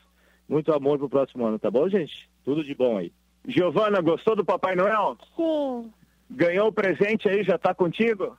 Muito 0.48 0.72
amor 0.72 0.98
para 0.98 1.07
o 1.07 1.11
próximo 1.11 1.46
ano, 1.46 1.59
tá 1.59 1.70
bom, 1.70 1.88
gente? 1.88 2.29
Tudo 2.44 2.62
de 2.62 2.74
bom 2.74 2.98
aí. 2.98 3.11
Giovana, 3.46 4.00
gostou 4.00 4.35
do 4.35 4.44
Papai 4.44 4.74
Noel? 4.74 5.16
Sim. 5.37 5.92
Ganhou 6.30 6.68
o 6.68 6.72
presente 6.72 7.28
aí, 7.28 7.44
já 7.44 7.57
está 7.57 7.74
contigo? 7.74 8.37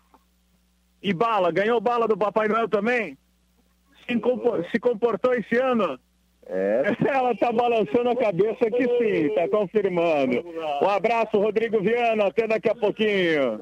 E 1.02 1.14
bala, 1.14 1.52
ganhou 1.52 1.80
bala 1.80 2.08
do 2.08 2.18
Papai 2.18 2.48
Noel 2.48 2.68
também? 2.68 3.18
Se, 4.08 4.20
compor, 4.20 4.66
se 4.72 4.80
comportou 4.80 5.34
esse 5.34 5.56
ano? 5.58 6.00
É. 6.48 6.96
Ela 7.08 7.32
está 7.32 7.52
balançando 7.52 8.10
a 8.10 8.16
cabeça 8.16 8.70
que 8.72 8.84
sim, 8.84 9.28
está 9.28 9.48
confirmando. 9.48 10.44
Um 10.82 10.90
abraço, 10.90 11.38
Rodrigo 11.40 11.82
Viana, 11.82 12.28
até 12.28 12.48
daqui 12.48 12.70
a 12.70 12.76
pouquinho. 12.76 13.62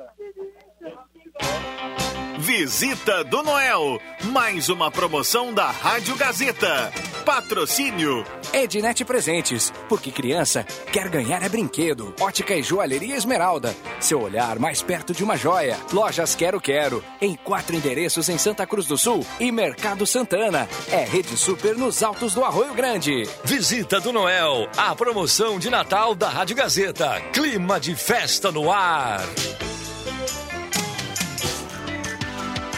Visita 2.44 3.24
do 3.24 3.42
Noel, 3.42 4.02
mais 4.26 4.68
uma 4.68 4.92
promoção 4.92 5.54
da 5.54 5.72
Rádio 5.72 6.14
Gazeta. 6.18 6.92
Patrocínio 7.26 8.26
Ednet 8.52 9.06
Presentes, 9.06 9.72
porque 9.88 10.12
criança 10.12 10.66
quer 10.92 11.08
ganhar 11.08 11.42
é 11.42 11.48
brinquedo. 11.48 12.14
Ótica 12.20 12.54
e 12.54 12.62
Joalheria 12.62 13.16
Esmeralda, 13.16 13.74
seu 13.98 14.22
olhar 14.22 14.60
mais 14.60 14.82
perto 14.82 15.14
de 15.14 15.24
uma 15.24 15.38
joia. 15.38 15.78
Lojas 15.94 16.36
Quero 16.36 16.60
Quero, 16.60 17.02
em 17.22 17.34
quatro 17.34 17.78
endereços 17.78 18.28
em 18.28 18.38
Santa 18.38 18.68
Cruz 18.68 18.88
do 18.88 18.98
Sul 18.98 19.26
e 19.40 19.50
Mercado 19.50 20.06
Santana. 20.06 20.68
É 20.92 21.06
Rede 21.06 21.38
Super 21.38 21.78
nos 21.78 22.04
altos 22.04 22.34
do 22.34 22.44
Arroio 22.44 22.74
Grande. 22.74 23.26
Visita 23.46 24.02
do 24.02 24.12
Noel, 24.12 24.68
a 24.76 24.94
promoção 24.94 25.58
de 25.58 25.70
Natal 25.70 26.14
da 26.14 26.28
Rádio 26.28 26.58
Gazeta. 26.58 27.22
Clima 27.32 27.80
de 27.80 27.96
festa 27.96 28.52
no 28.52 28.70
ar. 28.70 29.22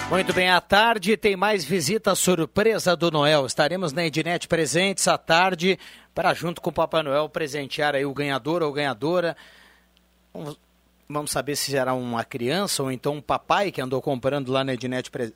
Muito 0.09 0.33
bem, 0.33 0.49
à 0.49 0.61
tarde 0.61 1.17
tem 1.17 1.35
mais 1.35 1.65
visita 1.65 2.13
surpresa 2.13 2.95
do 2.95 3.09
Noel. 3.09 3.45
Estaremos 3.45 3.91
na 3.91 4.05
Ednet 4.05 4.47
presentes 4.47 5.07
à 5.07 5.17
tarde 5.17 5.79
para, 6.13 6.33
junto 6.33 6.61
com 6.61 6.69
o 6.69 6.73
Papai 6.73 7.01
Noel, 7.01 7.27
presentear 7.27 7.95
aí 7.95 8.05
o 8.05 8.13
ganhador 8.13 8.61
ou 8.61 8.71
ganhadora. 8.71 9.35
Vamos, 10.31 10.59
vamos 11.09 11.31
saber 11.31 11.55
se 11.55 11.71
será 11.71 11.95
uma 11.95 12.23
criança 12.23 12.83
ou 12.83 12.91
então 12.91 13.15
um 13.15 13.21
papai 13.21 13.71
que 13.71 13.81
andou 13.81 13.99
comprando 13.99 14.51
lá 14.51 14.63
na 14.63 14.73
Ednet 14.75 15.09
pre, 15.09 15.33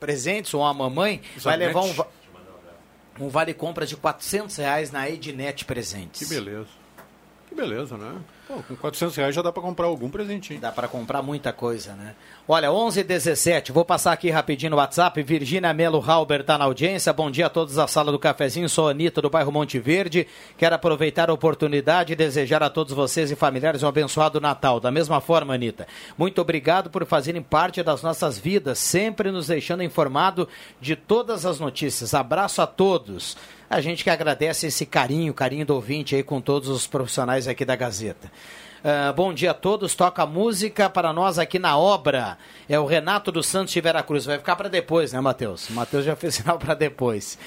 presentes 0.00 0.52
ou 0.52 0.62
uma 0.62 0.74
mamãe. 0.74 1.22
Vai 1.36 1.56
levar 1.56 1.82
um, 1.82 1.94
um 3.20 3.28
vale 3.28 3.54
compra 3.54 3.86
de 3.86 3.96
400 3.96 4.56
reais 4.56 4.90
na 4.90 5.08
Ednet 5.08 5.64
presentes. 5.64 6.28
Que 6.28 6.34
beleza. 6.34 6.68
Que 7.48 7.54
beleza, 7.54 7.96
né? 7.96 8.20
Pô, 8.48 8.62
com 8.62 8.74
400 8.74 9.14
reais 9.14 9.34
já 9.34 9.42
dá 9.42 9.52
para 9.52 9.62
comprar 9.62 9.84
algum 9.84 10.08
presentinho. 10.08 10.58
Dá 10.58 10.72
para 10.72 10.88
comprar 10.88 11.20
muita 11.20 11.52
coisa, 11.52 11.92
né? 11.92 12.14
Olha, 12.48 12.72
11 12.72 13.04
17 13.04 13.72
vou 13.72 13.84
passar 13.84 14.12
aqui 14.12 14.30
rapidinho 14.30 14.70
no 14.70 14.78
WhatsApp. 14.78 15.22
Virgínia 15.22 15.74
Melo 15.74 16.02
Halber 16.02 16.40
está 16.40 16.56
na 16.56 16.64
audiência. 16.64 17.12
Bom 17.12 17.30
dia 17.30 17.44
a 17.44 17.50
todos 17.50 17.74
da 17.74 17.86
sala 17.86 18.10
do 18.10 18.18
cafezinho. 18.18 18.66
Sou 18.66 18.88
Anitta 18.88 19.20
do 19.20 19.28
bairro 19.28 19.52
Monte 19.52 19.78
Verde. 19.78 20.26
Quero 20.56 20.74
aproveitar 20.74 21.28
a 21.28 21.34
oportunidade 21.34 22.14
e 22.14 22.16
desejar 22.16 22.62
a 22.62 22.70
todos 22.70 22.94
vocês 22.94 23.30
e 23.30 23.36
familiares 23.36 23.82
um 23.82 23.86
abençoado 23.86 24.40
Natal. 24.40 24.80
Da 24.80 24.90
mesma 24.90 25.20
forma, 25.20 25.52
Anitta, 25.52 25.86
muito 26.16 26.40
obrigado 26.40 26.88
por 26.88 27.04
fazerem 27.04 27.42
parte 27.42 27.82
das 27.82 28.02
nossas 28.02 28.38
vidas, 28.38 28.78
sempre 28.78 29.30
nos 29.30 29.48
deixando 29.48 29.82
informado 29.82 30.48
de 30.80 30.96
todas 30.96 31.44
as 31.44 31.60
notícias. 31.60 32.14
Abraço 32.14 32.62
a 32.62 32.66
todos. 32.66 33.36
A 33.70 33.82
gente 33.82 34.02
que 34.02 34.08
agradece 34.08 34.66
esse 34.66 34.86
carinho, 34.86 35.34
carinho 35.34 35.66
do 35.66 35.74
ouvinte 35.74 36.16
aí 36.16 36.22
com 36.22 36.40
todos 36.40 36.70
os 36.70 36.86
profissionais 36.86 37.46
aqui 37.46 37.66
da 37.66 37.76
Gazeta. 37.76 38.32
Ah, 38.84 39.12
bom 39.12 39.32
dia 39.34 39.50
a 39.50 39.54
todos. 39.54 39.94
Toca 39.94 40.24
música 40.24 40.88
para 40.88 41.12
nós 41.12 41.38
aqui 41.38 41.58
na 41.58 41.76
obra. 41.76 42.38
É 42.68 42.78
o 42.78 42.86
Renato 42.86 43.32
dos 43.32 43.46
Santos 43.46 43.72
de 43.74 43.80
Veracruz. 43.80 44.24
Vai 44.24 44.38
ficar 44.38 44.54
para 44.56 44.68
depois, 44.68 45.12
né, 45.12 45.20
Matheus? 45.20 45.68
O 45.68 45.72
Matheus 45.72 46.04
já 46.04 46.14
fez 46.14 46.34
sinal 46.36 46.58
para 46.58 46.74
depois. 46.74 47.38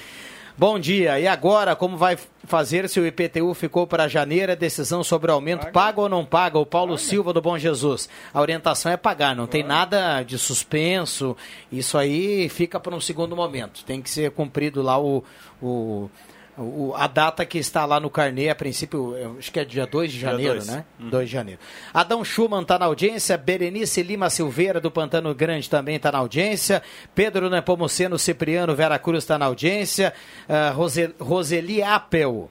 Bom 0.58 0.78
dia. 0.78 1.18
E 1.18 1.26
agora, 1.26 1.74
como 1.74 1.96
vai 1.96 2.18
fazer 2.44 2.86
se 2.86 3.00
o 3.00 3.06
IPTU 3.06 3.54
ficou 3.54 3.86
para 3.86 4.06
janeiro? 4.06 4.52
A 4.52 4.54
decisão 4.54 5.02
sobre 5.02 5.30
o 5.30 5.34
aumento 5.34 5.68
paga, 5.72 6.02
ou 6.02 6.08
não 6.10 6.26
paga? 6.26 6.58
O 6.58 6.66
Paulo 6.66 6.98
Silva 6.98 7.32
do 7.32 7.40
Bom 7.40 7.56
Jesus. 7.56 8.06
A 8.34 8.38
orientação 8.38 8.92
é 8.92 8.98
pagar, 8.98 9.34
não 9.34 9.46
tem 9.46 9.62
nada 9.62 10.22
de 10.22 10.36
suspenso. 10.38 11.34
Isso 11.72 11.96
aí 11.96 12.50
fica 12.50 12.78
para 12.78 12.94
um 12.94 13.00
segundo 13.00 13.34
momento. 13.34 13.82
Tem 13.86 14.02
que 14.02 14.10
ser 14.10 14.30
cumprido 14.32 14.82
lá 14.82 15.00
o- 15.00 15.24
o 15.62 16.10
o- 16.56 16.92
a 16.96 17.06
data 17.06 17.44
que 17.46 17.58
está 17.58 17.84
lá 17.86 17.98
no 17.98 18.10
carnê, 18.10 18.48
a 18.50 18.54
princípio, 18.54 19.14
eu 19.16 19.36
acho 19.38 19.50
que 19.50 19.58
é 19.60 19.64
dia 19.64 19.86
2 19.86 20.12
de 20.12 20.20
janeiro, 20.20 20.54
dois. 20.54 20.66
né? 20.68 20.84
Uhum. 21.00 21.08
2 21.08 21.26
de 21.28 21.32
janeiro. 21.32 21.60
Adão 21.94 22.22
Schumann 22.24 22.62
está 22.62 22.78
na 22.78 22.86
audiência, 22.86 23.36
Berenice 23.38 24.02
Lima 24.02 24.28
Silveira 24.28 24.80
do 24.80 24.90
Pantano 24.90 25.34
Grande 25.34 25.68
também 25.70 25.96
está 25.96 26.12
na 26.12 26.18
audiência, 26.18 26.82
Pedro 27.14 27.48
Nepomuceno 27.48 28.18
Cipriano 28.18 28.74
Vera 28.74 28.98
Cruz 28.98 29.24
está 29.24 29.38
na 29.38 29.46
audiência, 29.46 30.12
ah, 30.48 30.70
Rose- 30.70 31.14
Roseli 31.18 31.82
Appel 31.82 32.50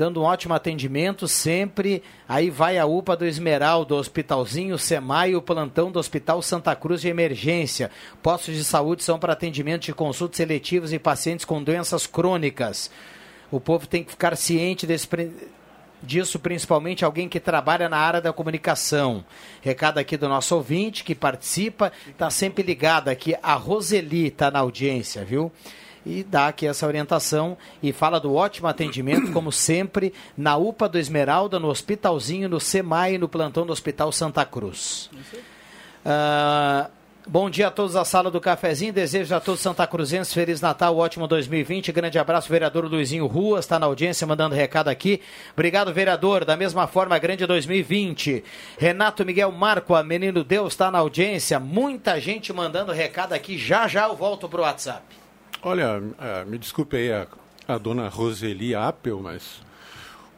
dando 0.00 0.22
um 0.22 0.24
ótimo 0.24 0.54
atendimento 0.54 1.28
sempre. 1.28 2.02
Aí 2.26 2.48
vai 2.48 2.78
a 2.78 2.86
UPA 2.86 3.14
do 3.14 3.26
Esmeralda, 3.26 3.94
Hospitalzinho 3.94 4.78
Semai 4.78 5.34
o 5.34 5.42
plantão 5.42 5.92
do 5.92 5.98
Hospital 5.98 6.40
Santa 6.40 6.74
Cruz 6.74 7.02
de 7.02 7.08
Emergência. 7.08 7.90
Postos 8.22 8.54
de 8.54 8.64
saúde 8.64 9.04
são 9.04 9.18
para 9.18 9.34
atendimento 9.34 9.82
de 9.82 9.92
consultas 9.92 10.38
seletivas 10.38 10.94
e 10.94 10.98
pacientes 10.98 11.44
com 11.44 11.62
doenças 11.62 12.06
crônicas. 12.06 12.90
O 13.50 13.60
povo 13.60 13.86
tem 13.86 14.02
que 14.02 14.12
ficar 14.12 14.34
ciente 14.36 14.86
desse 14.86 15.06
disso, 16.02 16.38
principalmente 16.38 17.04
alguém 17.04 17.28
que 17.28 17.38
trabalha 17.38 17.86
na 17.86 17.98
área 17.98 18.22
da 18.22 18.32
comunicação. 18.32 19.22
Recado 19.60 19.98
aqui 19.98 20.16
do 20.16 20.30
nosso 20.30 20.56
ouvinte 20.56 21.04
que 21.04 21.14
participa, 21.14 21.92
está 22.08 22.30
sempre 22.30 22.62
ligado 22.62 23.08
aqui. 23.08 23.36
A 23.42 23.52
Roseli 23.52 24.28
está 24.28 24.50
na 24.50 24.60
audiência, 24.60 25.26
viu? 25.26 25.52
E 26.04 26.22
dá 26.22 26.48
aqui 26.48 26.66
essa 26.66 26.86
orientação 26.86 27.56
e 27.82 27.92
fala 27.92 28.18
do 28.18 28.34
ótimo 28.34 28.68
atendimento, 28.68 29.30
como 29.32 29.52
sempre, 29.52 30.12
na 30.36 30.56
UPA 30.56 30.88
do 30.88 30.98
Esmeralda, 30.98 31.58
no 31.58 31.68
Hospitalzinho, 31.68 32.48
no 32.48 32.60
SEMAI, 32.60 33.18
no 33.18 33.28
plantão 33.28 33.66
do 33.66 33.72
Hospital 33.72 34.10
Santa 34.12 34.44
Cruz. 34.44 35.10
Ah, 36.04 36.88
bom 37.26 37.50
dia 37.50 37.68
a 37.68 37.70
todos 37.70 37.92
da 37.92 38.04
sala 38.04 38.30
do 38.30 38.40
cafezinho, 38.40 38.92
desejo 38.92 39.34
a 39.34 39.40
todos 39.40 39.60
Santa 39.60 39.86
Cruzenses 39.86 40.32
Feliz 40.32 40.60
Natal, 40.60 40.96
ótimo 40.96 41.28
2020, 41.28 41.92
grande 41.92 42.18
abraço, 42.18 42.48
vereador 42.48 42.86
Luizinho 42.86 43.26
Ruas, 43.26 43.66
está 43.66 43.78
na 43.78 43.84
audiência 43.84 44.26
mandando 44.26 44.54
recado 44.54 44.88
aqui, 44.88 45.20
obrigado 45.52 45.92
vereador, 45.92 46.46
da 46.46 46.56
mesma 46.56 46.86
forma, 46.86 47.18
grande 47.18 47.46
2020, 47.46 48.42
Renato 48.78 49.26
Miguel 49.26 49.52
Marco, 49.52 49.94
a 49.94 50.02
Menino 50.02 50.42
Deus 50.42 50.72
está 50.72 50.90
na 50.90 50.98
audiência, 50.98 51.60
muita 51.60 52.18
gente 52.18 52.50
mandando 52.52 52.92
recado 52.92 53.34
aqui, 53.34 53.58
já 53.58 53.86
já 53.86 54.08
eu 54.08 54.16
volto 54.16 54.48
pro 54.48 54.62
WhatsApp. 54.62 55.19
Olha, 55.62 56.02
eh, 56.18 56.44
me 56.46 56.58
desculpe 56.58 56.96
aí 56.96 57.12
a, 57.12 57.26
a 57.68 57.78
dona 57.78 58.08
Roseli 58.08 58.74
Appel, 58.74 59.20
mas 59.20 59.60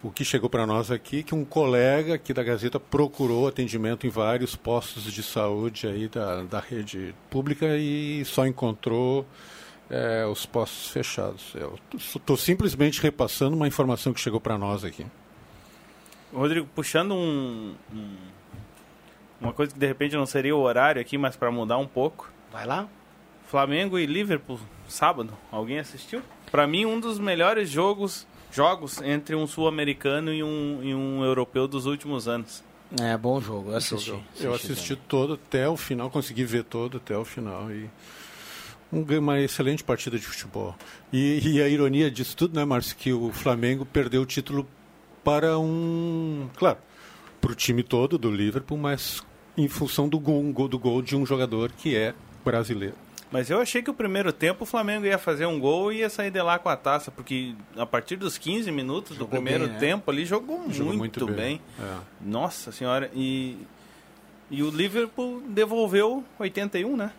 o 0.03 0.11
que 0.11 0.25
chegou 0.25 0.51
para 0.51 0.67
nós 0.67 0.91
aqui 0.91 1.21
é 1.21 1.23
que 1.23 1.35
um 1.35 1.45
colega 1.45 2.15
aqui 2.15 2.35
da 2.35 2.43
Gazeta 2.43 2.81
procurou 2.81 3.47
atendimento 3.47 4.07
em 4.07 4.11
vários 4.11 4.57
postos 4.57 5.05
de 5.05 5.23
saúde 5.23 5.87
aí 5.87 6.09
da, 6.09 6.43
da 6.43 6.59
rede 6.61 7.15
pública 7.31 7.77
e 7.77 8.25
só 8.25 8.45
encontrou 8.47 9.25
eh, 9.89 10.27
os 10.27 10.45
postos 10.45 10.89
fechados. 10.91 11.53
Eu 11.55 11.79
estou 11.97 12.37
simplesmente 12.37 13.01
repassando 13.01 13.55
uma 13.55 13.69
informação 13.69 14.13
que 14.13 14.21
chegou 14.21 14.41
para 14.41 14.59
nós 14.59 14.85
aqui. 14.85 15.07
Rodrigo, 16.33 16.67
puxando 16.75 17.15
um, 17.15 17.75
um- 17.93 18.17
uma 19.41 19.53
coisa 19.53 19.73
que 19.73 19.79
de 19.79 19.87
repente 19.87 20.17
não 20.17 20.27
seria 20.27 20.55
o 20.57 20.61
horário 20.61 21.01
aqui, 21.01 21.17
mas 21.19 21.37
para 21.37 21.51
mudar 21.51 21.77
um 21.79 21.87
pouco. 21.87 22.29
Vai 22.53 22.67
lá. 22.67 22.89
Flamengo 23.57 23.99
e 23.99 24.07
Liverpool, 24.07 24.59
sábado. 24.89 25.35
Alguém 25.51 25.79
assistiu? 25.79 26.23
Para 26.51 26.67
mim, 26.67 26.87
um 26.87 26.99
dos 26.99 27.19
melhores 27.19 27.69
jogos, 27.69 28.27
jogos 28.51 28.99
entre 29.03 29.37
um 29.37 29.47
sul-americano 29.47 30.33
e 30.33 30.43
um, 30.43 30.81
e 30.83 30.95
um 30.95 31.23
europeu 31.23 31.69
dos 31.69 31.85
últimos 31.85 32.27
anos. 32.27 32.65
É, 32.99 33.15
bom 33.15 33.43
jogo, 33.43 33.71
eu 33.73 33.77
assisti. 33.77 34.11
Eu 34.41 34.55
assisti 34.55 34.97
todo 34.97 35.35
até 35.35 35.69
o 35.69 35.77
final, 35.77 36.09
consegui 36.11 36.45
ver 36.45 36.65
todo 36.65 36.97
até 36.97 37.15
o 37.15 37.27
final 37.27 37.71
e 37.71 37.91
um- 38.91 39.05
uma 39.19 39.39
excelente 39.39 39.85
partida 39.85 40.19
de 40.19 40.25
futebol. 40.25 40.75
E, 41.13 41.41
e 41.57 41.63
a 41.63 41.69
ironia 41.69 42.11
disso 42.11 42.35
tudo, 42.35 42.57
né, 42.59 42.65
Márcio, 42.65 42.97
que 42.97 43.13
o 43.13 43.31
Flamengo 43.33 43.85
perdeu 43.85 44.23
o 44.23 44.27
título 44.27 44.67
para 45.23 45.59
um, 45.59 46.49
claro, 46.57 46.79
para 47.39 47.53
o 47.53 47.55
time 47.55 47.83
todo 47.83 48.17
do 48.17 48.31
Liverpool, 48.31 48.79
mas 48.79 49.23
em 49.59 49.69
função 49.69 50.09
do 50.09 50.19
gol, 50.19 50.41
um 50.41 50.51
gol- 50.51 50.69
do 50.69 50.79
gol 50.79 51.03
de 51.03 51.15
um 51.15 51.27
jogador 51.27 51.71
que 51.71 51.95
é 51.95 52.15
brasileiro. 52.43 52.95
Mas 53.33 53.49
eu 53.49 53.59
achei 53.61 53.83
que 53.83 53.91
o 53.91 53.95
primeiro 53.95 54.31
tempo 54.33 54.65
o 54.65 54.67
Flamengo 54.67 55.07
ia 55.07 55.17
fazer 55.17 55.47
um 55.47 55.59
gol 55.59 55.91
e 55.91 55.99
ia 56.01 56.11
sair 56.11 56.31
de 56.31 56.41
lá 56.43 56.59
com 56.59 56.69
a 56.69 56.77
taça, 56.77 57.11
porque 57.11 57.55
a 57.77 57.87
partir 57.87 58.17
dos 58.17 58.37
15 58.37 58.71
minutos 58.71 59.13
do 59.17 59.21
Jogou 59.25 59.31
primeiro 59.41 59.65
bem, 59.65 59.73
né? 59.73 59.81
tempo 59.81 60.11
ali 60.11 60.27
jogou, 60.27 60.71
Jogou 60.71 60.95
muito, 60.95 61.21
muito 61.21 61.27
bem. 61.27 61.37
bem, 61.37 61.61
é. 61.81 61.97
Nossa 62.21 62.71
senhora, 62.71 63.11
e, 63.15 63.57
e 64.51 64.63
o 64.63 64.69
Liverpool 64.71 65.43
devolveu 65.49 66.23
81, 66.39 66.95
né? 66.97 67.11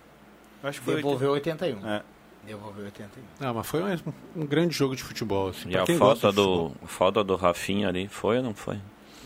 Eu 0.62 0.70
Acho 0.70 0.80
que 0.80 0.86
foi 0.86 0.96
Devolveu 0.98 1.32
81. 1.32 1.86
É. 1.90 2.02
Devolveu 2.46 2.86
81. 2.86 3.24
Ah, 3.40 3.54
mas 3.54 3.66
foi 3.68 3.82
um, 3.82 3.98
um 4.36 4.46
grande 4.46 4.76
jogo 4.76 4.96
de 4.96 5.04
futebol. 5.04 5.50
Assim, 5.50 5.70
E 5.70 5.72
pra 5.72 5.84
a 5.84 5.98
falta 5.98 6.32
do, 6.32 6.44
futebol. 6.70 6.76
falta 6.86 7.24
do 7.24 7.36
Rafinha 7.36 7.88
ali, 7.88 8.08
foi 8.08 8.38
ou 8.38 8.44
não 8.44 8.54
foi? 8.54 8.78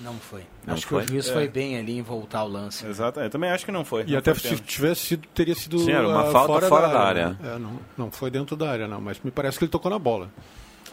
Não 0.03 0.13
foi. 0.15 0.41
Não 0.65 0.73
Acho 0.75 0.85
foi? 0.87 1.01
que 1.03 1.05
o 1.07 1.13
juiz 1.13 1.27
É. 1.29 1.33
foi 1.33 1.47
bem 1.47 1.77
ali 1.77 1.97
em 1.97 2.01
voltar 2.01 2.39
ao 2.39 2.47
lance. 2.47 2.83
né? 2.83 2.89
Exato, 2.91 3.19
eu 3.19 3.29
também 3.29 3.49
acho 3.49 3.65
que 3.65 3.71
não 3.71 3.83
foi. 3.83 4.03
E 4.05 4.11
não 4.11 4.19
até 4.19 4.33
foi 4.33 4.49
se 4.55 4.61
tivesse 4.61 5.01
sido, 5.01 5.27
teria 5.33 5.55
sido 5.55 5.79
Sim, 5.79 5.91
era 5.91 6.07
uma 6.07 6.27
ah, 6.27 6.31
falta 6.31 6.67
fora 6.67 6.87
da 6.87 6.93
né? 6.93 6.99
área. 6.99 7.39
É, 7.43 7.57
não, 7.57 7.79
não 7.97 8.11
foi 8.11 8.29
dentro 8.29 8.55
da 8.55 8.69
área, 8.69 8.87
não, 8.87 9.01
mas 9.01 9.19
me 9.23 9.31
parece 9.31 9.57
que 9.57 9.63
ele 9.65 9.71
tocou 9.71 9.89
na 9.89 9.97
bola. 9.97 10.29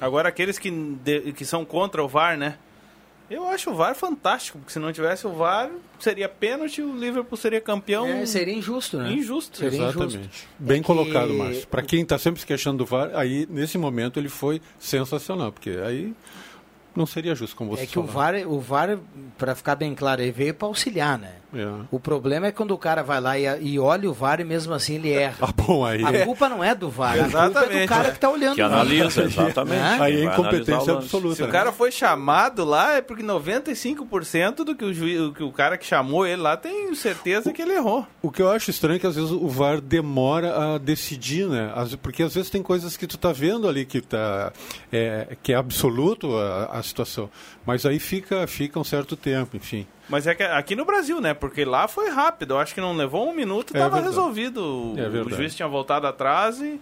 Agora, 0.01 0.29
aqueles 0.29 0.59
que, 0.59 0.71
de- 0.71 1.33
que 1.33 1.45
são 1.45 1.65
contra 1.65 2.03
o 2.03 2.09
VAR, 2.09 2.37
né? 2.39 2.57
Eu 3.31 3.47
acho 3.49 3.71
o 3.71 3.75
VAR 3.75 3.95
fantástico, 3.95 4.59
porque 4.59 4.73
se 4.73 4.79
não 4.79 4.93
tivesse 4.93 5.27
o 5.27 5.33
VAR, 5.33 5.71
seria 5.99 6.29
pênalti 6.29 6.79
e 6.79 6.83
o 6.85 6.95
Liverpool 6.95 7.37
seria 7.39 7.61
campeão. 7.61 8.07
É, 8.07 8.27
seria 8.27 8.55
injusto, 8.55 8.99
né? 8.99 9.13
Injusto. 9.13 9.59
Seria 9.59 9.79
Exatamente. 9.85 10.17
injusto. 10.19 10.47
Bem 10.59 10.77
É 10.79 10.81
que- 10.81 10.87
colocado, 10.87 11.33
Márcio. 11.33 11.67
Para 11.69 11.83
quem 11.83 12.03
está 12.03 12.19
sempre 12.19 12.41
se 12.41 12.47
queixando 12.47 12.79
do 12.79 12.87
VAR, 12.87 13.11
aí 13.15 13.47
nesse 13.51 13.79
momento 13.79 14.19
ele 14.21 14.29
foi 14.29 14.61
sensacional, 14.79 15.53
porque 15.53 15.71
aí 15.71 16.13
não 16.97 17.07
seria 17.07 17.35
justo 17.35 17.57
como 17.57 17.71
você 17.71 17.83
É 17.83 17.87
que 17.87 17.99
o 17.99 18.07
falou. 18.07 18.15
VAR, 18.15 18.49
o 18.49 18.61
VAR 18.61 18.99
para 19.37 19.55
ficar 19.55 19.75
bem 19.75 19.95
claro, 19.95 20.23
ele 20.23 20.33
veio 20.33 20.55
para 20.55 20.69
auxiliar, 20.69 21.19
né? 21.19 21.37
É. 21.55 21.85
O 21.91 22.01
problema 22.01 22.47
é 22.47 22.53
quando 22.53 22.73
o 22.73 22.79
cara 22.79 23.03
vai 23.03 23.21
lá 23.21 23.39
e, 23.39 23.45
e 23.63 23.79
olha 23.79 24.09
o 24.11 24.13
VAR 24.13 24.41
e 24.41 24.45
mesmo 24.45 24.75
assim 24.75 24.97
ele 24.97 25.13
erra. 25.13 25.35
Ah, 25.45 25.53
bom, 25.55 25.85
aí. 25.85 26.03
A 26.05 26.25
culpa 26.25 26.49
não 26.49 26.65
é 26.65 26.75
do 26.75 26.89
VAR, 26.89 27.15
a 27.15 27.23
culpa 27.25 27.39
é 27.39 27.43
do 27.43 27.51
Exatamente, 27.51 27.89
cara 27.89 28.09
é. 28.09 28.11
que 28.11 28.19
tá 28.19 28.31
olhando 28.31 28.55
Que 28.55 28.63
o 28.63 28.69
VAR. 28.69 28.81
analisa, 28.81 29.23
exatamente. 29.23 29.81
Né? 29.81 29.99
Aí 30.01 30.23
é 30.23 30.25
Vai 30.25 30.35
incompetência 30.35 30.95
o 30.95 30.97
absoluta. 30.99 31.37
Se 31.37 31.43
o 31.43 31.47
né? 31.47 31.53
cara 31.53 31.73
foi 31.73 31.93
chamado 31.93 32.65
lá, 32.65 32.95
é 32.97 33.01
porque 33.01 33.23
95% 33.23 34.65
do 34.65 34.75
que 34.75 34.85
o, 34.85 34.93
juiz, 34.93 35.35
que 35.37 35.43
o 35.43 35.53
cara 35.53 35.77
que 35.77 35.87
chamou 35.87 36.27
ele 36.27 36.41
lá 36.43 36.57
tem 36.57 36.95
certeza 36.95 37.53
que 37.53 37.63
ele 37.63 37.73
errou. 37.73 38.07
O 38.23 38.31
que 38.31 38.43
eu 38.43 38.51
acho 38.51 38.71
estranho 38.71 38.97
é 38.97 38.99
que 38.99 39.07
às 39.07 39.17
vezes 39.17 39.31
o 39.31 39.49
VAR 39.49 39.81
demora 39.81 40.75
a 40.75 40.79
decidir, 40.79 41.47
né? 41.47 41.73
Porque 42.03 42.23
às 42.23 42.35
vezes 42.35 42.51
tem 42.51 42.63
coisas 42.63 42.97
que 42.97 43.07
tu 43.07 43.19
tá 43.19 43.33
vendo 43.33 43.69
ali 43.69 43.85
que, 43.85 44.01
tá, 44.01 44.53
é, 44.93 45.37
que 45.43 45.53
é 45.53 45.57
absoluto 45.57 46.37
a, 46.37 46.79
a 46.79 46.83
situação. 46.83 47.31
Mas 47.67 47.85
aí 47.87 47.99
fica, 47.99 48.47
fica 48.47 48.79
um 48.79 48.85
certo 48.85 49.17
tempo, 49.17 49.57
enfim. 49.57 49.87
Mas 50.09 50.27
é 50.27 50.35
que 50.35 50.43
aqui 50.43 50.77
no 50.77 50.85
Brasil, 50.85 51.21
né? 51.21 51.33
Porque 51.35 51.65
lá 51.65 51.89
foi 51.89 52.11
rápido. 52.11 52.55
Eu 52.55 52.59
acho 52.59 52.75
que 52.75 52.81
não 52.81 52.95
levou 52.97 53.29
um 53.31 53.35
minuto, 53.35 53.71
É 53.75 53.79
tava 53.79 53.97
verdade. 53.97 54.15
resolvido. 54.15 54.95
É 54.99 55.09
o 55.09 55.31
juiz 55.31 55.55
tinha 55.55 55.67
voltado 55.69 56.07
atrás 56.07 56.61
e, 56.61 56.79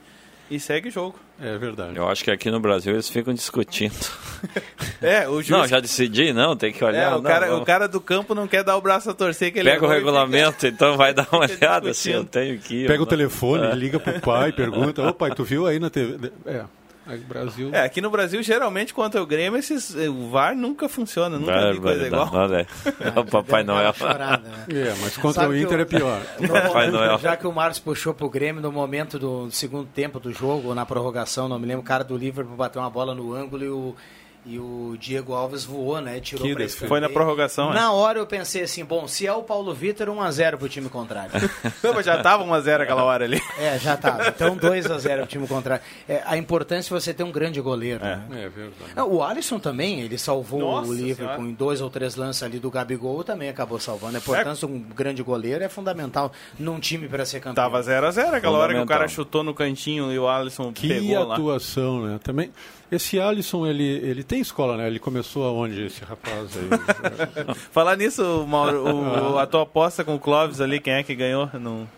e 0.51 0.59
segue 0.59 0.89
o 0.89 0.93
jogo. 0.93 1.19
É 1.41 1.57
verdade. 1.59 1.97
Eu 1.97 2.09
acho 2.09 2.23
que 2.25 2.31
aqui 2.31 2.51
no 2.51 2.61
Brasil 2.61 2.93
eles 2.93 3.09
ficam 3.09 3.33
discutindo. 3.35 3.95
É, 5.01 5.29
o 5.29 5.43
juiz. 5.43 5.49
Não, 5.51 5.67
já 5.67 5.81
decidi, 5.81 6.33
não, 6.33 6.55
tem 6.57 6.73
que 6.73 6.83
É, 6.83 6.87
olhar. 6.87 7.09
o, 7.11 7.15
não, 7.17 7.23
cara, 7.23 7.47
vamos. 7.49 7.63
o 7.63 7.65
cara 7.65 7.89
do 7.89 8.01
campo 8.01 8.37
não 8.37 8.47
quer 8.47 8.63
dar 8.63 8.77
o 8.77 8.81
braço 8.81 9.11
a 9.11 9.15
torcer 9.15 9.53
que 9.53 9.59
ele 9.59 9.69
Pega 9.69 9.83
o 9.83 9.87
e 9.87 9.89
fica- 9.89 9.99
regulamento, 9.99 10.65
então 10.67 10.97
vai 10.97 11.13
dar 11.13 11.27
uma 11.33 11.41
olhada 11.41 11.93
se 11.93 12.11
eu 12.11 12.23
discutindo. 12.23 12.29
tenho 12.29 12.59
que 12.61 12.75
ir. 12.85 12.87
Pega 12.87 13.03
o 13.03 13.07
telefone, 13.07 13.65
É. 13.67 13.75
liga 13.75 13.99
pro 13.99 14.21
pai, 14.21 14.53
pergunta: 14.53 15.03
Ô 15.03 15.13
pai, 15.13 15.33
tu 15.35 15.43
viu 15.43 15.67
aí 15.67 15.81
na 15.81 15.91
TV? 15.91 16.31
É. 16.47 16.63
O 17.07 17.17
Brasil. 17.29 17.71
É, 17.73 17.83
aqui 17.83 18.01
no 18.01 18.11
Brasil, 18.11 18.43
geralmente, 18.43 18.95
contra 18.95 19.21
o 19.23 19.27
Grêmio, 19.27 19.59
esses, 19.59 19.95
o 19.95 20.31
VAR 20.31 20.55
nunca 20.55 20.89
funciona, 20.89 21.37
nunca 21.39 21.73
vi 21.73 21.81
coisa 21.81 22.07
igual. 22.07 22.31
Olha, 22.33 22.67
o 23.21 23.25
Papai 23.25 23.65
Deu 23.65 23.75
aquela 23.75 23.83
Noel. 23.83 23.93
chorada, 23.95 24.49
né? 24.49 24.67
É, 24.71 24.95
mas 25.01 25.17
contra 25.17 25.43
Sabe 25.43 25.55
o 25.55 25.59
Inter 25.59 25.79
eu- 25.79 25.83
é 25.83 25.85
pior. 25.85 26.21
Papai 26.63 26.91
Noel. 26.91 27.19
Já 27.19 27.37
que 27.37 27.47
o 27.47 27.53
Marcos 27.53 27.79
puxou 27.81 28.15
pro 28.15 28.29
Grêmio 28.31 28.63
no 28.63 28.71
momento 28.71 29.19
do 29.19 29.51
segundo 29.51 29.87
tempo 29.87 30.21
do 30.21 30.33
jogo, 30.33 30.75
na 30.75 30.87
prorrogação, 30.87 31.49
não 31.49 31.59
me 31.59 31.67
lembro, 31.67 31.83
o 31.83 31.85
cara 31.85 32.05
do 32.05 32.17
Liverpool 32.17 32.57
bateu 32.57 32.81
uma 32.81 32.91
bola 32.91 33.15
no 33.15 33.35
ângulo 33.35 33.65
e 33.65 33.69
o, 33.69 33.97
e 34.45 34.59
o 34.59 34.97
Diego 34.99 35.35
Alves 35.35 35.65
voou, 35.65 36.01
né? 36.01 36.19
Tirou 36.19 36.45
Que 36.45 36.53
pra 36.55 36.65
escanteio. 36.65 36.89
Foi 36.89 36.99
na 37.01 37.09
prorrogação, 37.09 37.71
né? 37.71 37.77
Na 37.77 37.93
hora 37.93 38.19
eu 38.19 38.27
pensei 38.27 38.63
assim, 38.63 38.85
bom, 38.85 39.07
se 39.07 39.25
é 39.27 39.33
o 39.33 39.43
Paulo 39.43 39.73
Vitor, 39.73 40.09
1x0 40.09 40.57
pro 40.57 40.69
time 40.69 40.89
contrário. 40.89 41.31
Não, 41.83 41.95
mas 41.95 42.05
já 42.05 42.21
tava 42.23 42.45
1x0 42.45 42.81
aquela 42.81 43.05
hora 43.05 43.25
ali. 43.25 43.41
é, 43.59 43.79
já 43.79 43.97
tá. 43.97 44.19
Então 44.27 44.57
2x0 44.57 45.19
pro 45.19 45.27
time 45.27 45.47
contrário. 45.47 45.85
É, 46.09 46.23
a 46.27 46.37
importância 46.37 46.93
é 46.93 46.99
você 47.01 47.15
ter 47.15 47.23
um 47.23 47.31
grande 47.31 47.61
goleiro. 47.61 48.03
né? 48.05 48.21
É 48.33 48.49
verdade. 48.49 48.93
Não, 48.97 49.09
o 49.13 49.23
Alisson 49.23 49.61
também, 49.61 50.01
ele 50.01 50.19
salvou 50.19 50.61
Nossa 50.61 50.91
o 50.91 50.95
Liverpool 50.95 51.27
Senhora. 51.37 51.43
em 51.51 51.55
dois 51.55 51.81
ou 51.81 51.89
três 51.89 52.17
lances 52.17 52.43
ali 52.43 52.59
do 52.59 52.71
Gabigol, 52.71 53.23
também 53.23 53.49
acabou 53.49 53.79
salvando. 53.79 54.17
A 54.17 54.19
importância 54.19 54.67
de 54.67 54.75
um 54.75 54.81
grande 54.81 55.23
goleiro 55.23 55.63
é 55.63 55.69
fundamental 55.69 56.33
num 56.59 56.81
time 56.81 57.07
para 57.09 57.25
ser 57.25 57.39
campeão. 57.39 57.55
Tava 57.71 57.81
0x0 57.81 58.35
aquela 58.35 58.59
hora 58.59 58.75
que 58.75 58.81
o 58.81 58.87
cara 58.87 59.07
chutou 59.07 59.45
no 59.45 59.55
cantinho 59.55 60.13
e 60.13 60.19
o 60.19 60.27
Alisson 60.29 60.73
Que 60.73 60.89
pegou 60.89 61.25
lá. 61.29 61.35
atuação, 61.37 62.03
né? 62.03 62.19
Também. 62.25 62.51
Esse 62.93 63.19
Alisson, 63.19 63.67
ele, 63.67 63.83
ele 63.85 64.23
tem 64.23 64.41
escola, 64.41 64.77
né? 64.77 64.87
Ele 64.87 64.99
começou 64.99 65.45
aonde, 65.47 65.87
esse 65.87 66.05
rapaz 66.05 66.51
aí? 66.57 67.55
Falar 67.73 67.97
nisso, 67.97 68.45
Mauro, 68.47 68.85
o- 69.35 69.39
a 69.39 69.47
tua 69.47 69.63
aposta 69.63 70.05
com 70.05 70.15
o 70.15 70.19
Clóvis 70.19 70.61
ali, 70.61 70.79
quem 70.79 70.93
é 70.93 71.03
que 71.03 71.15
ganhou? 71.15 71.49
Não... 71.55 71.89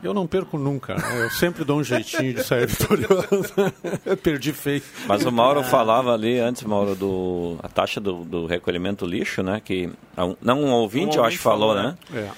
Eu 0.00 0.14
não 0.14 0.28
perco 0.28 0.56
nunca. 0.56 0.94
né? 0.94 1.24
Eu 1.24 1.30
sempre 1.30 1.64
dou 1.64 1.80
um 1.80 1.82
jeitinho 1.84 2.32
de 2.32 2.44
sair 2.44 2.66
vitorioso. 2.70 3.52
Eu 4.06 4.16
perdi 4.16 4.52
feio. 4.52 4.80
Mas 5.08 5.24
o 5.26 5.32
Mauro 5.32 5.62
falava 5.64 6.14
ali 6.14 6.38
antes, 6.38 6.62
Mauro, 6.62 6.94
do 6.94 7.56
a 7.62 7.68
taxa 7.68 8.00
do, 8.00 8.24
do 8.24 8.46
recolhimento 8.46 9.04
do 9.04 9.10
lixo, 9.10 9.42
né? 9.42 9.60
Que 9.62 9.90
não 10.40 10.62
um 10.62 10.70
ouvinte, 10.70 11.16
Um 11.18 11.20
eu 11.20 11.24
acho, 11.24 11.36
ouvinte 11.36 11.38
falou, 11.38 11.74
falou, 11.74 11.82
né? 11.82 11.98
É. 12.14 12.28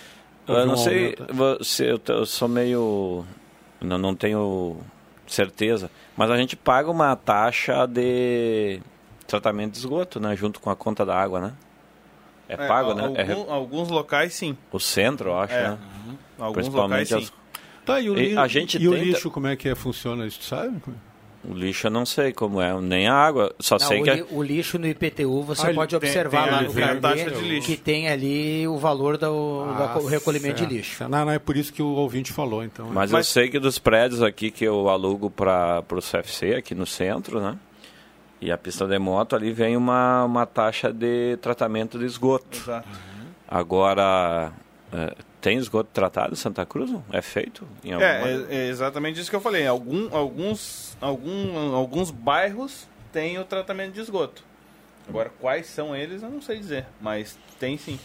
Eu 0.48 0.66
não 0.66 0.72
um 0.72 0.76
sei, 0.78 1.14
você, 1.28 1.92
eu, 1.92 2.00
eu 2.08 2.24
sou 2.24 2.48
meio. 2.48 3.26
Não, 3.78 3.98
não 3.98 4.14
tenho 4.14 4.78
certeza, 5.26 5.90
mas 6.16 6.30
a 6.30 6.36
gente 6.36 6.56
paga 6.56 6.90
uma 6.90 7.14
taxa 7.16 7.86
de 7.86 8.80
tratamento 9.26 9.72
de 9.72 9.78
esgoto, 9.78 10.18
né? 10.20 10.34
Junto 10.36 10.60
com 10.60 10.70
a 10.70 10.76
conta 10.76 11.04
da 11.06 11.16
água, 11.16 11.40
né? 11.40 11.52
É 12.48 12.56
pago, 12.56 12.94
né? 12.94 13.12
É 13.16 13.32
algum- 13.32 13.52
Alguns 13.52 13.88
locais, 13.90 14.34
sim. 14.34 14.56
o 14.72 14.80
centro, 14.80 15.30
eu 15.30 15.38
acho, 15.38 15.54
É. 15.54 15.68
né? 15.70 15.78
Alguns 16.38 16.66
locais, 16.68 17.08
Principalmente 17.08 17.08
sim. 17.08 17.14
as- 17.16 17.40
Tá, 17.86 17.98
e 18.00 18.10
o, 18.10 18.16
E 18.18 18.30
li- 18.30 18.38
a 18.38 18.46
gente 18.46 18.76
e 18.80 18.86
o 18.86 18.92
tenta- 18.92 19.04
lixo, 19.04 19.30
como 19.30 19.46
é 19.46 19.56
que 19.56 19.68
é, 19.68 19.74
funciona 19.74 20.26
isso, 20.26 20.40
tu 20.40 20.44
sabe? 20.44 20.80
O 21.42 21.54
lixo 21.54 21.86
eu 21.86 21.90
não 21.90 22.04
sei 22.04 22.32
como 22.32 22.60
é, 22.60 22.78
nem 22.80 23.08
a 23.08 23.14
água. 23.14 23.54
Só 23.58 23.76
Não, 23.78 23.86
sei 23.86 24.00
o, 24.00 24.04
que. 24.04 24.10
li- 24.12 24.26
o 24.30 24.42
lixo 24.42 24.78
no 24.78 24.86
IPTU 24.86 25.42
você 25.42 25.68
Ah, 25.70 25.74
pode 25.74 25.90
tem- 25.90 25.96
observar 25.96 26.42
tem 26.44 26.50
lá 26.52 26.58
ali, 26.58 26.66
no 26.68 26.74
tem 26.74 26.84
carnê 26.84 27.00
taxa 27.00 27.30
de 27.30 27.40
lixo. 27.48 27.66
que 27.66 27.76
tem 27.76 28.08
ali 28.08 28.68
o 28.68 28.76
valor 28.76 29.16
do, 29.16 29.64
da- 29.74 29.94
do 29.98 30.06
recolhimento 30.06 30.58
certo. 30.58 30.68
de 30.68 30.76
lixo. 30.76 31.08
Não, 31.08 31.24
não, 31.24 31.32
é 31.32 31.38
por 31.38 31.56
isso 31.56 31.72
que 31.72 31.82
o 31.82 31.86
ouvinte 31.88 32.32
falou, 32.32 32.62
então. 32.62 32.86
Mas, 32.92 33.10
Mas- 33.10 33.26
eu 33.26 33.32
sei 33.32 33.48
que 33.48 33.58
dos 33.58 33.78
prédios 33.78 34.22
aqui 34.22 34.50
que 34.50 34.64
eu 34.64 34.88
alugo 34.88 35.30
para 35.30 35.82
o 35.90 36.00
CFC, 36.02 36.54
aqui 36.56 36.74
no 36.74 36.84
centro, 36.86 37.40
né? 37.40 37.56
E 38.42 38.50
a 38.50 38.56
pista 38.56 38.86
de 38.86 38.98
moto, 38.98 39.36
ali 39.36 39.52
vem 39.52 39.76
uma, 39.76 40.24
uma 40.24 40.46
taxa 40.46 40.92
de 40.92 41.36
tratamento 41.42 41.98
de 41.98 42.06
esgoto. 42.06 42.56
Exato. 42.58 42.88
Agora, 43.46 44.52
é, 44.92 45.14
tem 45.40 45.56
esgoto 45.58 45.90
tratado 45.92 46.32
em 46.32 46.36
Santa 46.36 46.64
Cruz? 46.66 46.90
É 47.12 47.22
feito? 47.22 47.66
Em 47.84 47.92
alguma... 47.92 48.10
É, 48.10 48.46
é, 48.50 48.56
é 48.56 48.68
exatamente 48.68 49.20
isso 49.20 49.30
que 49.30 49.36
eu 49.36 49.40
falei. 49.40 49.66
Algum, 49.66 50.14
alguns, 50.14 50.96
algum, 51.00 51.74
alguns 51.74 52.10
bairros 52.10 52.86
têm 53.12 53.38
o 53.38 53.44
tratamento 53.44 53.92
de 53.94 54.00
esgoto. 54.00 54.42
Agora, 55.08 55.30
quais 55.40 55.66
são 55.66 55.94
eles, 55.96 56.22
eu 56.22 56.30
não 56.30 56.40
sei 56.42 56.58
dizer. 56.58 56.86
Mas 57.00 57.36
tem 57.58 57.76
sim. 57.76 57.98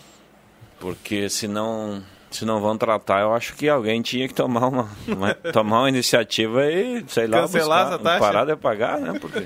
Porque 0.80 1.30
se 1.30 1.48
não, 1.48 2.04
se 2.32 2.44
não 2.46 2.60
vão 2.60 2.78
tratar, 2.78 3.22
eu 3.22 3.34
acho 3.34 3.54
que 3.56 3.70
alguém 3.70 4.02
tinha 4.02 4.28
que 4.28 4.34
tomar 4.34 4.68
uma, 4.68 4.90
uma- 5.08 5.34
tomar 5.54 5.82
uma 5.82 5.90
iniciativa 5.90 6.66
e, 6.72 7.04
sei 7.08 7.28
lá, 7.28 7.42
Cancelar 7.42 7.80
buscar, 7.86 7.94
essa 7.96 8.04
taxa? 8.04 8.20
parar 8.20 8.46
de 8.46 8.56
pagar, 8.56 9.00
né? 9.00 9.18
Porque... 9.20 9.46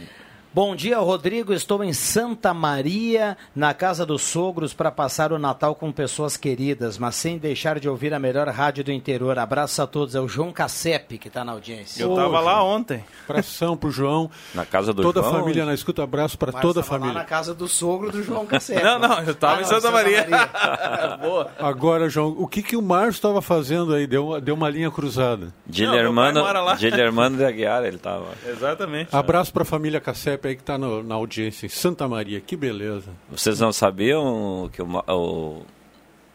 Bom 0.51 0.75
dia, 0.75 0.97
Rodrigo. 0.97 1.53
Estou 1.53 1.83
em 1.83 1.93
Santa 1.93 2.55
Maria, 2.55 3.37
na 3.55 3.71
casa 3.71 4.03
dos 4.03 4.23
sogros, 4.23 4.73
para 4.73 4.89
passar 4.89 5.31
o 5.31 5.37
Natal 5.37 5.75
com 5.75 5.91
pessoas 5.91 6.35
queridas, 6.35 6.97
mas 6.97 7.15
sem 7.15 7.37
deixar 7.37 7.79
de 7.79 7.87
ouvir 7.87 8.15
a 8.15 8.19
melhor 8.19 8.47
rádio 8.47 8.83
do 8.83 8.91
interior. 8.91 9.37
Abraço 9.37 9.79
a 9.79 9.85
todos. 9.85 10.15
É 10.15 10.19
o 10.19 10.27
João 10.27 10.51
Cassep 10.51 11.19
que 11.19 11.27
está 11.27 11.45
na 11.45 11.51
audiência. 11.51 12.01
Eu 12.01 12.15
tava 12.15 12.39
lá 12.39 12.63
ontem. 12.63 13.05
Abração 13.29 13.77
pro 13.77 13.91
João. 13.91 14.29
Na 14.55 14.65
casa 14.65 14.91
do 14.91 15.03
Toda 15.03 15.19
a 15.19 15.23
João, 15.23 15.35
família 15.39 15.65
na 15.65 15.73
escuta, 15.75 16.01
abraço 16.01 16.35
para 16.35 16.51
toda 16.51 16.79
a 16.79 16.83
tava 16.83 16.95
lá 16.95 16.99
família. 17.01 17.19
na 17.19 17.25
casa 17.25 17.53
do 17.53 17.67
sogro 17.67 18.11
do 18.11 18.23
João 18.23 18.47
Cassep. 18.47 18.83
Não, 18.83 18.97
não, 18.97 19.19
eu 19.21 19.35
tava 19.35 19.57
Ah, 19.57 19.59
em 19.59 19.61
não, 19.61 19.69
Santa, 19.69 19.91
Maria. 19.91 20.27
Maria. 20.27 21.17
Boa. 21.21 21.51
Agora, 21.59 22.09
João, 22.09 22.35
o 22.35 22.47
que, 22.47 22.63
que 22.63 22.75
o 22.75 22.81
Márcio 22.81 23.11
estava 23.11 23.39
fazendo 23.39 23.93
aí? 23.93 24.07
Deu, 24.07 24.25
uma- 24.29 24.41
deu 24.41 24.55
uma 24.55 24.69
linha 24.69 24.89
cruzada. 24.89 25.53
Guilhermano 25.69 27.37
de 27.37 27.45
Aguiar, 27.45 27.83
ele 27.85 27.99
tava. 27.99 28.25
Exatamente. 28.47 29.15
Abraço 29.15 29.53
para 29.53 29.61
a 29.61 29.65
família 29.65 30.01
Cassep 30.01 30.38
aí 30.47 30.55
que 30.55 30.61
está 30.61 30.77
na 30.77 31.15
audiência 31.15 31.65
em 31.65 31.69
Santa 31.69 32.07
Maria. 32.07 32.39
Que 32.39 32.55
beleza. 32.55 33.11
Vocês 33.29 33.59
não 33.59 33.71
sabiam 33.73 34.69
que 34.71 34.81
o, 34.81 34.87
o, 35.07 35.65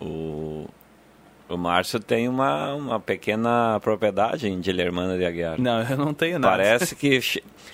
o, 0.01 0.69
o 1.49 1.57
Márcio 1.57 1.99
tem 2.01 2.29
uma, 2.29 2.75
uma 2.75 3.01
pequena 3.01 3.79
propriedade 3.81 4.49
em 4.49 4.61
Guilhermano 4.61 5.17
de 5.17 5.25
Aguiar? 5.25 5.61
Não, 5.61 5.83
eu 5.83 5.97
não 5.97 6.13
tenho 6.15 6.39
nada. 6.39 6.57
Parece 6.57 6.95
que 6.95 7.21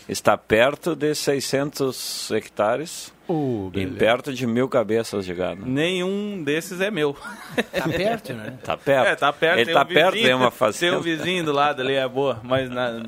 está 0.09 0.37
perto 0.37 0.95
de 0.95 1.15
600 1.15 2.31
hectares 2.33 3.13
Oh, 3.33 3.71
e 3.75 3.87
perto 3.87 4.35
de 4.35 4.45
mil 4.45 4.69
cabeças 4.69 5.25
de 5.25 5.33
gado. 5.33 5.65
Nenhum 5.65 6.43
desses 6.43 6.81
é 6.81 6.91
meu. 6.91 7.17
Tá 7.73 7.89
perto, 7.89 8.33
né? 8.33 8.59
Tá 8.65 8.77
perto. 8.77 9.07
É, 9.07 9.15
tá 9.15 9.33
perto. 9.33 9.59
Ele 9.59 9.65
tem 9.67 9.75
tá 9.75 9.83
um 9.83 9.87
perto 9.87 10.13
vizinho, 10.15 10.29
de 10.31 10.35
uma 10.35 10.51
Tem 10.51 10.59
fazenda. 10.59 10.99
um 10.99 11.01
vizinho 11.01 11.45
do 11.45 11.53
lado 11.53 11.81
ali, 11.81 11.95
é 11.95 12.09
boa. 12.09 12.41
Mas 12.43 12.69
na- 12.69 13.05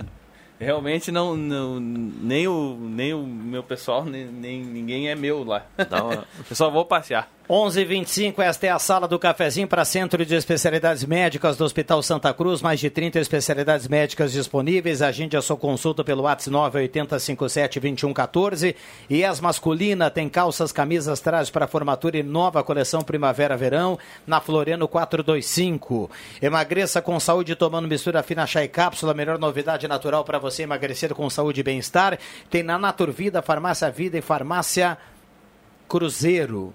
realmente 0.63 1.11
não, 1.13 1.37
não- 1.37 1.79
nem, 1.81 2.47
o, 2.49 2.77
nem 2.81 3.13
o 3.15 3.23
meu 3.23 3.63
pessoal, 3.63 4.05
nem, 4.05 4.25
nem 4.27 4.63
ninguém 4.63 5.09
é 5.09 5.15
meu 5.15 5.45
lá. 5.45 5.67
Dá 5.91 6.03
uma- 6.03 6.25
Eu 6.49 6.57
só 6.57 6.71
vou 6.71 6.85
passear. 6.85 7.29
11:25 7.51 8.41
esta 8.41 8.69
é 8.69 8.71
a 8.71 8.79
sala 8.79 9.09
do 9.09 9.19
cafezinho 9.19 9.67
para 9.67 9.85
Centro 9.85 10.25
de 10.25 10.33
Especialidades 10.33 11.05
Médicas 11.05 11.57
do 11.57 11.65
Hospital 11.65 12.01
Santa 12.01 12.33
Cruz, 12.33 12.63
mais 12.63 12.79
de 12.79 12.89
30 12.89 13.19
especialidades 13.19 13.89
médicas 13.89 14.31
disponíveis. 14.31 15.03
Agende 15.03 15.37
a 15.37 15.43
sua 15.43 15.57
consulta 15.57 16.05
pelo 16.05 16.23
WhatsApp 16.23 16.57
980572114. 16.57 18.77
E 19.11 19.25
as 19.25 19.41
masculina 19.41 20.09
tem 20.09 20.29
calças, 20.29 20.71
camisas, 20.71 21.19
trajes 21.19 21.51
para 21.51 21.67
formatura 21.67 22.17
e 22.17 22.23
nova 22.23 22.63
coleção 22.63 23.03
Primavera-Verão 23.03 23.99
na 24.25 24.41
Floriano 24.41 24.87
425. 24.87 26.09
Emagreça 26.41 27.03
com 27.03 27.19
saúde 27.19 27.57
tomando 27.57 27.89
mistura 27.89 28.23
fina 28.23 28.47
chá 28.47 28.63
e 28.63 28.69
cápsula, 28.69 29.15
melhor 29.15 29.37
novidade 29.37 29.89
natural 29.89 30.25
para 30.25 30.39
você 30.39 30.63
emagrecer 30.63 31.13
com 31.13 31.29
saúde 31.29 31.59
e 31.59 31.65
bem-estar. 31.65 32.21
Tem 32.49 32.63
na 32.63 32.79
Naturvida, 32.79 33.43
Farmácia 33.43 33.91
Vida 33.91 34.17
e 34.17 34.23
Farmácia 34.23 34.97
Cruzeiro. 35.89 36.73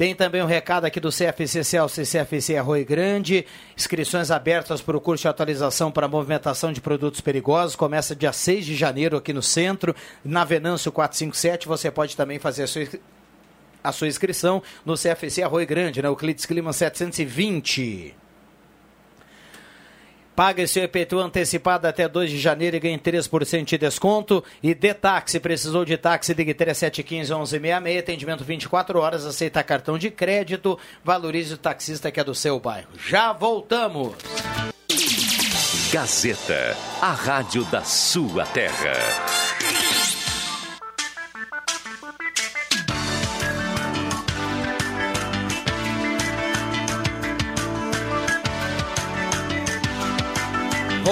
Tem 0.00 0.14
também 0.14 0.42
um 0.42 0.46
recado 0.46 0.86
aqui 0.86 0.98
do 0.98 1.10
CFC 1.10 1.62
Celso 1.62 2.00
e 2.00 2.06
CFC 2.06 2.56
Arroio 2.56 2.86
Grande. 2.86 3.44
Inscrições 3.76 4.30
abertas 4.30 4.80
para 4.80 4.96
o 4.96 5.00
curso 5.00 5.20
de 5.20 5.28
atualização 5.28 5.92
para 5.92 6.08
movimentação 6.08 6.72
de 6.72 6.80
produtos 6.80 7.20
perigosos. 7.20 7.76
Começa 7.76 8.16
dia 8.16 8.32
6 8.32 8.64
de 8.64 8.74
janeiro 8.74 9.18
aqui 9.18 9.30
no 9.34 9.42
centro, 9.42 9.94
na 10.24 10.42
Venâncio 10.42 10.90
457. 10.90 11.68
Você 11.68 11.90
pode 11.90 12.16
também 12.16 12.38
fazer 12.38 12.62
a 12.62 12.66
sua 12.66 12.88
a 13.84 13.92
sua 13.92 14.08
inscrição 14.08 14.62
no 14.86 14.94
CFC 14.94 15.42
Arroio 15.42 15.66
Grande, 15.66 16.00
né? 16.00 16.08
O 16.08 16.16
Clitz 16.16 16.46
Clima 16.46 16.72
720. 16.72 18.14
Pague 20.40 20.66
seu 20.66 20.84
IPTU 20.84 21.18
antecipado 21.18 21.86
até 21.86 22.08
2 22.08 22.30
de 22.30 22.38
janeiro 22.38 22.74
e 22.74 22.80
ganhe 22.80 22.98
3% 22.98 23.62
de 23.62 23.76
desconto. 23.76 24.42
E 24.62 24.74
de 24.74 24.94
táxi, 24.94 25.38
precisou 25.38 25.84
de 25.84 25.98
táxi, 25.98 26.32
ligue 26.32 26.54
3715-1166, 26.54 27.98
atendimento 27.98 28.42
24 28.42 28.98
horas, 28.98 29.26
aceita 29.26 29.62
cartão 29.62 29.98
de 29.98 30.10
crédito, 30.10 30.78
valorize 31.04 31.52
o 31.52 31.58
taxista 31.58 32.10
que 32.10 32.18
é 32.18 32.24
do 32.24 32.34
seu 32.34 32.58
bairro. 32.58 32.88
Já 33.06 33.34
voltamos! 33.34 34.14
Gazeta, 35.92 36.74
a 37.02 37.12
rádio 37.12 37.62
da 37.64 37.84
sua 37.84 38.46
terra. 38.46 38.94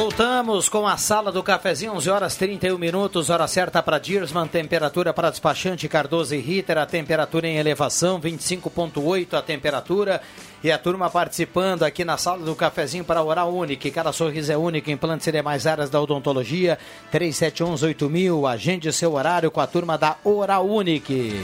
Voltamos 0.01 0.69
com 0.69 0.87
a 0.87 0.97
sala 0.97 1.33
do 1.33 1.43
cafezinho, 1.43 1.93
11 1.95 2.09
horas 2.09 2.37
31 2.37 2.79
minutos, 2.79 3.31
hora 3.31 3.49
certa 3.49 3.83
para 3.83 3.99
Dirsman, 3.99 4.47
temperatura 4.47 5.13
para 5.13 5.29
despachante 5.29 5.89
Cardoso 5.89 6.37
e 6.37 6.39
Ritter, 6.39 6.79
a 6.79 6.87
temperatura 6.87 7.49
em 7.49 7.57
elevação, 7.57 8.21
25.8 8.21 9.35
a 9.35 9.43
temperatura. 9.43 10.23
E 10.63 10.71
a 10.71 10.79
turma 10.79 11.11
participando 11.11 11.83
aqui 11.83 12.05
na 12.05 12.17
sala 12.17 12.45
do 12.45 12.55
cafezinho 12.55 13.05
para 13.05 13.25
Oral 13.25 13.53
Unique. 13.53 13.91
Cada 13.91 14.13
sorriso 14.13 14.53
é 14.53 14.57
único, 14.57 14.89
implantes 14.89 15.27
e 15.27 15.33
demais 15.33 15.67
áreas 15.67 15.91
da 15.91 16.01
odontologia. 16.01 16.79
3711-8000, 17.13 18.49
agende 18.49 18.93
seu 18.93 19.15
horário 19.15 19.51
com 19.51 19.61
a 19.61 19.67
turma 19.67 19.99
da 19.99 20.17
Oral 20.23 20.65
Unique. 20.65 21.43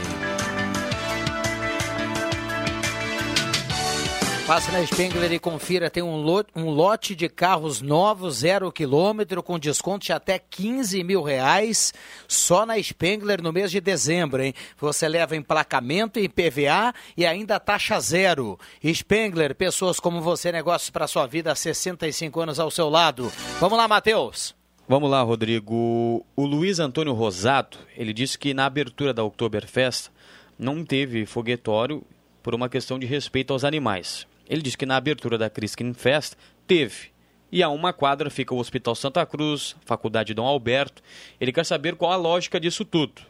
Passe 4.47 4.71
na 4.71 4.85
Spengler 4.85 5.33
e 5.33 5.39
confira, 5.39 5.89
tem 5.89 6.03
um 6.03 6.17
lote, 6.17 6.51
um 6.55 6.69
lote 6.69 7.15
de 7.15 7.27
carros 7.27 7.81
novos, 7.81 8.35
zero 8.37 8.71
quilômetro, 8.71 9.41
com 9.41 9.57
desconto 9.57 10.05
de 10.05 10.13
até 10.13 10.37
15 10.37 11.03
mil 11.03 11.23
reais, 11.23 11.91
só 12.27 12.63
na 12.63 12.79
Spengler 12.79 13.41
no 13.41 13.51
mês 13.51 13.71
de 13.71 13.81
dezembro, 13.81 14.43
hein? 14.43 14.53
Você 14.77 15.07
leva 15.07 15.35
emplacamento 15.35 16.19
em 16.19 16.29
PVA 16.29 16.93
e 17.17 17.25
ainda 17.25 17.59
taxa 17.59 17.99
zero. 17.99 18.59
Spengler, 18.85 19.55
pessoas 19.55 19.99
como 19.99 20.21
você, 20.21 20.51
negócios 20.51 20.91
para 20.91 21.07
sua 21.07 21.25
vida, 21.25 21.51
há 21.51 21.55
65 21.55 22.39
anos 22.39 22.59
ao 22.59 22.69
seu 22.69 22.87
lado. 22.87 23.31
Vamos 23.59 23.79
lá, 23.79 23.87
Matheus. 23.87 24.53
Vamos 24.87 25.09
lá, 25.09 25.23
Rodrigo. 25.23 26.23
O 26.35 26.45
Luiz 26.45 26.77
Antônio 26.77 27.13
Rosato, 27.13 27.79
ele 27.97 28.13
disse 28.13 28.37
que 28.37 28.53
na 28.53 28.67
abertura 28.67 29.11
da 29.11 29.23
Oktoberfest 29.23 30.09
não 30.57 30.85
teve 30.85 31.25
foguetório 31.25 32.03
por 32.43 32.53
uma 32.53 32.69
questão 32.69 32.99
de 32.99 33.07
respeito 33.07 33.51
aos 33.51 33.63
animais. 33.63 34.27
Ele 34.49 34.61
disse 34.61 34.77
que 34.77 34.85
na 34.85 34.97
abertura 34.97 35.37
da 35.37 35.49
Criskin 35.49 35.93
Fest 35.93 36.33
teve. 36.67 37.09
E 37.51 37.63
a 37.63 37.69
uma 37.69 37.93
quadra 37.93 38.29
fica 38.29 38.53
o 38.53 38.59
Hospital 38.59 38.95
Santa 38.95 39.25
Cruz, 39.25 39.75
Faculdade 39.85 40.33
Dom 40.33 40.45
Alberto. 40.45 41.01
Ele 41.39 41.51
quer 41.51 41.65
saber 41.65 41.95
qual 41.95 42.11
a 42.11 42.15
lógica 42.15 42.59
disso 42.59 42.83
tudo. 42.83 43.21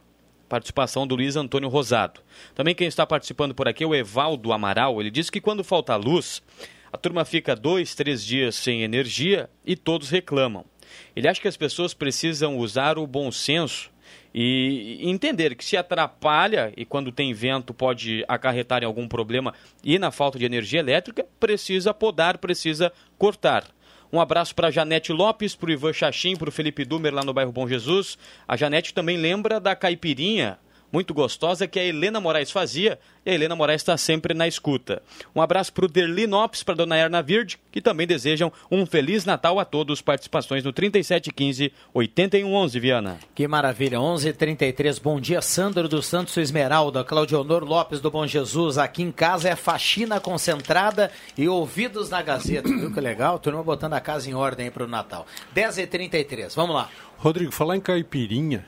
Participação 0.49 1.05
do 1.05 1.15
Luiz 1.15 1.35
Antônio 1.35 1.69
Rosado. 1.69 2.21
Também 2.53 2.75
quem 2.75 2.87
está 2.87 3.05
participando 3.05 3.53
por 3.53 3.67
aqui 3.67 3.83
é 3.83 3.87
o 3.87 3.95
Evaldo 3.95 4.51
Amaral. 4.51 4.99
Ele 4.99 5.11
disse 5.11 5.31
que 5.31 5.41
quando 5.41 5.63
falta 5.63 5.95
luz, 5.95 6.41
a 6.91 6.97
turma 6.97 7.25
fica 7.25 7.55
dois, 7.55 7.95
três 7.95 8.23
dias 8.23 8.55
sem 8.55 8.83
energia 8.83 9.49
e 9.65 9.75
todos 9.75 10.09
reclamam. 10.09 10.65
Ele 11.15 11.27
acha 11.27 11.41
que 11.41 11.47
as 11.47 11.57
pessoas 11.57 11.93
precisam 11.93 12.57
usar 12.57 12.97
o 12.97 13.07
bom 13.07 13.31
senso 13.31 13.91
e 14.37 14.99
entender 15.09 15.55
que 15.55 15.63
se 15.63 15.77
atrapalha 15.77 16.73
e 16.75 16.83
quando 16.83 17.09
tem 17.09 17.33
vento 17.33 17.73
pode 17.73 18.25
acarretar 18.27 18.83
em 18.83 18.85
algum 18.85 19.07
problema 19.07 19.53
e 19.81 19.97
na 19.97 20.11
falta 20.11 20.37
de 20.37 20.43
energia 20.43 20.81
elétrica, 20.81 21.25
precisa 21.39 21.93
podar, 21.93 22.37
precisa 22.37 22.91
cortar. 23.17 23.63
Um 24.11 24.19
abraço 24.19 24.53
para 24.53 24.69
Janete 24.69 25.13
Lopes, 25.13 25.55
para 25.55 25.69
o 25.69 25.71
Ivan 25.71 25.93
Chachim, 25.93 26.35
para 26.35 26.49
o 26.49 26.51
Felipe 26.51 26.83
Dumer 26.83 27.13
lá 27.13 27.23
no 27.23 27.33
bairro 27.33 27.53
Bom 27.53 27.65
Jesus. 27.65 28.17
A 28.45 28.57
Janete 28.57 28.93
também 28.93 29.15
lembra 29.15 29.57
da 29.57 29.73
caipirinha 29.73 30.59
muito 30.95 31.13
gostosa 31.13 31.67
que 31.67 31.77
a 31.77 31.83
Helena 31.83 32.21
Moraes 32.21 32.49
fazia 32.49 32.97
e 33.25 33.29
a 33.29 33.33
Helena 33.33 33.53
Moraes 33.53 33.81
está 33.81 33.97
sempre 33.97 34.33
na 34.33 34.47
escuta. 34.47 35.03
Um 35.35 35.41
abraço 35.41 35.73
para 35.73 35.83
o 35.83 35.89
Derli 35.89 36.25
Nopes, 36.25 36.63
para 36.63 36.73
a 36.73 36.77
dona 36.77 36.95
Erna 36.95 37.21
Virde, 37.21 37.59
que 37.69 37.81
também 37.81 38.07
desejam 38.07 38.49
um 38.71 38.85
Feliz 38.85 39.25
Natal 39.25 39.59
a 39.59 39.65
todos. 39.65 40.01
Participações 40.01 40.63
no 40.63 40.71
3715 40.71 41.73
8111, 41.93 42.79
Viana. 42.79 43.19
Que 43.35 43.45
maravilha, 43.45 43.99
11:33. 43.99 44.97
Bom 44.97 45.19
dia, 45.19 45.41
Sandro 45.41 45.89
dos 45.89 46.05
Santos 46.05 46.37
Esmeralda, 46.37 47.03
Claudionor 47.03 47.65
Lopes 47.65 47.99
do 47.99 48.09
Bom 48.09 48.25
Jesus. 48.25 48.77
Aqui 48.77 49.03
em 49.03 49.11
casa 49.11 49.49
é 49.49 49.55
faxina 49.57 50.21
concentrada 50.21 51.11
e 51.37 51.49
ouvidos 51.49 52.09
na 52.09 52.21
Gazeta. 52.21 52.69
Viu 52.69 52.93
que 52.93 53.01
legal? 53.01 53.37
Turma 53.37 53.61
botando 53.61 53.95
a 53.95 53.99
casa 53.99 54.29
em 54.29 54.33
ordem 54.33 54.71
para 54.71 54.85
o 54.85 54.87
Natal. 54.87 55.27
10h33, 55.53 56.55
vamos 56.55 56.73
lá. 56.73 56.89
Rodrigo, 57.17 57.51
falar 57.51 57.75
em 57.75 57.81
caipirinha, 57.81 58.65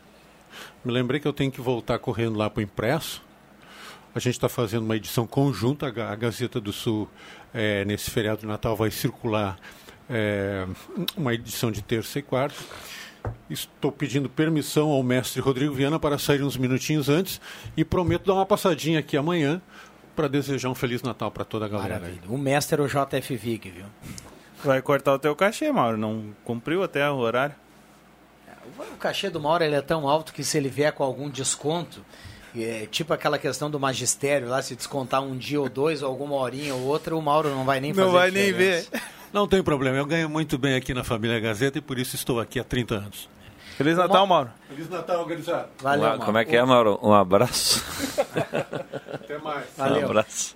me 0.84 0.92
lembrei 0.92 1.20
que 1.20 1.28
eu 1.28 1.34
tenho 1.34 1.52
que 1.52 1.62
voltar 1.62 2.00
correndo 2.00 2.38
lá 2.38 2.50
para 2.50 2.60
o 2.60 2.64
impresso. 2.64 3.22
A 4.16 4.20
gente 4.20 4.34
está 4.34 4.50
fazendo 4.50 4.84
uma 4.84 4.96
edição 4.96 5.28
conjunta, 5.28 5.88
a 5.88 6.16
Gazeta 6.16 6.60
do 6.60 6.74
Sul, 6.74 7.08
é, 7.54 7.86
nesse 7.86 8.10
feriado 8.10 8.42
de 8.42 8.48
Natal, 8.48 8.76
vai 8.76 8.90
circular 8.90 9.60
é, 10.10 10.66
uma 11.16 11.34
edição 11.34 11.72
de 11.72 11.82
terça 11.82 12.20
e 12.20 12.22
quarta. 12.22 12.58
Estou 13.50 13.92
pedindo 13.92 14.30
permissão 14.30 14.90
ao 14.90 15.04
mestre 15.04 15.42
Rodrigo 15.42 15.74
Viana 15.74 16.00
para 16.00 16.18
sair 16.18 16.42
uns 16.42 16.58
minutinhos 16.58 17.10
antes 17.10 17.42
e 17.76 17.84
prometo 17.84 18.26
dar 18.26 18.34
uma 18.36 18.46
passadinha 18.46 19.00
aqui 19.00 19.18
amanhã 19.18 19.62
para 20.16 20.28
desejar 20.28 20.70
um 20.70 20.76
Feliz 20.76 21.04
Natal 21.04 21.30
para 21.30 21.46
toda 21.46 21.66
a 21.66 21.68
galera. 21.68 22.00
Maravilha. 22.00 22.22
O 22.28 22.38
mestre 22.38 22.82
é 22.82 22.84
o 22.84 22.88
JF 22.88 23.36
Vig, 23.36 23.70
viu? 23.70 23.86
Vai 24.64 24.82
cortar 24.82 25.14
o 25.14 25.20
teu 25.20 25.36
cachê, 25.36 25.72
Mauro. 25.72 25.98
Não 25.98 26.34
cumpriu 26.44 26.82
até 26.82 27.08
o 27.10 27.18
horário. 27.18 27.56
O 28.80 28.98
cachê 28.98 29.30
do 29.30 29.40
Mauro 29.40 29.64
ele 29.64 29.76
é 29.76 29.82
tão 29.82 30.08
alto 30.08 30.34
que 30.34 30.44
se 30.44 30.58
ele 30.58 30.70
vier 30.70 30.92
com 30.92 31.04
algum 31.04 31.30
desconto, 31.30 32.04
é 32.56 32.88
tipo 32.90 33.14
aquela 33.14 33.38
questão 33.38 33.70
do 33.70 33.80
magistério 33.80 34.48
lá, 34.48 34.62
se 34.62 34.76
descontar 34.76 35.22
um 35.22 35.38
dia 35.38 35.60
ou 35.60 35.70
dois, 35.70 36.02
ou 36.02 36.10
alguma 36.10 36.36
horinha 36.36 36.74
ou 36.74 36.82
outra, 36.82 37.16
o 37.16 37.22
Mauro 37.22 37.50
não 37.50 37.66
vai 37.66 37.80
nem 37.80 37.94
fazer 37.94 38.06
Não 38.06 38.14
vai 38.14 38.32
nem 38.32 38.52
ver. 38.52 38.88
Não 39.34 39.48
tem 39.48 39.62
problema, 39.62 39.98
eu 39.98 40.06
ganho 40.06 40.30
muito 40.30 40.58
bem 40.58 40.76
aqui 40.76 40.94
na 40.94 41.04
família 41.04 41.40
Gazeta 41.40 41.78
e 41.78 41.82
por 41.82 42.00
isso 42.00 42.16
estou 42.16 42.40
aqui 42.40 42.60
há 42.60 42.64
30 42.64 42.96
anos. 42.96 43.30
Feliz 43.76 43.98
Natal, 43.98 44.26
Mauro. 44.26 44.50
Feliz 44.70 44.90
Natal, 44.90 45.20
organizado. 45.22 45.70
Valeu, 45.82 46.08
Mauro. 46.10 46.26
Como 46.26 46.38
é 46.38 46.46
que 46.46 46.56
é, 46.56 46.64
Mauro? 46.64 47.00
Um 47.04 47.14
abraço. 47.14 47.84
Até 49.14 49.38
mais. 49.38 49.66
Valeu. 49.78 50.02
Um 50.02 50.06
abraço. 50.06 50.56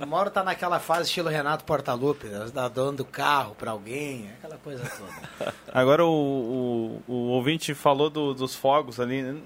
O 0.00 0.06
Mauro 0.06 0.30
tá 0.30 0.42
naquela 0.44 0.78
fase 0.78 1.08
estilo 1.08 1.28
Renato 1.28 1.64
Portaluppi, 1.64 2.28
da 2.52 2.68
dando 2.68 3.04
carro 3.04 3.54
para 3.56 3.72
alguém, 3.72 4.30
aquela 4.38 4.56
coisa 4.56 4.82
toda. 4.84 5.52
Agora 5.72 6.04
o, 6.04 7.02
o, 7.08 7.12
o 7.12 7.14
ouvinte 7.30 7.74
falou 7.74 8.08
do- 8.08 8.32
dos 8.34 8.54
fogos 8.54 8.98
ali. 9.00 9.22
né? 9.22 9.40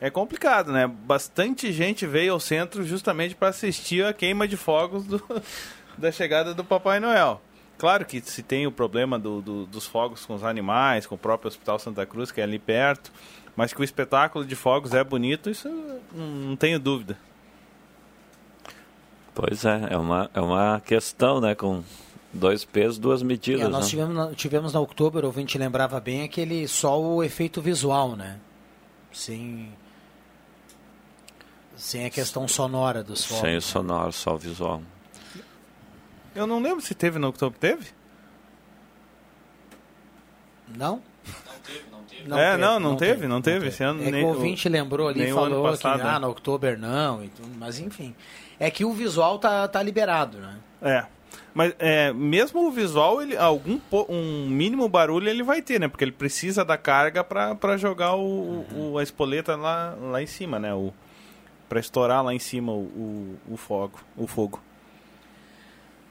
É 0.00 0.08
complicado, 0.10 0.72
né? 0.72 0.86
Bastante 0.86 1.70
gente 1.72 2.06
veio 2.06 2.32
ao 2.32 2.40
centro 2.40 2.82
justamente 2.84 3.34
para 3.34 3.48
assistir 3.48 4.04
a 4.04 4.12
queima 4.14 4.48
de 4.48 4.56
fogos 4.56 5.04
do- 5.04 5.22
da 5.98 6.10
chegada 6.10 6.54
do 6.54 6.64
Papai 6.64 6.98
Noel. 6.98 7.40
Claro 7.80 8.04
que 8.04 8.20
se 8.20 8.42
tem 8.42 8.66
o 8.66 8.70
problema 8.72 9.18
do- 9.18 9.40
do- 9.40 9.64
dos 9.64 9.86
fogos 9.86 10.26
com 10.26 10.34
os 10.34 10.44
animais, 10.44 11.06
com 11.06 11.14
o 11.14 11.18
próprio 11.18 11.48
Hospital 11.48 11.78
Santa 11.78 12.04
Cruz, 12.04 12.30
que 12.30 12.38
é 12.38 12.44
ali 12.44 12.58
perto, 12.58 13.10
mas 13.56 13.72
que 13.72 13.80
o 13.80 13.84
espetáculo 13.84 14.44
de 14.44 14.54
fogos 14.54 14.92
é 14.92 15.02
bonito, 15.02 15.48
isso 15.48 15.66
não, 16.12 16.26
não 16.26 16.56
tenho 16.56 16.78
dúvida. 16.78 17.16
Pois 19.34 19.64
é, 19.64 19.88
é 19.90 19.96
uma, 19.96 20.30
é 20.34 20.40
uma 20.42 20.80
questão, 20.84 21.40
né? 21.40 21.54
Com 21.54 21.82
dois 22.34 22.66
pesos, 22.66 22.98
duas 22.98 23.22
É, 23.22 23.24
medidas. 23.24 23.70
nós 23.70 23.84
né? 23.84 23.90
tivemos, 23.90 24.14
na- 24.14 24.34
tivemos 24.34 24.72
na 24.74 24.80
outubro, 24.80 25.22
o 25.22 25.26
ouvinte 25.28 25.56
lembrava 25.56 25.98
bem, 26.00 26.22
aquele 26.22 26.68
só 26.68 27.00
o 27.00 27.22
efeito 27.24 27.62
visual, 27.62 28.14
né? 28.14 28.38
Sem, 29.10 29.72
sem 31.76 32.04
a 32.04 32.10
questão 32.10 32.46
sonora 32.46 33.02
dos 33.02 33.24
fogos. 33.24 33.40
Sem 33.42 33.56
o 33.56 33.62
sonoro, 33.62 34.12
só 34.12 34.34
o 34.34 34.38
visual. 34.38 34.82
Eu 36.34 36.46
não 36.46 36.60
lembro 36.62 36.80
se 36.80 36.94
teve 36.94 37.18
no 37.18 37.26
outubro. 37.28 37.58
Teve? 37.58 37.86
Não? 40.76 41.02
é, 42.38 42.56
não, 42.56 42.78
não 42.78 42.96
teve, 42.96 43.26
não 43.26 43.40
teve. 43.42 43.68
Esse 43.68 43.82
ano 43.82 44.02
É 44.02 44.04
que 44.04 44.10
nem 44.10 44.24
o 44.24 44.28
ouvinte 44.28 44.68
lembrou 44.68 45.08
ali, 45.08 45.20
nem 45.20 45.32
o 45.32 45.38
ano 45.38 45.56
falou 45.56 45.70
passado, 45.70 46.00
que 46.00 46.06
ah, 46.06 46.12
né? 46.12 46.18
no 46.20 46.28
outubro 46.28 46.78
não, 46.78 47.24
e 47.24 47.28
tudo, 47.28 47.50
mas 47.58 47.78
enfim. 47.78 48.14
É 48.58 48.70
que 48.70 48.84
o 48.84 48.92
visual 48.92 49.38
tá, 49.38 49.66
tá 49.66 49.82
liberado, 49.82 50.38
né? 50.38 50.58
É. 50.82 51.06
Mas 51.52 51.74
é, 51.78 52.12
mesmo 52.12 52.66
o 52.66 52.70
visual, 52.70 53.20
ele, 53.20 53.36
algum 53.36 53.80
um 54.08 54.46
mínimo 54.48 54.88
barulho 54.88 55.28
ele 55.28 55.42
vai 55.42 55.60
ter, 55.60 55.80
né? 55.80 55.88
Porque 55.88 56.04
ele 56.04 56.12
precisa 56.12 56.64
da 56.64 56.76
carga 56.78 57.24
para 57.24 57.76
jogar 57.76 58.14
o, 58.14 58.64
o- 58.74 58.98
a 58.98 59.02
espoleta 59.02 59.56
lá, 59.56 59.96
lá 60.00 60.22
em 60.22 60.26
cima, 60.26 60.58
né? 60.60 60.72
O, 60.72 60.92
para 61.68 61.80
estourar 61.80 62.22
lá 62.24 62.32
em 62.34 62.38
cima 62.38 62.72
o, 62.72 62.82
o, 63.48 63.54
o 63.54 63.56
fogo. 63.56 63.98
O 64.16 64.26
fogo. 64.26 64.60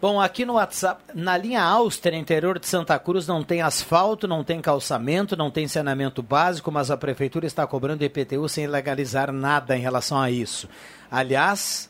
Bom, 0.01 0.21
aqui 0.21 0.45
no 0.45 0.53
WhatsApp, 0.53 1.03
na 1.13 1.35
linha 1.35 1.61
Áustria, 1.61 2.17
interior 2.17 2.57
de 2.57 2.65
Santa 2.65 2.97
Cruz, 2.97 3.27
não 3.27 3.43
tem 3.43 3.61
asfalto, 3.61 4.29
não 4.29 4.45
tem 4.45 4.61
calçamento, 4.61 5.35
não 5.35 5.51
tem 5.51 5.67
saneamento 5.67 6.23
básico, 6.23 6.71
mas 6.71 6.89
a 6.89 6.95
prefeitura 6.95 7.45
está 7.45 7.67
cobrando 7.67 8.05
IPTU 8.05 8.47
sem 8.47 8.65
legalizar 8.65 9.29
nada 9.29 9.75
em 9.75 9.81
relação 9.81 10.17
a 10.17 10.31
isso. 10.31 10.69
Aliás, 11.11 11.89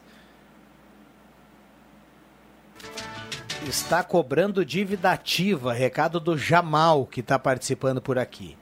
está 3.67 4.03
cobrando 4.03 4.65
dívida 4.65 5.11
ativa, 5.11 5.71
recado 5.71 6.19
do 6.19 6.35
Jamal, 6.35 7.05
que 7.05 7.19
está 7.19 7.37
participando 7.37 8.01
por 8.01 8.17
aqui. 8.17 8.57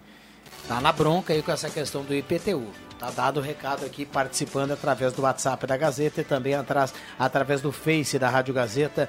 Está 0.61 0.81
na 0.81 0.91
bronca 0.91 1.31
aí 1.31 1.41
com 1.41 1.53
essa 1.53 1.69
questão 1.69 2.03
do 2.03 2.13
IPTU. 2.13 2.86
Tá 2.99 3.11
dado 3.11 3.37
o 3.39 3.43
recado 3.43 3.85
aqui, 3.85 4.05
participando 4.05 4.71
através 4.71 5.13
do 5.13 5.21
WhatsApp 5.21 5.67
da 5.67 5.77
Gazeta 5.77 6.21
e 6.21 6.23
também 6.23 6.55
atrás, 6.55 6.93
através 7.19 7.61
do 7.61 7.71
Face 7.71 8.17
da 8.17 8.27
Rádio 8.29 8.53
Gazeta, 8.55 9.07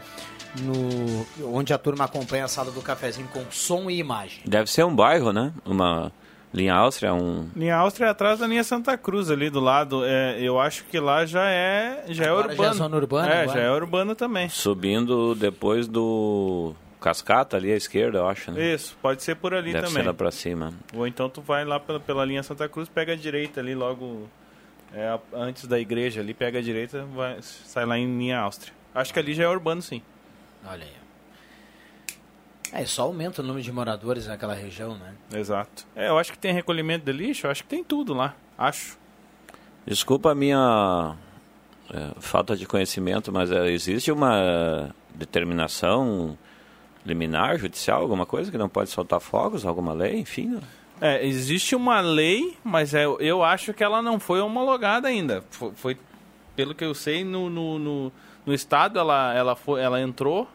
no, 0.60 1.26
onde 1.54 1.72
a 1.72 1.78
turma 1.78 2.04
acompanha 2.04 2.44
a 2.44 2.48
sala 2.48 2.70
do 2.70 2.82
cafezinho 2.82 3.28
com 3.28 3.42
som 3.50 3.88
e 3.90 3.98
imagem. 3.98 4.40
Deve 4.44 4.70
ser 4.70 4.84
um 4.84 4.94
bairro, 4.94 5.32
né? 5.32 5.52
Uma 5.64 6.12
linha 6.52 6.74
Áustria, 6.74 7.14
um. 7.14 7.48
Linha 7.56 7.76
Áustria 7.76 8.06
é 8.06 8.10
atrás 8.10 8.40
da 8.40 8.46
linha 8.46 8.62
Santa 8.64 8.96
Cruz, 8.98 9.30
ali 9.30 9.48
do 9.48 9.60
lado. 9.60 10.02
É, 10.04 10.38
eu 10.40 10.60
acho 10.60 10.84
que 10.84 10.98
lá 11.00 11.24
já 11.24 11.48
é, 11.48 12.04
já 12.08 12.24
é 12.24 12.28
Agora 12.28 12.48
já 12.48 12.48
é 12.50 12.56
urbano. 12.56 12.74
zona 12.74 12.96
urbana 12.96 13.28
É, 13.28 13.42
agora? 13.42 13.58
já 13.58 13.64
é 13.64 13.70
urbano 13.70 14.14
também. 14.14 14.48
Subindo 14.50 15.34
depois 15.34 15.88
do 15.88 16.74
Cascata 17.00 17.56
ali 17.56 17.72
à 17.72 17.76
esquerda, 17.76 18.18
eu 18.18 18.28
acho, 18.28 18.50
né? 18.50 18.74
Isso, 18.74 18.96
pode 19.00 19.22
ser 19.22 19.36
por 19.36 19.54
ali 19.54 19.72
Deve 19.72 19.86
também. 19.86 20.02
ser 20.02 20.08
lá 20.08 20.14
pra 20.14 20.30
cima. 20.30 20.74
Ou 20.94 21.06
então 21.06 21.28
tu 21.28 21.40
vai 21.40 21.64
lá 21.64 21.78
pela, 21.78 22.00
pela 22.00 22.24
linha 22.24 22.42
Santa 22.42 22.68
Cruz, 22.68 22.88
pega 22.88 23.12
a 23.12 23.16
direita 23.16 23.60
ali 23.60 23.74
logo 23.74 24.28
é, 24.92 25.18
antes 25.32 25.66
da 25.66 25.78
igreja 25.78 26.20
ali, 26.20 26.34
pega 26.34 26.58
a 26.58 26.62
direita, 26.62 27.04
vai, 27.14 27.38
sai 27.40 27.84
lá 27.84 27.98
em 27.98 28.18
linha 28.18 28.38
Áustria. 28.40 28.72
Acho 28.94 29.12
que 29.12 29.18
ali 29.18 29.34
já 29.34 29.44
é 29.44 29.48
urbano 29.48 29.80
sim. 29.80 30.02
Olha 30.66 30.84
aí. 30.84 30.98
É, 32.72 32.84
só 32.84 33.02
aumenta 33.02 33.40
o 33.40 33.44
número 33.44 33.62
de 33.62 33.72
moradores 33.72 34.26
naquela 34.26 34.54
região, 34.54 34.96
né? 34.96 35.14
Exato. 35.32 35.86
É, 35.96 36.08
eu 36.08 36.18
acho 36.18 36.32
que 36.32 36.38
tem 36.38 36.52
recolhimento 36.52 37.04
de 37.04 37.12
lixo, 37.12 37.46
eu 37.46 37.50
acho 37.50 37.62
que 37.62 37.68
tem 37.68 37.82
tudo 37.82 38.12
lá. 38.12 38.34
Acho. 38.58 38.98
Desculpa 39.86 40.32
a 40.32 40.34
minha 40.34 41.16
é, 41.90 42.20
falta 42.20 42.54
de 42.56 42.66
conhecimento, 42.66 43.32
mas 43.32 43.50
é, 43.50 43.70
existe 43.70 44.12
uma 44.12 44.94
determinação 45.14 46.36
liminar, 47.08 47.58
judicial, 47.58 48.00
alguma 48.02 48.24
coisa 48.26 48.50
que 48.50 48.58
não 48.58 48.68
pode 48.68 48.90
soltar 48.90 49.20
fogos, 49.20 49.64
alguma 49.66 49.92
lei, 49.92 50.16
enfim? 50.18 50.46
né? 50.46 50.60
É, 51.00 51.24
existe 51.26 51.74
uma 51.76 52.00
lei, 52.00 52.56
mas 52.64 52.92
é, 52.94 53.04
eu 53.04 53.42
acho 53.42 53.72
que 53.72 53.82
ela 53.84 54.02
não 54.02 54.18
foi 54.20 54.40
homologada 54.40 55.08
ainda. 55.08 55.42
Foi, 55.50 55.72
foi- 55.74 55.96
pelo 56.56 56.74
que 56.74 56.84
eu 56.84 56.92
sei, 56.94 57.24
no, 57.24 57.48
no, 57.48 57.78
no, 57.78 58.12
no 58.44 58.52
Estado 58.54 58.98
ela, 58.98 59.32
ela, 59.34 59.54
foi, 59.56 59.80
ela 59.80 60.00
entrou 60.00 60.48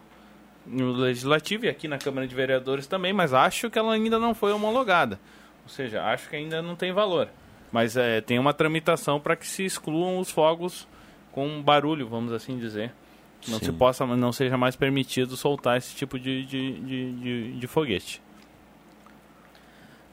no 0.65 0.91
Legislativo 0.91 1.65
e 1.65 1.69
aqui 1.69 1.87
na 1.87 1.97
Câmara 1.97 2.27
de 2.27 2.35
Vereadores 2.35 2.87
também, 2.87 3.13
mas 3.13 3.33
acho 3.33 3.69
que 3.69 3.79
ela 3.79 3.93
ainda 3.93 4.19
não 4.19 4.33
foi 4.35 4.51
homologada. 4.51 5.19
Ou 5.63 5.69
seja, 5.69 6.03
acho 6.03 6.29
que 6.29 6.35
ainda 6.35 6.61
não 6.61 6.75
tem 6.75 6.91
valor. 6.91 7.29
Mas 7.71 7.95
é, 7.97 8.19
tem 8.21 8.37
uma 8.37 8.53
tramitação 8.53 9.19
para 9.19 9.35
que 9.35 9.47
se 9.47 9.63
excluam 9.63 10.19
os 10.19 10.29
fogos 10.29 10.87
com 11.31 11.61
barulho, 11.61 12.07
vamos 12.07 12.31
assim 12.33 12.57
dizer. 12.59 12.91
Não 13.47 13.59
Sim. 13.59 13.65
se 13.65 13.71
possa, 13.71 14.05
não 14.05 14.31
seja 14.31 14.57
mais 14.57 14.75
permitido 14.75 15.35
soltar 15.35 15.77
esse 15.77 15.95
tipo 15.95 16.17
de, 16.17 16.45
de, 16.45 16.71
de, 16.79 17.11
de, 17.13 17.51
de 17.53 17.67
foguete. 17.67 18.21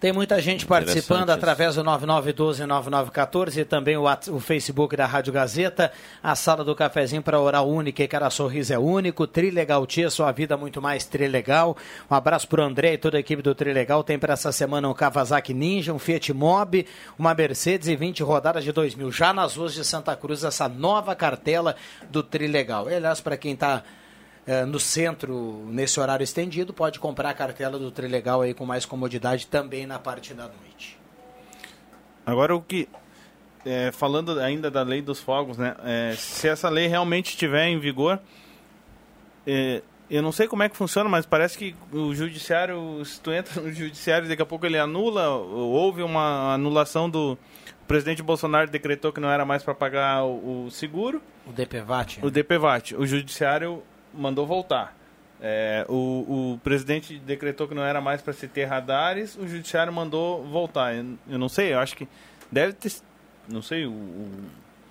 Tem 0.01 0.15
muita 0.15 0.41
gente 0.41 0.65
participando 0.65 1.29
através 1.29 1.75
do 1.75 1.85
9912-9914 1.85 3.59
e 3.59 3.65
também 3.67 3.99
o, 3.99 4.05
o 4.31 4.41
Facebook 4.41 4.97
da 4.97 5.05
Rádio 5.05 5.31
Gazeta, 5.31 5.93
a 6.23 6.35
sala 6.35 6.65
do 6.65 6.75
cafezinho 6.75 7.21
para 7.21 7.39
oral 7.39 7.69
única 7.69 8.03
e 8.03 8.09
cada 8.09 8.31
sorriso 8.31 8.73
é 8.73 8.79
único, 8.79 9.27
Trilegal 9.27 9.87
Tia, 9.87 10.09
sua 10.09 10.33
vida 10.33 10.57
muito 10.57 10.81
mais 10.81 11.05
Trilegal. 11.05 11.77
Um 12.11 12.15
abraço 12.15 12.49
pro 12.49 12.63
André 12.63 12.95
e 12.95 12.99
toda 12.99 13.19
a 13.19 13.21
equipe 13.21 13.43
do 13.43 13.55
Trilegal. 13.55 14.03
Tem 14.03 14.19
para 14.19 14.33
essa 14.33 14.51
semana 14.53 14.89
um 14.89 14.95
Kawasaki 14.95 15.53
Ninja, 15.53 15.93
um 15.93 15.99
Fiat 15.99 16.33
Mobi, 16.33 16.87
uma 17.19 17.35
Mercedes 17.35 17.87
e 17.87 17.95
20 17.95 18.23
rodadas 18.23 18.65
de 18.65 18.73
2000. 18.73 19.13
Já 19.13 19.35
nas 19.35 19.57
ruas 19.57 19.75
de 19.75 19.85
Santa 19.85 20.17
Cruz, 20.17 20.45
essa 20.45 20.67
nova 20.67 21.15
cartela 21.15 21.77
do 22.11 22.23
Trilegal. 22.23 22.89
E, 22.89 22.95
aliás, 22.95 23.21
para 23.21 23.37
quem 23.37 23.53
está 23.53 23.83
eh, 24.47 24.65
no 24.65 24.81
centro, 24.81 25.65
nesse 25.67 26.01
horário 26.01 26.25
estendido, 26.25 26.73
pode 26.73 26.99
comprar 26.99 27.31
a 27.31 27.35
cartela 27.35 27.79
do 27.79 27.91
Trilegal 27.91 28.43
aí 28.43 28.55
com 28.55 28.65
mais 28.65 28.85
comodidade 28.85 29.47
também 29.47 29.87
na 29.87 29.99
parte 29.99 30.35
da 30.35 30.45
noite. 30.45 30.99
Agora 32.25 32.55
o 32.55 32.63
que 32.63 32.89
é, 33.65 33.91
falando 33.93 34.39
ainda 34.41 34.71
da 34.71 34.83
lei 34.83 35.03
dos 35.03 35.21
fogos, 35.21 35.59
né? 35.59 35.77
é, 35.85 36.15
se 36.17 36.49
essa 36.49 36.69
lei 36.69 36.87
realmente 36.87 37.31
estiver 37.31 37.67
em 37.67 37.79
vigor, 37.79 38.19
é, 39.47 39.83
eu 40.11 40.23
não 40.23 40.33
sei 40.33 40.49
como 40.49 40.63
é 40.63 40.69
que 40.69 40.77
funciona, 40.77 41.09
mas 41.09 41.25
parece 41.25 41.57
que 41.57 41.75
o 41.93 42.15
judiciário, 42.15 43.05
se 43.05 43.21
tu 43.21 43.31
entra 43.31 43.61
no 43.61 43.73
judiciário, 43.73 44.29
daqui 44.29 44.43
a 44.43 44.47
pouco 44.47 44.67
ele 44.67 44.79
anula. 44.79 45.29
ou 45.29 45.71
Houve 45.71 46.03
uma 46.03 46.55
anulação 46.55 47.09
do 47.09 47.39
o 47.83 47.87
presidente 47.87 48.23
Bolsonaro 48.23 48.71
decretou 48.71 49.13
que 49.13 49.21
não 49.21 49.31
era 49.31 49.45
mais 49.45 49.63
para 49.63 49.75
pagar 49.75 50.25
o, 50.25 50.67
o 50.67 50.71
seguro. 50.71 51.23
O 51.47 51.53
DPVAT. 51.53 52.21
O 52.23 52.31
DPVAT. 52.31 52.97
O 52.97 53.07
judiciário 53.07 53.83
mandou 54.15 54.47
voltar. 54.47 54.97
É, 55.43 55.87
o, 55.89 56.53
o 56.55 56.61
presidente 56.63 57.19
decretou 57.19 57.67
que 57.67 57.75
não 57.75 57.83
era 57.85 58.01
mais 58.01 58.21
para 58.21 58.33
se 58.35 58.47
ter 58.47 58.67
radares, 58.67 59.37
o 59.37 59.49
judiciário 59.49 59.93
mandou 59.93 60.45
voltar. 60.45 60.95
Eu, 60.95 61.15
eu 61.29 61.39
não 61.39 61.49
sei, 61.49 61.73
eu 61.73 61.79
acho 61.79 61.97
que 61.97 62.07
deve 62.53 62.75
ter. 62.75 62.93
Não 63.49 63.63
sei 63.63 63.87
o, 63.87 63.91
o- 63.91 64.45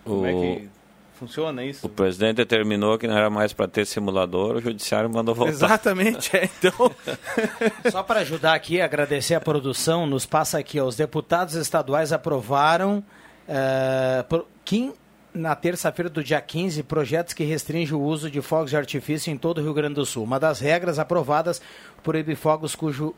como 0.03 0.25
é 0.25 0.33
que 0.33 0.69
funciona 1.13 1.63
isso. 1.63 1.85
O 1.85 1.89
presidente 1.89 2.37
determinou 2.37 2.97
que 2.97 3.05
não 3.07 3.15
era 3.15 3.29
mais 3.29 3.53
para 3.53 3.67
ter 3.67 3.85
simulador, 3.85 4.55
o 4.55 4.61
judiciário 4.61 5.07
mandou 5.09 5.35
voltar. 5.35 5.51
Exatamente, 5.53 6.35
é, 6.35 6.45
então. 6.45 6.91
Só 7.91 8.01
para 8.01 8.21
ajudar 8.21 8.53
aqui, 8.55 8.81
agradecer 8.81 9.35
a 9.35 9.41
produção, 9.41 10.07
nos 10.07 10.25
passa 10.25 10.57
aqui, 10.57 10.79
ó, 10.79 10.85
os 10.85 10.95
deputados 10.95 11.53
estaduais 11.55 12.11
aprovaram 12.11 13.03
eh, 13.47 14.25
quin- 14.65 14.93
na 15.33 15.55
terça-feira 15.55 16.09
do 16.09 16.23
dia 16.23 16.41
15 16.41 16.83
projetos 16.83 17.33
que 17.33 17.43
restringem 17.43 17.95
o 17.95 18.01
uso 18.01 18.29
de 18.29 18.41
fogos 18.41 18.71
de 18.71 18.77
artifício 18.77 19.31
em 19.31 19.37
todo 19.37 19.59
o 19.59 19.61
Rio 19.61 19.73
Grande 19.73 19.95
do 19.95 20.05
Sul. 20.05 20.23
Uma 20.23 20.39
das 20.39 20.59
regras 20.59 20.99
aprovadas 20.99 21.61
proíbe 22.03 22.35
fogos 22.35 22.75
cujo 22.75 23.15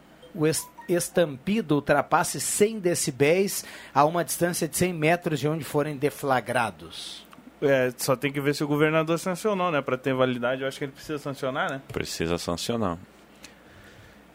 estampido 0.88 1.76
ultrapasse 1.76 2.40
100 2.40 2.80
decibéis 2.80 3.66
a 3.94 4.06
uma 4.06 4.24
distância 4.24 4.68
de 4.68 4.78
100 4.78 4.94
metros 4.94 5.40
de 5.40 5.48
onde 5.48 5.64
forem 5.64 5.98
deflagrados. 5.98 7.26
É, 7.62 7.94
só 7.98 8.16
tem 8.16 8.32
que 8.32 8.42
ver 8.42 8.56
se 8.56 8.64
o 8.64 8.68
governador 8.68 9.20
sancionou, 9.20 9.72
né? 9.72 9.82
Para 9.82 9.98
ter 9.98 10.14
validade, 10.14 10.62
eu 10.62 10.68
acho 10.68 10.80
que 10.80 10.86
ele 10.86 10.92
precisa 10.92 11.20
sancionar, 11.20 11.70
né? 11.70 11.82
Precisa 11.90 12.38
sancionar. 12.38 12.98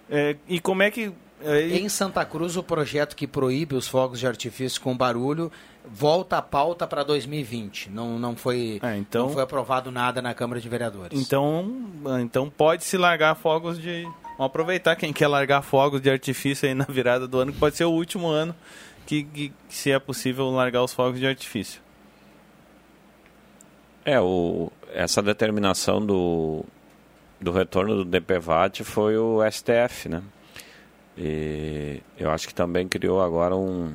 É, 0.08 0.36
e 0.46 0.60
como 0.60 0.82
é 0.82 0.90
que. 0.90 1.12
é, 1.42 1.62
Em 1.76 1.88
Santa 1.88 2.24
Cruz, 2.24 2.56
o 2.56 2.62
projeto 2.62 3.16
que 3.16 3.26
proíbe 3.26 3.74
os 3.74 3.88
fogos 3.88 4.20
de 4.20 4.26
artifício 4.28 4.80
com 4.80 4.96
barulho 4.96 5.50
volta 5.90 6.38
à 6.38 6.42
pauta 6.42 6.86
para 6.86 7.02
2020. 7.02 7.90
Não, 7.90 8.18
não, 8.18 8.36
foi, 8.36 8.80
então- 8.98 9.26
não 9.26 9.32
foi 9.32 9.42
aprovado 9.42 9.90
nada 9.90 10.20
na 10.20 10.34
Câmara 10.34 10.60
de 10.60 10.68
Vereadores. 10.68 11.18
Então, 11.20 11.70
então 12.20 12.50
pode 12.50 12.84
se 12.84 12.96
largar 12.96 13.34
fogos 13.34 13.78
de. 13.78 14.02
Vamos 14.36 14.50
aproveitar 14.50 14.96
quem 14.96 15.12
quer 15.12 15.28
largar 15.28 15.62
fogos 15.62 16.00
de 16.00 16.10
artifício 16.10 16.68
aí 16.68 16.74
na 16.74 16.84
virada 16.84 17.26
do 17.26 17.38
ano, 17.38 17.52
que 17.52 17.58
pode 17.58 17.76
ser 17.76 17.84
o 17.84 17.90
último 17.90 18.28
ano 18.28 18.54
que, 19.06 19.22
que 19.22 19.52
se 19.68 19.90
é 19.90 19.98
possível 19.98 20.50
largar 20.50 20.82
os 20.82 20.92
fogos 20.92 21.18
de 21.18 21.26
artifício. 21.26 21.80
É, 24.04 24.20
o, 24.20 24.70
essa 24.92 25.22
determinação 25.22 26.04
do, 26.04 26.64
do 27.40 27.50
retorno 27.50 27.96
do 27.96 28.04
DPVAT 28.04 28.84
foi 28.84 29.16
o 29.16 29.40
STF, 29.50 30.08
né? 30.08 30.22
E 31.16 32.02
eu 32.18 32.30
acho 32.30 32.46
que 32.46 32.54
também 32.54 32.86
criou 32.86 33.22
agora 33.22 33.56
um... 33.56 33.94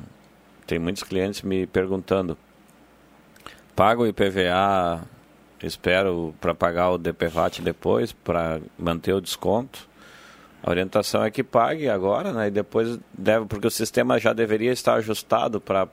Tem 0.66 0.78
muitos 0.78 1.02
clientes 1.02 1.42
me 1.42 1.66
perguntando, 1.66 2.36
pago 3.74 4.04
o 4.04 4.06
IPVA, 4.06 5.02
espero 5.62 6.34
para 6.40 6.54
pagar 6.54 6.90
o 6.90 6.98
DPVAT 6.98 7.60
depois, 7.62 8.12
para 8.12 8.60
manter 8.78 9.12
o 9.12 9.20
desconto? 9.20 9.88
A 10.62 10.70
orientação 10.70 11.24
é 11.24 11.30
que 11.30 11.42
pague 11.42 11.88
agora, 11.88 12.32
né? 12.32 12.46
E 12.46 12.50
depois 12.50 12.98
deve, 13.12 13.46
porque 13.46 13.66
o 13.66 13.70
sistema 13.70 14.18
já 14.18 14.32
deveria 14.32 14.72
estar 14.72 14.94
ajustado 14.94 15.60
para 15.60 15.88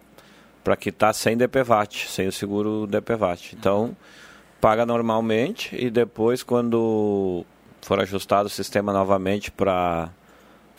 para 0.63 0.75
quitar 0.75 1.13
sem 1.13 1.37
DPVAT, 1.37 2.07
sem 2.09 2.27
o 2.27 2.31
seguro 2.31 2.85
DPVAT. 2.85 3.55
Então, 3.55 3.95
paga 4.59 4.85
normalmente 4.85 5.75
e 5.75 5.89
depois, 5.89 6.43
quando 6.43 7.45
for 7.81 7.99
ajustado 7.99 8.47
o 8.47 8.49
sistema 8.49 8.91
novamente 8.91 9.49
para 9.49 10.11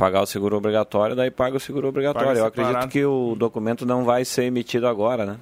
pagar 0.00 0.22
o 0.22 0.26
seguro 0.26 0.56
obrigatório, 0.56 1.14
daí 1.14 1.30
paga 1.30 1.56
o 1.58 1.60
seguro 1.60 1.86
obrigatório. 1.86 2.38
Eu 2.38 2.46
acredito 2.46 2.88
que 2.88 3.04
o 3.04 3.34
documento 3.36 3.84
não 3.84 4.02
vai 4.04 4.24
ser 4.24 4.44
emitido 4.44 4.88
agora, 4.88 5.26
né? 5.26 5.36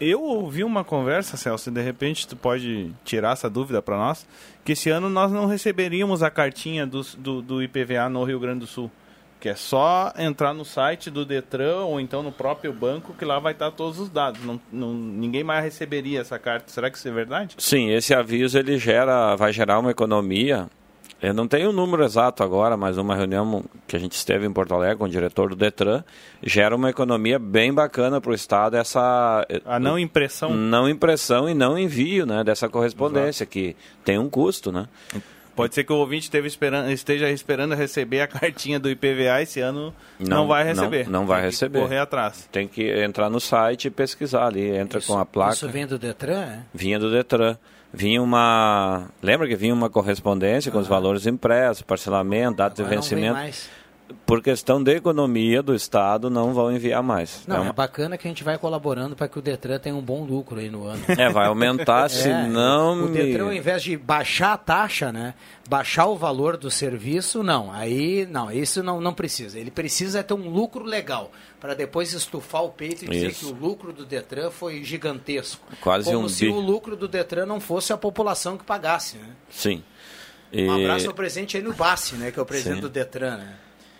Eu 0.00 0.20
ouvi 0.22 0.64
uma 0.64 0.82
conversa, 0.82 1.36
Celso, 1.36 1.70
e 1.70 1.72
de 1.72 1.80
repente 1.80 2.26
tu 2.26 2.34
pode 2.34 2.90
tirar 3.04 3.32
essa 3.34 3.48
dúvida 3.48 3.80
para 3.80 3.96
nós, 3.96 4.26
que 4.64 4.72
esse 4.72 4.90
ano 4.90 5.08
nós 5.08 5.30
não 5.30 5.46
receberíamos 5.46 6.22
a 6.22 6.30
cartinha 6.30 6.86
do, 6.86 7.02
do, 7.18 7.40
do 7.42 7.62
IPVA 7.62 8.08
no 8.08 8.24
Rio 8.24 8.40
Grande 8.40 8.60
do 8.60 8.66
Sul. 8.66 8.90
Que 9.38 9.48
é 9.50 9.54
só 9.54 10.12
entrar 10.18 10.52
no 10.52 10.66
site 10.66 11.10
do 11.10 11.24
Detran 11.24 11.84
ou 11.84 11.98
então 11.98 12.22
no 12.22 12.30
próprio 12.32 12.74
banco 12.74 13.14
que 13.18 13.24
lá 13.24 13.38
vai 13.38 13.52
estar 13.52 13.70
todos 13.70 13.98
os 13.98 14.10
dados. 14.10 14.44
Não, 14.44 14.60
não- 14.70 14.92
ninguém 14.92 15.42
mais 15.42 15.64
receberia 15.64 16.20
essa 16.20 16.38
carta. 16.38 16.70
Será 16.70 16.90
que 16.90 16.98
isso 16.98 17.08
é 17.08 17.10
verdade? 17.10 17.54
Sim, 17.56 17.90
esse 17.90 18.12
aviso 18.12 18.58
ele 18.58 18.76
gera, 18.76 19.34
vai 19.36 19.50
gerar 19.50 19.78
uma 19.78 19.90
economia. 19.92 20.68
Eu 21.22 21.34
não 21.34 21.46
tenho 21.46 21.70
o 21.70 21.72
número 21.72 22.02
exato 22.02 22.42
agora, 22.42 22.76
mas 22.76 22.96
uma 22.96 23.14
reunião 23.14 23.64
que 23.86 23.94
a 23.94 23.98
gente 23.98 24.12
esteve 24.12 24.46
em 24.46 24.52
Porto 24.52 24.72
Alegre 24.74 24.96
com 24.96 25.04
o 25.04 25.08
diretor 25.08 25.50
do 25.50 25.56
Detran 25.56 26.02
gera 26.42 26.74
uma 26.74 26.88
economia 26.88 27.38
bem 27.38 27.72
bacana 27.72 28.20
para 28.20 28.30
o 28.30 28.34
estado 28.34 28.76
essa 28.76 29.46
A 29.66 29.78
não 29.78 29.98
impressão. 29.98 30.54
não 30.54 30.88
impressão 30.88 31.48
e 31.48 31.54
não 31.54 31.78
envio, 31.78 32.24
né, 32.24 32.42
dessa 32.42 32.68
correspondência 32.68 33.44
que 33.44 33.76
tem 34.04 34.18
um 34.18 34.30
custo, 34.30 34.72
né? 34.72 34.88
Pode 35.54 35.74
ser 35.74 35.84
que 35.84 35.92
o 35.92 35.96
ouvinte 35.96 36.22
esteve 36.22 36.48
esperando, 36.48 36.90
esteja 36.90 37.28
esperando 37.28 37.74
receber 37.74 38.22
a 38.22 38.26
cartinha 38.26 38.80
do 38.80 38.88
IPVA 38.88 39.42
esse 39.42 39.60
ano. 39.60 39.92
Não, 40.18 40.46
vai 40.46 40.64
receber. 40.64 41.04
Não, 41.04 41.20
não 41.20 41.26
vai 41.26 41.42
Tem 41.42 41.50
que 41.50 41.54
receber. 41.54 41.80
Correr 41.80 41.98
atrás. 41.98 42.48
Tem 42.50 42.66
que 42.66 42.88
entrar 43.02 43.28
no 43.28 43.40
site 43.40 43.88
e 43.88 43.90
pesquisar 43.90 44.46
ali, 44.46 44.74
entra 44.74 45.02
com 45.02 45.18
a 45.18 45.26
placa. 45.26 45.52
Isso 45.52 45.68
vem 45.68 45.86
do 45.86 45.98
Detran, 45.98 46.40
é? 46.40 46.60
Vinha 46.72 46.98
do 46.98 47.10
Detran. 47.10 47.58
Vinha 47.92 48.22
uma. 48.22 49.08
Lembra 49.22 49.48
que 49.48 49.56
vinha 49.56 49.74
uma 49.74 49.90
correspondência 49.90 50.70
com 50.70 50.78
os 50.78 50.86
valores 50.86 51.26
impressos, 51.26 51.82
parcelamento, 51.82 52.58
data 52.58 52.76
de 52.76 52.82
Agora 52.82 52.96
vencimento. 52.96 53.38
Por 54.26 54.42
questão 54.42 54.82
de 54.82 54.92
economia 54.96 55.62
do 55.62 55.74
Estado, 55.74 56.28
não 56.30 56.52
vão 56.52 56.72
enviar 56.72 57.02
mais. 57.02 57.44
Não, 57.46 57.56
é, 57.56 57.58
é, 57.58 57.62
uma- 57.62 57.72
bacana 57.72 58.18
que 58.18 58.26
a 58.26 58.30
gente 58.30 58.42
vai 58.42 58.58
colaborando 58.58 59.14
para 59.14 59.28
que 59.28 59.38
o 59.38 59.42
Detran 59.42 59.78
tenha 59.78 59.94
um 59.94 60.00
bom 60.02 60.24
lucro 60.24 60.58
aí 60.58 60.68
no 60.70 60.84
ano. 60.84 61.02
É, 61.08 61.28
vai 61.30 61.46
aumentar, 61.46 62.06
É, 62.06 62.08
senão. 62.08 62.92
O 63.04 63.08
me- 63.08 63.16
Detran, 63.22 63.44
ao 63.44 63.52
invés 63.52 63.82
de 63.82 63.96
baixar 63.96 64.52
a 64.52 64.56
taxa, 64.56 65.12
né? 65.12 65.34
Baixar 65.68 66.06
o 66.06 66.16
valor 66.16 66.56
do 66.56 66.70
serviço, 66.70 67.42
não. 67.42 67.72
Aí, 67.72 68.26
não, 68.26 68.50
isso 68.50 68.82
não, 68.82 69.00
não 69.00 69.14
precisa. 69.14 69.58
Ele 69.58 69.70
precisa 69.70 70.22
ter 70.24 70.34
um 70.34 70.48
lucro 70.48 70.84
legal, 70.84 71.30
para 71.60 71.74
depois 71.74 72.12
estufar 72.12 72.64
o 72.64 72.70
peito 72.70 73.04
e 73.04 73.08
dizer 73.08 73.28
Isso. 73.30 73.46
que 73.46 73.52
o 73.52 73.54
lucro 73.56 73.92
do 73.92 74.04
Detran 74.04 74.50
foi 74.50 74.82
gigantesco. 74.82 75.64
Quase 75.80 76.10
Como 76.12 76.24
um 76.24 76.28
se 76.28 76.46
bi. 76.46 76.50
o 76.52 76.58
lucro 76.58 76.96
do 76.96 77.06
Detran 77.06 77.46
não 77.46 77.60
fosse 77.60 77.92
a 77.92 77.96
população 77.96 78.56
que 78.58 78.64
pagasse, 78.64 79.16
né? 79.18 79.28
Sim. 79.50 79.82
Um 80.52 80.58
E- 80.78 80.84
abraço 80.84 81.06
ao 81.06 81.14
presidente 81.14 81.56
aí 81.56 81.62
no 81.62 81.72
Bassi, 81.72 82.16
né? 82.16 82.32
Que 82.32 82.38
é 82.40 82.42
o 82.42 82.46
presidente 82.46 82.76
Sim. 82.76 82.80
do 82.80 82.88
Detran, 82.88 83.36
né? 83.36 83.54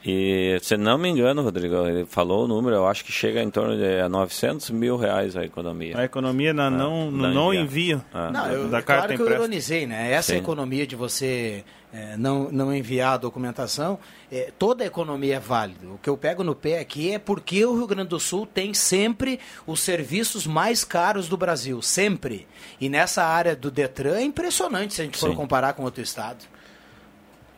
E 0.04 0.58
se 0.62 0.76
não 0.76 0.96
me 0.96 1.08
engano, 1.08 1.42
Rodrigo, 1.42 1.86
ele 1.86 2.06
falou 2.06 2.44
o 2.44 2.48
número, 2.48 2.74
eu 2.74 2.86
acho 2.86 3.04
que 3.04 3.12
chega 3.12 3.42
em 3.42 3.50
torno 3.50 3.76
de 3.76 3.84
é, 3.84 4.08
900 4.08 4.70
mil 4.70 4.96
reais 4.96 5.36
a 5.36 5.44
economia. 5.44 5.98
A 5.98 6.04
economia 6.04 6.54
na, 6.54 6.70
não, 6.70 7.10
no 7.10 7.28
não 7.32 7.52
envio 7.52 8.02
Ah. 8.12 8.30
Não, 8.30 8.46
eu, 8.46 8.68
da 8.68 8.78
é 8.78 8.82
carta 8.82 9.08
claro 9.08 9.24
que 9.24 9.30
eu 9.30 9.36
ironizei, 9.36 9.86
né? 9.86 10.10
Essa 10.10 10.32
Sim. 10.32 10.38
economia 10.38 10.86
de 10.86 10.96
você 10.96 11.64
eh, 11.92 12.16
não, 12.16 12.50
não 12.50 12.74
enviar 12.74 13.14
a 13.14 13.16
documentação, 13.18 13.98
eh, 14.32 14.50
toda 14.58 14.84
a 14.84 14.86
economia 14.86 15.36
é 15.36 15.40
válida. 15.40 15.86
O 15.88 15.98
que 15.98 16.08
eu 16.08 16.16
pego 16.16 16.42
no 16.42 16.54
pé 16.54 16.78
aqui 16.78 17.12
é 17.12 17.18
porque 17.18 17.62
o 17.66 17.76
Rio 17.76 17.86
Grande 17.86 18.08
do 18.08 18.20
Sul 18.20 18.46
tem 18.46 18.72
sempre 18.72 19.38
os 19.66 19.80
serviços 19.80 20.46
mais 20.46 20.82
caros 20.82 21.28
do 21.28 21.36
Brasil, 21.36 21.82
sempre. 21.82 22.46
E 22.80 22.88
nessa 22.88 23.22
área 23.22 23.54
do 23.54 23.70
Detran 23.70 24.16
é 24.16 24.22
impressionante 24.22 24.94
se 24.94 25.02
a 25.02 25.04
gente 25.04 25.18
for 25.18 25.30
Sim. 25.30 25.36
comparar 25.36 25.74
com 25.74 25.82
outro 25.82 26.02
estado. 26.02 26.38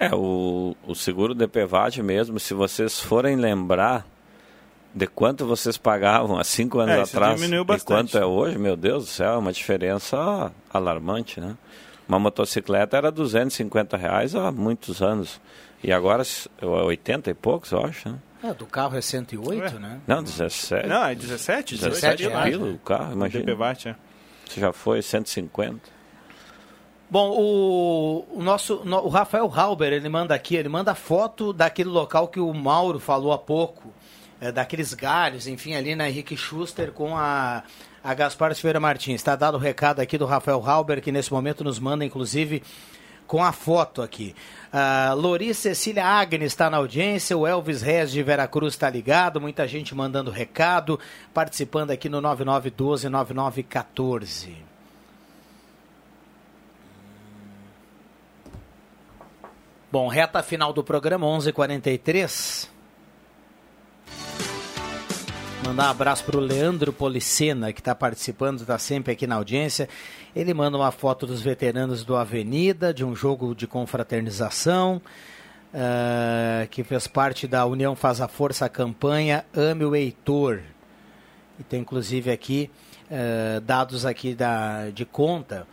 É, 0.06 0.14
o, 0.14 0.76
o 0.86 0.94
seguro 0.94 1.34
DPVAT 1.34 2.02
mesmo, 2.02 2.40
se 2.40 2.54
vocês 2.54 2.98
forem 2.98 3.36
lembrar 3.36 4.06
de 4.94 5.06
quanto 5.06 5.46
vocês 5.46 5.76
pagavam 5.78 6.38
há 6.38 6.44
cinco 6.44 6.80
anos 6.80 6.94
É, 6.94 7.02
atrás 7.02 7.40
e 7.40 7.84
quanto 7.84 8.18
é 8.18 8.26
hoje, 8.26 8.58
meu 8.58 8.76
Deus 8.76 9.04
do 9.04 9.10
céu, 9.10 9.34
é 9.34 9.36
uma 9.38 9.52
diferença 9.52 10.52
alarmante, 10.72 11.40
né? 11.40 11.56
Uma 12.08 12.18
motocicleta 12.18 12.96
era 12.96 13.10
250 13.10 13.96
reais 13.96 14.34
há 14.34 14.50
muitos 14.50 15.00
anos. 15.00 15.40
E 15.82 15.92
agora 15.92 16.22
é 16.60 16.66
80 16.66 17.30
e 17.30 17.34
poucos, 17.34 17.70
eu 17.70 17.84
acho, 17.84 18.08
né? 18.08 18.18
É, 18.42 18.52
do 18.52 18.66
carro 18.66 18.96
é 18.96 19.00
108, 19.00 19.78
né? 19.78 20.00
Não, 20.06 20.22
17. 20.22 20.88
Não, 20.88 21.04
é 21.04 21.14
17? 21.14 21.76
17 21.76 22.28
reais, 22.28 22.50
pila 22.50 22.66
né? 22.66 22.72
o 22.74 22.78
carro, 22.78 23.12
imagina. 23.12 23.44
DPVAT, 23.44 23.88
é. 23.88 23.96
Você 24.46 24.60
já 24.60 24.72
foi 24.72 25.00
150. 25.00 25.80
Bom, 27.12 27.30
o, 27.38 28.24
o 28.38 28.42
nosso 28.42 28.80
no- 28.86 29.04
o 29.04 29.10
Rafael 29.10 29.52
Halber, 29.54 29.92
ele 29.92 30.08
manda 30.08 30.34
aqui, 30.34 30.56
ele 30.56 30.70
manda 30.70 30.94
foto 30.94 31.52
daquele 31.52 31.90
local 31.90 32.26
que 32.28 32.40
o 32.40 32.50
Mauro 32.54 32.98
falou 32.98 33.34
há 33.34 33.38
pouco, 33.38 33.92
é, 34.40 34.50
daqueles 34.50 34.94
galhos, 34.94 35.46
enfim, 35.46 35.74
ali 35.74 35.94
na 35.94 36.08
Henrique 36.08 36.34
Schuster 36.38 36.90
com 36.90 37.14
a, 37.14 37.64
a 38.02 38.14
Gaspar 38.14 38.54
Silveira 38.54 38.80
Martins. 38.80 39.16
Está 39.16 39.36
dado 39.36 39.56
o 39.56 39.60
recado 39.60 40.00
aqui 40.00 40.16
do 40.16 40.24
Rafael 40.24 40.62
Halber, 40.66 41.02
que 41.02 41.12
nesse 41.12 41.30
momento 41.30 41.62
nos 41.62 41.78
manda, 41.78 42.02
inclusive, 42.02 42.62
com 43.26 43.44
a 43.44 43.52
foto 43.52 44.00
aqui. 44.00 44.34
A 44.72 45.12
Loris 45.12 45.58
Cecília 45.58 46.06
Agnes 46.06 46.52
está 46.52 46.70
na 46.70 46.78
audiência, 46.78 47.36
o 47.36 47.46
Elvis 47.46 47.82
Rez 47.82 48.10
de 48.10 48.22
Veracruz 48.22 48.72
está 48.72 48.88
ligado, 48.88 49.38
muita 49.38 49.68
gente 49.68 49.94
mandando 49.94 50.30
recado, 50.30 50.98
participando 51.34 51.90
aqui 51.90 52.08
no 52.08 52.22
9912-9914. 52.22 54.71
Bom, 59.92 60.08
reta 60.08 60.42
final 60.42 60.72
do 60.72 60.82
programa, 60.82 61.26
11:43. 61.26 62.66
Mandar 65.66 65.88
um 65.88 65.90
abraço 65.90 66.24
para 66.24 66.38
o 66.38 66.40
Leandro 66.40 66.94
Policena, 66.94 67.74
que 67.74 67.80
está 67.82 67.94
participando, 67.94 68.62
está 68.62 68.78
sempre 68.78 69.12
aqui 69.12 69.26
na 69.26 69.34
audiência. 69.34 69.90
Ele 70.34 70.54
manda 70.54 70.78
uma 70.78 70.90
foto 70.90 71.26
dos 71.26 71.42
veteranos 71.42 72.04
do 72.04 72.16
Avenida, 72.16 72.94
de 72.94 73.04
um 73.04 73.14
jogo 73.14 73.54
de 73.54 73.66
confraternização, 73.66 74.98
ah, 75.74 76.66
que 76.70 76.82
fez 76.82 77.06
parte 77.06 77.46
da 77.46 77.66
União 77.66 77.94
Faz 77.94 78.22
a 78.22 78.28
Força, 78.28 78.64
a 78.64 78.70
campanha 78.70 79.44
Ame 79.54 79.84
o 79.84 79.94
Heitor. 79.94 80.62
E 81.60 81.62
tem 81.62 81.82
inclusive 81.82 82.30
aqui 82.30 82.70
ah, 83.10 83.60
dados 83.60 84.06
aqui 84.06 84.34
da, 84.34 84.88
de 84.88 85.04
conta 85.04 85.66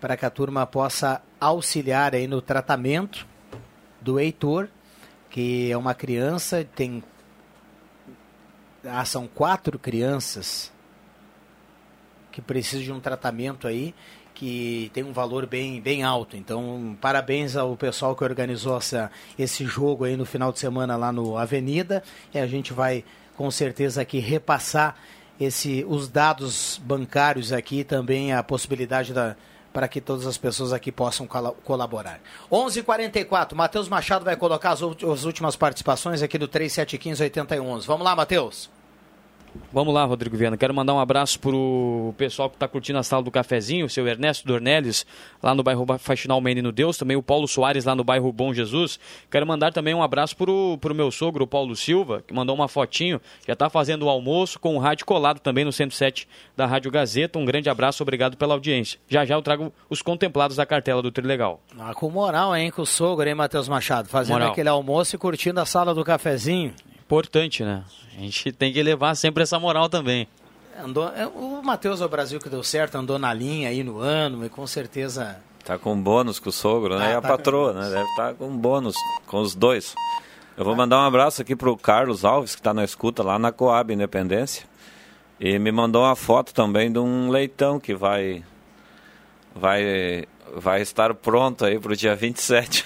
para 0.00 0.16
que 0.16 0.24
a 0.24 0.30
turma 0.30 0.64
possa 0.64 1.20
auxiliar 1.40 2.14
aí 2.14 2.28
no 2.28 2.40
tratamento 2.40 3.33
do 4.04 4.20
Heitor, 4.20 4.68
que 5.30 5.72
é 5.72 5.76
uma 5.76 5.94
criança, 5.94 6.64
tem 6.76 7.02
ah, 8.84 9.04
são 9.04 9.26
quatro 9.26 9.78
crianças 9.78 10.70
que 12.30 12.42
precisam 12.42 12.84
de 12.84 12.92
um 12.92 13.00
tratamento 13.00 13.66
aí 13.66 13.94
que 14.34 14.90
tem 14.92 15.04
um 15.04 15.12
valor 15.12 15.46
bem, 15.46 15.80
bem 15.80 16.02
alto. 16.02 16.36
Então, 16.36 16.96
parabéns 17.00 17.56
ao 17.56 17.76
pessoal 17.76 18.16
que 18.16 18.24
organizou 18.24 18.76
essa, 18.76 19.10
esse 19.38 19.64
jogo 19.64 20.04
aí 20.04 20.16
no 20.16 20.26
final 20.26 20.52
de 20.52 20.58
semana 20.58 20.96
lá 20.96 21.12
no 21.12 21.38
Avenida. 21.38 22.02
E 22.34 22.38
a 22.38 22.46
gente 22.46 22.72
vai 22.72 23.04
com 23.36 23.48
certeza 23.50 24.02
aqui 24.02 24.18
repassar 24.18 24.96
esse, 25.38 25.84
os 25.88 26.08
dados 26.08 26.80
bancários 26.84 27.52
aqui 27.52 27.84
também 27.84 28.32
a 28.32 28.42
possibilidade 28.42 29.14
da 29.14 29.36
para 29.74 29.88
que 29.88 30.00
todas 30.00 30.26
as 30.26 30.38
pessoas 30.38 30.72
aqui 30.72 30.92
possam 30.92 31.26
colaborar. 31.64 32.20
11:44. 32.50 33.54
Matheus 33.56 33.88
Machado 33.88 34.24
vai 34.24 34.36
colocar 34.36 34.70
as 34.70 34.80
últimas 35.24 35.56
participações 35.56 36.22
aqui 36.22 36.38
do 36.38 36.46
3715-8111. 36.48 37.84
Vamos 37.84 38.04
lá, 38.04 38.14
Matheus. 38.14 38.70
Vamos 39.72 39.92
lá, 39.92 40.04
Rodrigo 40.04 40.36
Viana. 40.36 40.56
Quero 40.56 40.72
mandar 40.72 40.94
um 40.94 41.00
abraço 41.00 41.38
pro 41.40 42.14
pessoal 42.16 42.48
que 42.48 42.56
está 42.56 42.68
curtindo 42.68 42.98
a 42.98 43.02
sala 43.02 43.22
do 43.22 43.30
cafezinho, 43.30 43.86
o 43.86 43.88
seu 43.88 44.06
Ernesto 44.06 44.46
Dornelles, 44.46 45.04
lá 45.42 45.54
no 45.54 45.62
bairro 45.62 45.84
Faxinal 45.98 46.40
Menino 46.40 46.70
Deus, 46.70 46.96
também 46.96 47.16
o 47.16 47.22
Paulo 47.22 47.48
Soares, 47.48 47.84
lá 47.84 47.94
no 47.94 48.04
bairro 48.04 48.32
Bom 48.32 48.54
Jesus. 48.54 48.98
Quero 49.30 49.46
mandar 49.46 49.72
também 49.72 49.94
um 49.94 50.02
abraço 50.02 50.36
pro, 50.36 50.78
pro 50.80 50.94
meu 50.94 51.10
sogro, 51.10 51.44
o 51.44 51.46
Paulo 51.46 51.74
Silva, 51.74 52.22
que 52.26 52.32
mandou 52.32 52.54
uma 52.54 52.68
fotinho, 52.68 53.20
já 53.46 53.52
está 53.52 53.68
fazendo 53.68 54.04
o 54.04 54.08
almoço 54.08 54.60
com 54.60 54.76
o 54.76 54.78
rádio 54.78 55.04
colado 55.04 55.40
também 55.40 55.64
no 55.64 55.72
107 55.72 56.28
da 56.56 56.66
Rádio 56.66 56.90
Gazeta. 56.90 57.38
Um 57.38 57.44
grande 57.44 57.68
abraço, 57.68 58.02
obrigado 58.02 58.36
pela 58.36 58.54
audiência. 58.54 58.98
Já 59.08 59.24
já 59.24 59.34
eu 59.34 59.42
trago 59.42 59.72
os 59.90 60.02
contemplados 60.02 60.56
da 60.56 60.64
cartela 60.64 61.02
do 61.02 61.10
Trilegal. 61.10 61.60
Ah, 61.78 61.92
com 61.94 62.08
moral, 62.10 62.56
hein, 62.56 62.70
com 62.70 62.82
o 62.82 62.86
sogro, 62.86 63.28
hein, 63.28 63.34
Matheus 63.34 63.68
Machado? 63.68 64.08
Fazendo 64.08 64.34
Moral. 64.34 64.52
aquele 64.52 64.68
almoço 64.68 65.16
e 65.16 65.18
curtindo 65.18 65.60
a 65.60 65.66
sala 65.66 65.94
do 65.94 66.04
cafezinho. 66.04 66.72
Importante, 67.06 67.62
né? 67.62 67.84
A 68.16 68.20
gente 68.20 68.52
tem 68.52 68.72
que 68.72 68.82
levar 68.82 69.14
sempre 69.14 69.42
essa 69.42 69.58
moral 69.58 69.88
também. 69.88 70.26
Andou, 70.82 71.08
é, 71.08 71.26
o 71.26 71.62
Matheus 71.62 72.00
é 72.00 72.04
o 72.04 72.08
Brasil 72.08 72.40
que 72.40 72.48
deu 72.48 72.62
certo, 72.62 72.96
andou 72.96 73.18
na 73.18 73.32
linha 73.32 73.68
aí 73.68 73.84
no 73.84 73.98
ano 73.98 74.44
e 74.44 74.48
com 74.48 74.66
certeza. 74.66 75.36
Tá 75.64 75.78
com 75.78 76.00
bônus 76.00 76.38
com 76.38 76.48
o 76.48 76.52
sogro, 76.52 76.98
né? 76.98 77.06
Ah, 77.06 77.10
e 77.10 77.14
a 77.14 77.20
tá 77.20 77.28
patroa, 77.28 77.72
né? 77.72 77.88
Deve 77.88 78.08
estar 78.10 78.34
com 78.34 78.56
bônus 78.56 78.96
com 79.26 79.40
os 79.40 79.54
dois. 79.54 79.94
Eu 80.56 80.64
vou 80.64 80.74
mandar 80.74 80.98
um 80.98 81.06
abraço 81.06 81.42
aqui 81.42 81.54
pro 81.54 81.76
Carlos 81.76 82.24
Alves, 82.24 82.54
que 82.54 82.60
está 82.60 82.72
na 82.72 82.84
escuta 82.84 83.22
lá 83.22 83.38
na 83.38 83.52
Coab 83.52 83.92
Independência. 83.92 84.66
E 85.38 85.58
me 85.58 85.72
mandou 85.72 86.02
uma 86.02 86.16
foto 86.16 86.54
também 86.54 86.92
de 86.92 86.98
um 86.98 87.28
leitão 87.28 87.78
que 87.80 87.94
vai 87.94 88.42
vai 89.54 90.24
vai 90.56 90.80
estar 90.80 91.12
pronto 91.14 91.64
aí 91.64 91.78
pro 91.78 91.96
dia 91.96 92.14
27. 92.14 92.84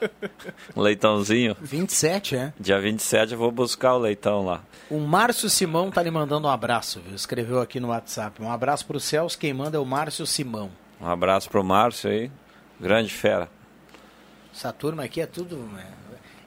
um 0.76 0.80
leitãozinho. 0.80 1.56
27, 1.60 2.36
é? 2.36 2.52
Dia 2.60 2.78
27 2.80 3.32
eu 3.32 3.38
vou 3.38 3.50
buscar 3.50 3.94
o 3.94 3.98
leitão 3.98 4.44
lá. 4.44 4.62
O 4.90 4.98
Márcio 4.98 5.48
Simão 5.48 5.90
tá 5.90 6.02
lhe 6.02 6.10
mandando 6.10 6.46
um 6.46 6.50
abraço, 6.50 7.00
viu? 7.00 7.14
Escreveu 7.14 7.60
aqui 7.60 7.80
no 7.80 7.88
WhatsApp. 7.88 8.42
Um 8.42 8.50
abraço 8.50 8.84
pro 8.86 9.00
Celso, 9.00 9.38
quem 9.38 9.54
manda 9.54 9.76
é 9.76 9.80
o 9.80 9.84
Márcio 9.84 10.26
Simão. 10.26 10.70
Um 11.00 11.06
abraço 11.06 11.48
pro 11.48 11.64
Márcio 11.64 12.10
aí. 12.10 12.30
Grande 12.78 13.10
fera. 13.10 13.48
Essa 14.54 14.72
turma 14.72 15.04
aqui 15.04 15.20
é 15.20 15.26
tudo. 15.26 15.56
né? 15.56 15.86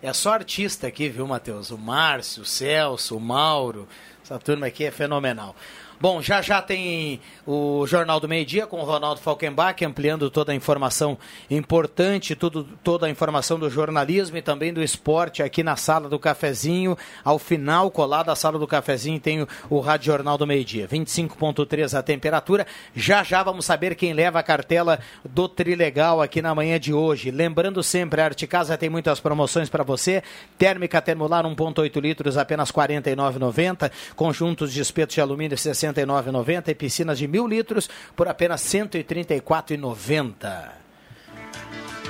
É 0.02 0.12
só 0.12 0.34
artista 0.34 0.86
aqui, 0.86 1.08
viu, 1.10 1.26
Matheus? 1.26 1.72
O 1.72 1.78
Márcio, 1.78 2.44
o 2.44 2.46
Celso, 2.46 3.16
o 3.16 3.22
Mauro. 3.22 3.88
Essa 4.24 4.38
turma 4.38 4.68
aqui 4.68 4.84
é 4.84 4.92
fenomenal. 4.92 5.56
Bom, 6.04 6.22
já 6.22 6.42
já 6.42 6.62
tem 6.62 7.22
o 7.48 7.88
Jornal 7.88 8.20
do 8.20 8.28
Meio 8.28 8.46
Dia 8.46 8.68
com 8.68 8.82
o 8.82 8.84
Ronaldo 8.84 9.22
Falkenbach, 9.22 9.86
ampliando 9.86 10.30
toda 10.30 10.52
a 10.52 10.56
informação 10.56 11.18
importante, 11.50 12.36
tudo, 12.36 12.68
toda 12.84 13.08
a 13.08 13.10
informação 13.10 13.58
do 13.58 13.70
jornalismo 13.70 14.36
e 14.36 14.42
também 14.42 14.74
do 14.74 14.84
esporte 14.84 15.42
aqui 15.42 15.64
na 15.64 15.78
sala 15.78 16.10
do 16.10 16.20
cafezinho. 16.20 16.98
Ao 17.24 17.40
final, 17.40 17.90
colado 17.90 18.28
à 18.28 18.36
sala 18.36 18.60
do 18.60 18.68
cafezinho, 18.68 19.18
tem 19.18 19.48
o, 19.70 19.80
Rádio 19.80 20.08
Jornal 20.08 20.38
do 20.38 20.46
Meio 20.46 20.66
Dia. 20.66 20.90
25,3 20.90 21.98
a 21.98 22.04
temperatura. 22.04 22.68
Já 22.94 23.24
já 23.24 23.42
vamos 23.42 23.64
saber 23.64 23.96
quem 23.96 24.12
leva 24.12 24.40
a 24.40 24.44
cartela 24.44 25.00
do 25.24 25.48
Trilegal 25.48 26.22
aqui 26.22 26.42
na 26.42 26.54
manhã 26.54 26.78
de 26.78 26.94
hoje. 26.94 27.32
Lembrando 27.32 27.82
sempre, 27.82 28.20
a 28.20 28.26
Arte 28.26 28.46
Casa 28.46 28.78
tem 28.78 28.90
muitas 28.90 29.22
promoções 29.22 29.70
para 29.70 29.86
você. 29.86 30.22
Térmica 30.58 31.02
termolar 31.02 31.46
1,8 31.46 32.02
litros, 32.02 32.38
apenas 32.38 32.72
R$ 32.72 32.76
49,90. 32.76 33.90
Conjuntos 34.18 34.74
de 34.74 34.82
espetos 34.82 35.16
de 35.16 35.22
alumínio 35.22 35.58
60 35.58 35.93
R$ 35.93 35.93
69,90 35.94 36.70
e 36.70 36.76
piscinas 36.76 37.18
de 37.18 37.28
mil 37.28 37.48
litros 37.48 37.90
por 38.16 38.28
apenas 38.28 38.74
R$ 38.74 38.80
134,90. 38.88 40.84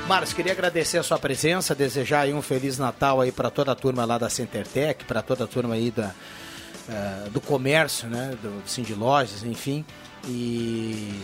Marcos, 0.07 0.33
queria 0.33 0.51
agradecer 0.51 0.97
a 0.97 1.03
sua 1.03 1.17
presença, 1.17 1.73
desejar 1.73 2.27
um 2.27 2.41
Feliz 2.41 2.77
Natal 2.77 3.21
aí 3.21 3.31
para 3.31 3.49
toda 3.49 3.71
a 3.71 3.75
turma 3.75 4.03
lá 4.03 4.17
da 4.17 4.29
Centertec, 4.29 5.05
para 5.05 5.21
toda 5.21 5.45
a 5.45 5.47
turma 5.47 5.75
aí 5.75 5.91
da, 5.91 6.11
uh, 6.89 7.29
do 7.29 7.39
comércio, 7.39 8.09
né, 8.09 8.37
do, 8.41 8.61
do 8.61 8.69
Cindy 8.69 8.93
Lojas, 8.93 9.43
enfim. 9.43 9.85
E 10.27 11.21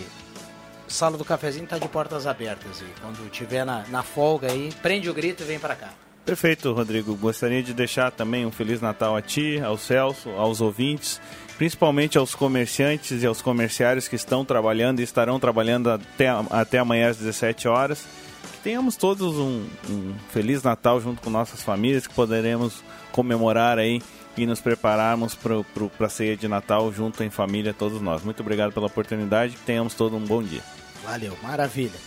Sala 0.87 1.17
do 1.17 1.25
Cafezinho 1.25 1.65
está 1.65 1.77
de 1.77 1.89
portas 1.89 2.25
abertas 2.25 2.81
aí. 2.81 2.93
Quando 3.01 3.29
tiver 3.29 3.65
na, 3.65 3.85
na 3.89 4.01
folga 4.01 4.49
aí, 4.49 4.73
prende 4.81 5.09
o 5.09 5.13
grito 5.13 5.43
e 5.43 5.45
vem 5.45 5.59
para 5.59 5.75
cá. 5.75 5.89
Perfeito, 6.25 6.71
Rodrigo. 6.71 7.15
Gostaria 7.15 7.61
de 7.61 7.73
deixar 7.73 8.11
também 8.11 8.45
um 8.45 8.51
Feliz 8.51 8.79
Natal 8.79 9.15
a 9.15 9.21
ti, 9.21 9.59
ao 9.59 9.77
Celso, 9.77 10.29
aos 10.31 10.61
ouvintes 10.61 11.19
principalmente 11.59 12.17
aos 12.17 12.33
comerciantes 12.33 13.21
e 13.21 13.25
aos 13.25 13.41
comerciários 13.41 14.07
que 14.07 14.15
estão 14.15 14.45
trabalhando 14.45 15.01
e 15.01 15.03
estarão 15.03 15.37
trabalhando 15.37 15.91
até, 15.91 16.29
até 16.49 16.79
amanhã 16.79 17.09
às 17.09 17.17
17 17.17 17.67
horas. 17.67 18.05
Que 18.53 18.59
tenhamos 18.63 18.95
todos 18.95 19.35
um, 19.35 19.67
um 19.89 20.15
Feliz 20.31 20.63
Natal 20.63 21.01
junto 21.01 21.21
com 21.21 21.29
nossas 21.29 21.61
famílias, 21.61 22.07
que 22.07 22.13
poderemos 22.13 22.81
comemorar 23.11 23.77
aí 23.77 24.01
e 24.37 24.45
nos 24.45 24.61
prepararmos 24.61 25.35
para 25.35 25.61
a 25.99 26.09
ceia 26.09 26.37
de 26.37 26.47
Natal 26.47 26.93
junto 26.93 27.21
em 27.25 27.29
família, 27.29 27.73
todos 27.73 28.01
nós. 28.01 28.23
Muito 28.23 28.39
obrigado 28.39 28.71
pela 28.71 28.87
oportunidade, 28.87 29.57
que 29.57 29.61
tenhamos 29.63 29.93
todo 29.93 30.15
um 30.15 30.23
bom 30.23 30.41
dia. 30.41 30.61
Valeu, 31.03 31.37
maravilha. 31.43 31.99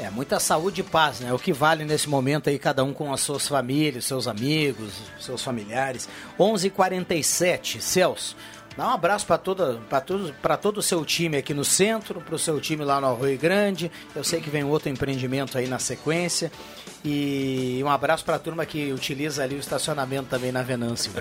É, 0.00 0.10
muita 0.10 0.40
saúde 0.40 0.80
e 0.80 0.84
paz, 0.84 1.20
né? 1.20 1.32
O 1.32 1.38
que 1.38 1.52
vale 1.52 1.84
nesse 1.84 2.08
momento 2.08 2.48
aí, 2.48 2.58
cada 2.58 2.82
um 2.82 2.92
com 2.92 3.12
as 3.12 3.20
suas 3.20 3.46
famílias, 3.46 4.06
seus 4.06 4.26
amigos, 4.26 4.94
seus 5.20 5.44
familiares. 5.44 6.08
11:47 6.38 6.66
h 6.66 6.70
47 6.74 7.82
Celso. 7.82 8.36
Dá 8.76 8.86
um 8.86 8.90
abraço 8.90 9.26
para 9.26 9.36
todo, 9.36 9.80
todo, 10.06 10.34
todo 10.60 10.78
o 10.78 10.82
seu 10.82 11.04
time 11.04 11.36
aqui 11.36 11.52
no 11.52 11.64
centro, 11.64 12.20
para 12.20 12.34
o 12.34 12.38
seu 12.38 12.60
time 12.60 12.84
lá 12.84 13.00
no 13.00 13.08
Arroio 13.08 13.38
Grande. 13.38 13.90
Eu 14.14 14.24
sei 14.24 14.40
que 14.40 14.48
vem 14.48 14.64
outro 14.64 14.88
empreendimento 14.88 15.58
aí 15.58 15.66
na 15.66 15.78
sequência. 15.78 16.50
E 17.04 17.80
um 17.84 17.88
abraço 17.88 18.24
para 18.24 18.36
a 18.36 18.38
turma 18.38 18.64
que 18.64 18.92
utiliza 18.92 19.42
ali 19.42 19.56
o 19.56 19.58
estacionamento 19.58 20.28
também 20.28 20.52
na 20.52 20.62
Venâncio. 20.62 21.12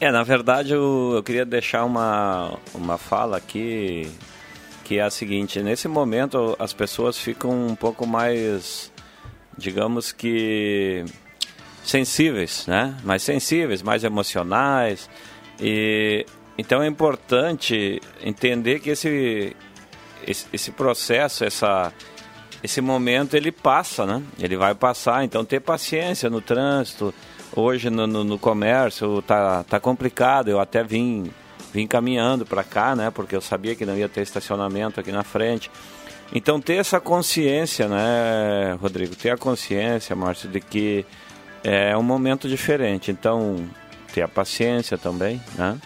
É, 0.00 0.10
na 0.10 0.24
verdade 0.24 0.72
eu, 0.72 1.12
eu 1.14 1.22
queria 1.22 1.44
deixar 1.44 1.84
uma, 1.84 2.58
uma 2.74 2.98
fala 2.98 3.36
aqui 3.36 4.10
que 4.82 4.98
é 4.98 5.02
a 5.02 5.10
seguinte: 5.10 5.62
nesse 5.62 5.86
momento 5.88 6.56
as 6.58 6.72
pessoas 6.72 7.16
ficam 7.16 7.68
um 7.68 7.74
pouco 7.74 8.04
mais, 8.04 8.92
digamos 9.56 10.12
que, 10.12 11.04
sensíveis, 11.84 12.66
né? 12.66 12.96
Mais 13.04 13.22
sensíveis, 13.22 13.80
mais 13.80 14.04
emocionais. 14.04 15.08
E 15.60 16.26
então 16.56 16.82
é 16.82 16.86
importante 16.86 18.00
entender 18.22 18.80
que 18.80 18.90
esse, 18.90 19.56
esse, 20.26 20.46
esse, 20.52 20.70
processo, 20.70 21.44
essa, 21.44 21.92
esse 22.62 22.80
momento, 22.80 23.36
ele 23.36 23.50
passa, 23.50 24.04
né? 24.04 24.22
Ele 24.38 24.56
vai 24.56 24.74
passar, 24.74 25.24
então 25.24 25.44
ter 25.44 25.60
paciência 25.60 26.28
no 26.28 26.40
trânsito. 26.40 27.12
Hoje 27.54 27.90
no, 27.90 28.06
no, 28.06 28.24
no 28.24 28.38
comércio 28.38 29.20
tá, 29.22 29.64
tá 29.64 29.78
complicado, 29.80 30.48
eu 30.48 30.58
até 30.58 30.82
vim, 30.82 31.30
vim 31.72 31.86
caminhando 31.86 32.46
para 32.46 32.62
cá, 32.62 32.94
né? 32.94 33.10
Porque 33.10 33.34
eu 33.34 33.40
sabia 33.40 33.74
que 33.74 33.84
não 33.84 33.96
ia 33.96 34.08
ter 34.08 34.22
estacionamento 34.22 35.00
aqui 35.00 35.12
na 35.12 35.22
frente. 35.22 35.70
Então 36.34 36.60
ter 36.60 36.76
essa 36.76 37.00
consciência, 37.00 37.88
né, 37.88 38.76
Rodrigo? 38.80 39.14
Ter 39.14 39.30
a 39.30 39.36
consciência, 39.36 40.16
Márcio, 40.16 40.48
de 40.48 40.60
que 40.60 41.04
é 41.62 41.96
um 41.96 42.02
momento 42.02 42.48
diferente. 42.48 43.10
Então 43.10 43.68
ter 44.12 44.22
a 44.22 44.28
paciência 44.28 44.98
também, 44.98 45.40
né? 45.56 45.78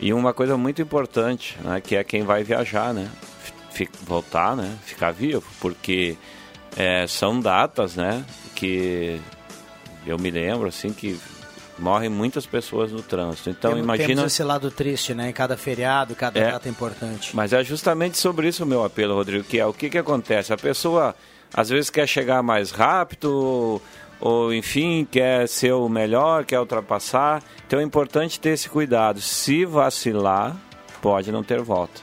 E 0.00 0.12
uma 0.12 0.32
coisa 0.32 0.56
muito 0.56 0.80
importante, 0.80 1.58
né, 1.62 1.80
que 1.80 1.94
é 1.94 2.02
quem 2.02 2.22
vai 2.22 2.42
viajar, 2.42 2.94
né? 2.94 3.10
voltar, 4.02 4.56
né? 4.56 4.76
Ficar 4.84 5.12
vivo, 5.12 5.44
porque 5.60 6.16
é, 6.76 7.06
são 7.06 7.40
datas, 7.40 7.96
né? 7.96 8.24
Que 8.54 9.20
eu 10.06 10.18
me 10.18 10.30
lembro, 10.30 10.68
assim, 10.68 10.92
que 10.92 11.18
morrem 11.78 12.08
muitas 12.08 12.44
pessoas 12.44 12.92
no 12.92 13.02
trânsito. 13.02 13.50
Então, 13.50 13.70
temos, 13.70 13.84
imagina... 13.84 14.08
Temos 14.08 14.24
esse 14.24 14.42
lado 14.42 14.70
triste, 14.70 15.14
né? 15.14 15.30
Em 15.30 15.32
cada 15.32 15.56
feriado, 15.56 16.14
cada 16.14 16.38
é, 16.38 16.52
data 16.52 16.68
importante. 16.68 17.34
Mas 17.34 17.52
é 17.52 17.64
justamente 17.64 18.18
sobre 18.18 18.48
isso 18.48 18.64
o 18.64 18.66
meu 18.66 18.84
apelo, 18.84 19.14
Rodrigo, 19.14 19.44
que 19.44 19.58
é 19.58 19.66
o 19.66 19.72
que, 19.72 19.88
que 19.88 19.98
acontece? 19.98 20.52
A 20.52 20.58
pessoa, 20.58 21.14
às 21.52 21.70
vezes, 21.70 21.88
quer 21.90 22.06
chegar 22.06 22.42
mais 22.42 22.70
rápido 22.70 23.80
ou 24.20 24.52
enfim, 24.52 25.06
quer 25.10 25.48
ser 25.48 25.72
o 25.72 25.88
melhor, 25.88 26.44
quer 26.44 26.60
ultrapassar. 26.60 27.42
Então 27.66 27.80
é 27.80 27.82
importante 27.82 28.38
ter 28.38 28.50
esse 28.50 28.68
cuidado. 28.68 29.20
Se 29.20 29.64
vacilar, 29.64 30.56
pode 31.00 31.32
não 31.32 31.42
ter 31.42 31.60
volta. 31.60 32.02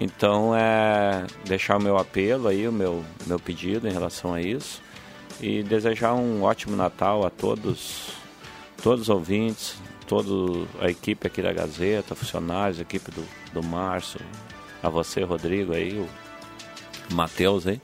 Então 0.00 0.54
é 0.54 1.26
deixar 1.44 1.78
o 1.78 1.82
meu 1.82 1.96
apelo 1.96 2.48
aí, 2.48 2.68
o 2.68 2.72
meu, 2.72 3.04
meu 3.26 3.40
pedido 3.40 3.88
em 3.88 3.92
relação 3.92 4.34
a 4.34 4.40
isso. 4.40 4.82
E 5.40 5.62
desejar 5.62 6.14
um 6.14 6.42
ótimo 6.42 6.76
Natal 6.76 7.26
a 7.26 7.30
todos, 7.30 8.10
todos 8.82 9.02
os 9.02 9.08
ouvintes, 9.08 9.76
toda 10.06 10.30
a 10.80 10.88
equipe 10.88 11.26
aqui 11.26 11.42
da 11.42 11.52
Gazeta, 11.52 12.14
funcionários, 12.14 12.78
a 12.78 12.82
equipe 12.82 13.10
do, 13.10 13.24
do 13.52 13.62
Márcio, 13.62 14.20
a 14.82 14.88
você, 14.88 15.22
Rodrigo 15.24 15.74
aí, 15.74 15.98
o 15.98 17.14
Matheus 17.14 17.66
aí. 17.66 17.80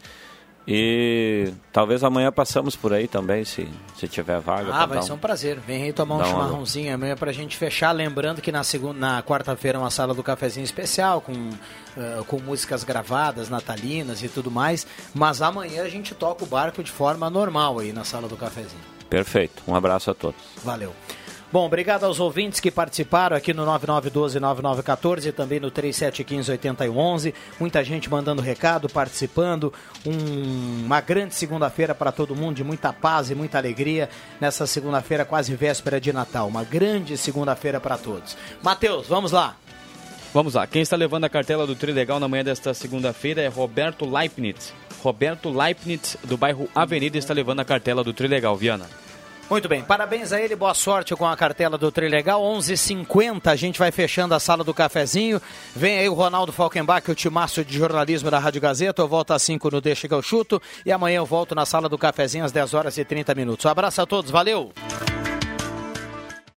E 0.67 1.53
talvez 1.73 2.05
amanhã 2.05 2.31
passamos 2.31 2.77
por 2.77 2.93
aí 2.93 3.09
também, 3.09 3.45
se, 3.45 3.69
se 3.97 4.07
tiver 4.07 4.39
vaga. 4.41 4.73
Ah, 4.73 4.87
vai 4.87 5.03
ser 5.03 5.13
um, 5.13 5.19
prazer. 5.19 5.59
Vem 5.59 5.85
aí 5.85 5.93
tomar 5.93 6.19
um 6.19 6.25
chimarrãozinho 6.25 6.89
uma... 6.89 6.95
amanhã 6.95 7.17
pra 7.17 7.33
gente 7.33 7.57
fechar. 7.57 7.91
Lembrando 7.91 8.41
que 8.41 8.53
na 8.53 8.63
segunda, 8.63 8.99
na 8.99 9.23
quarta-feira 9.23 9.79
é 9.79 9.81
uma 9.81 9.91
sala 9.91 10.15
do 10.15 10.23
cafezinho 10.23 10.65
especial, 10.65 11.21
com, 11.21 11.33
uh, 11.33 12.25
com 12.27 12.39
músicas 12.39 12.85
gravadas, 12.85 13.49
natalinas 13.49 14.23
e 14.23 14.29
tudo 14.29 14.51
mais. 14.51 14.87
Mas 15.13 15.43
amanhã 15.43 15.83
a 15.83 15.89
gente 15.89 16.15
toca 16.15 16.45
o 16.45 16.47
barco 16.47 16.83
de 16.83 16.93
forma 16.93 17.29
normal 17.29 17.81
aí 17.81 17.93
na 17.93 18.05
sala 18.05 18.29
do 18.29 18.37
cafezinho. 18.37 18.83
Perfeito. 19.11 19.63
Um 19.67 19.75
abraço 19.75 20.11
a 20.11 20.15
todos. 20.15 20.41
Valeu. 20.65 20.95
Bom, 21.53 21.67
obrigado 21.67 22.05
aos 22.05 22.19
ouvintes 22.19 22.61
que 22.61 22.71
participaram 22.71 23.37
aqui 23.37 23.53
no 23.53 23.67
9912-9914 23.67 25.27
e 25.27 25.33
também 25.33 25.61
no 25.61 25.71
3715-8111. 25.71 27.35
Muita 27.61 27.85
gente 27.85 28.09
mandando 28.09 28.41
recado, 28.41 28.89
participando. 28.89 29.71
Um, 30.07 30.87
uma 30.87 31.03
grande 31.03 31.35
segunda-feira 31.35 31.95
para 31.95 32.11
todo 32.11 32.35
mundo, 32.35 32.57
de 32.57 32.65
muita 32.65 32.91
paz 32.91 33.31
e 33.31 33.35
muita 33.35 33.59
alegria 33.59 34.09
nessa 34.41 34.67
segunda-feira, 34.67 35.27
quase 35.27 35.55
véspera 35.55 36.01
de 36.01 36.11
Natal. 36.11 36.49
Uma 36.49 36.65
grande 36.65 37.19
segunda-feira 37.19 37.79
para 37.79 37.99
todos. 37.99 38.35
Matheus, 38.63 39.07
vamos 39.07 39.31
lá. 39.31 39.55
Vamos 40.33 40.55
lá. 40.55 40.67
Quem 40.67 40.81
está 40.81 40.97
levando 40.97 41.25
a 41.25 41.29
cartela 41.29 41.67
do 41.67 41.77
Trilegal 41.77 42.19
na 42.19 42.29
manhã 42.29 42.45
desta 42.45 42.73
segunda-feira 42.73 43.43
é 43.43 43.49
Roberto 43.49 44.09
Leibniz. 44.09 44.73
Roberto 45.03 45.51
Leibniz, 45.51 46.17
do 46.25 46.39
bairro 46.39 46.67
Avenida, 46.75 47.19
está 47.19 47.35
levando 47.35 47.61
a 47.61 47.65
cartela 47.65 48.03
do 48.03 48.15
Trilegal. 48.15 48.57
Viana. 48.57 49.02
Muito 49.53 49.69
bem, 49.69 49.83
parabéns 49.83 50.33
a 50.33 50.41
ele, 50.41 50.57
boa 50.57 50.73
sorte 50.73 51.15
com 51.15 51.27
a 51.27 51.37
cartela 51.37 51.77
do 51.77 51.93
Trilegal. 51.93 52.41
11:50 52.41 52.71
h 52.71 52.77
50 52.79 53.51
a 53.51 53.55
gente 53.55 53.79
vai 53.79 53.93
fechando 53.93 54.35
a 54.35 54.41
sala 54.41 54.65
do 54.65 54.73
cafezinho. 54.73 55.43
Vem 55.77 55.99
aí 55.99 56.09
o 56.09 56.15
Ronaldo 56.15 56.55
Falkenbach, 56.55 57.11
o 57.11 57.15
timaço 57.15 57.63
de 57.63 57.77
jornalismo 57.77 58.31
da 58.31 58.39
Rádio 58.39 58.63
Gazeta. 58.63 59.03
Eu 59.03 59.09
volto 59.09 59.33
às 59.35 59.43
5 59.43 59.71
no 59.71 59.79
Deixa 59.83 60.09
que 60.09 60.15
eu 60.15 60.23
chuto. 60.23 60.59
E 60.87 60.91
amanhã 60.91 61.19
eu 61.19 61.27
volto 61.27 61.55
na 61.55 61.67
sala 61.67 61.87
do 61.87 61.99
cafezinho 61.99 62.47
às 62.47 62.51
10 62.51 62.73
horas 62.73 62.97
e 62.97 63.05
30 63.05 63.35
minutos. 63.35 63.67
Um 63.67 63.69
abraço 63.69 64.01
a 64.01 64.07
todos, 64.07 64.31
valeu! 64.31 64.73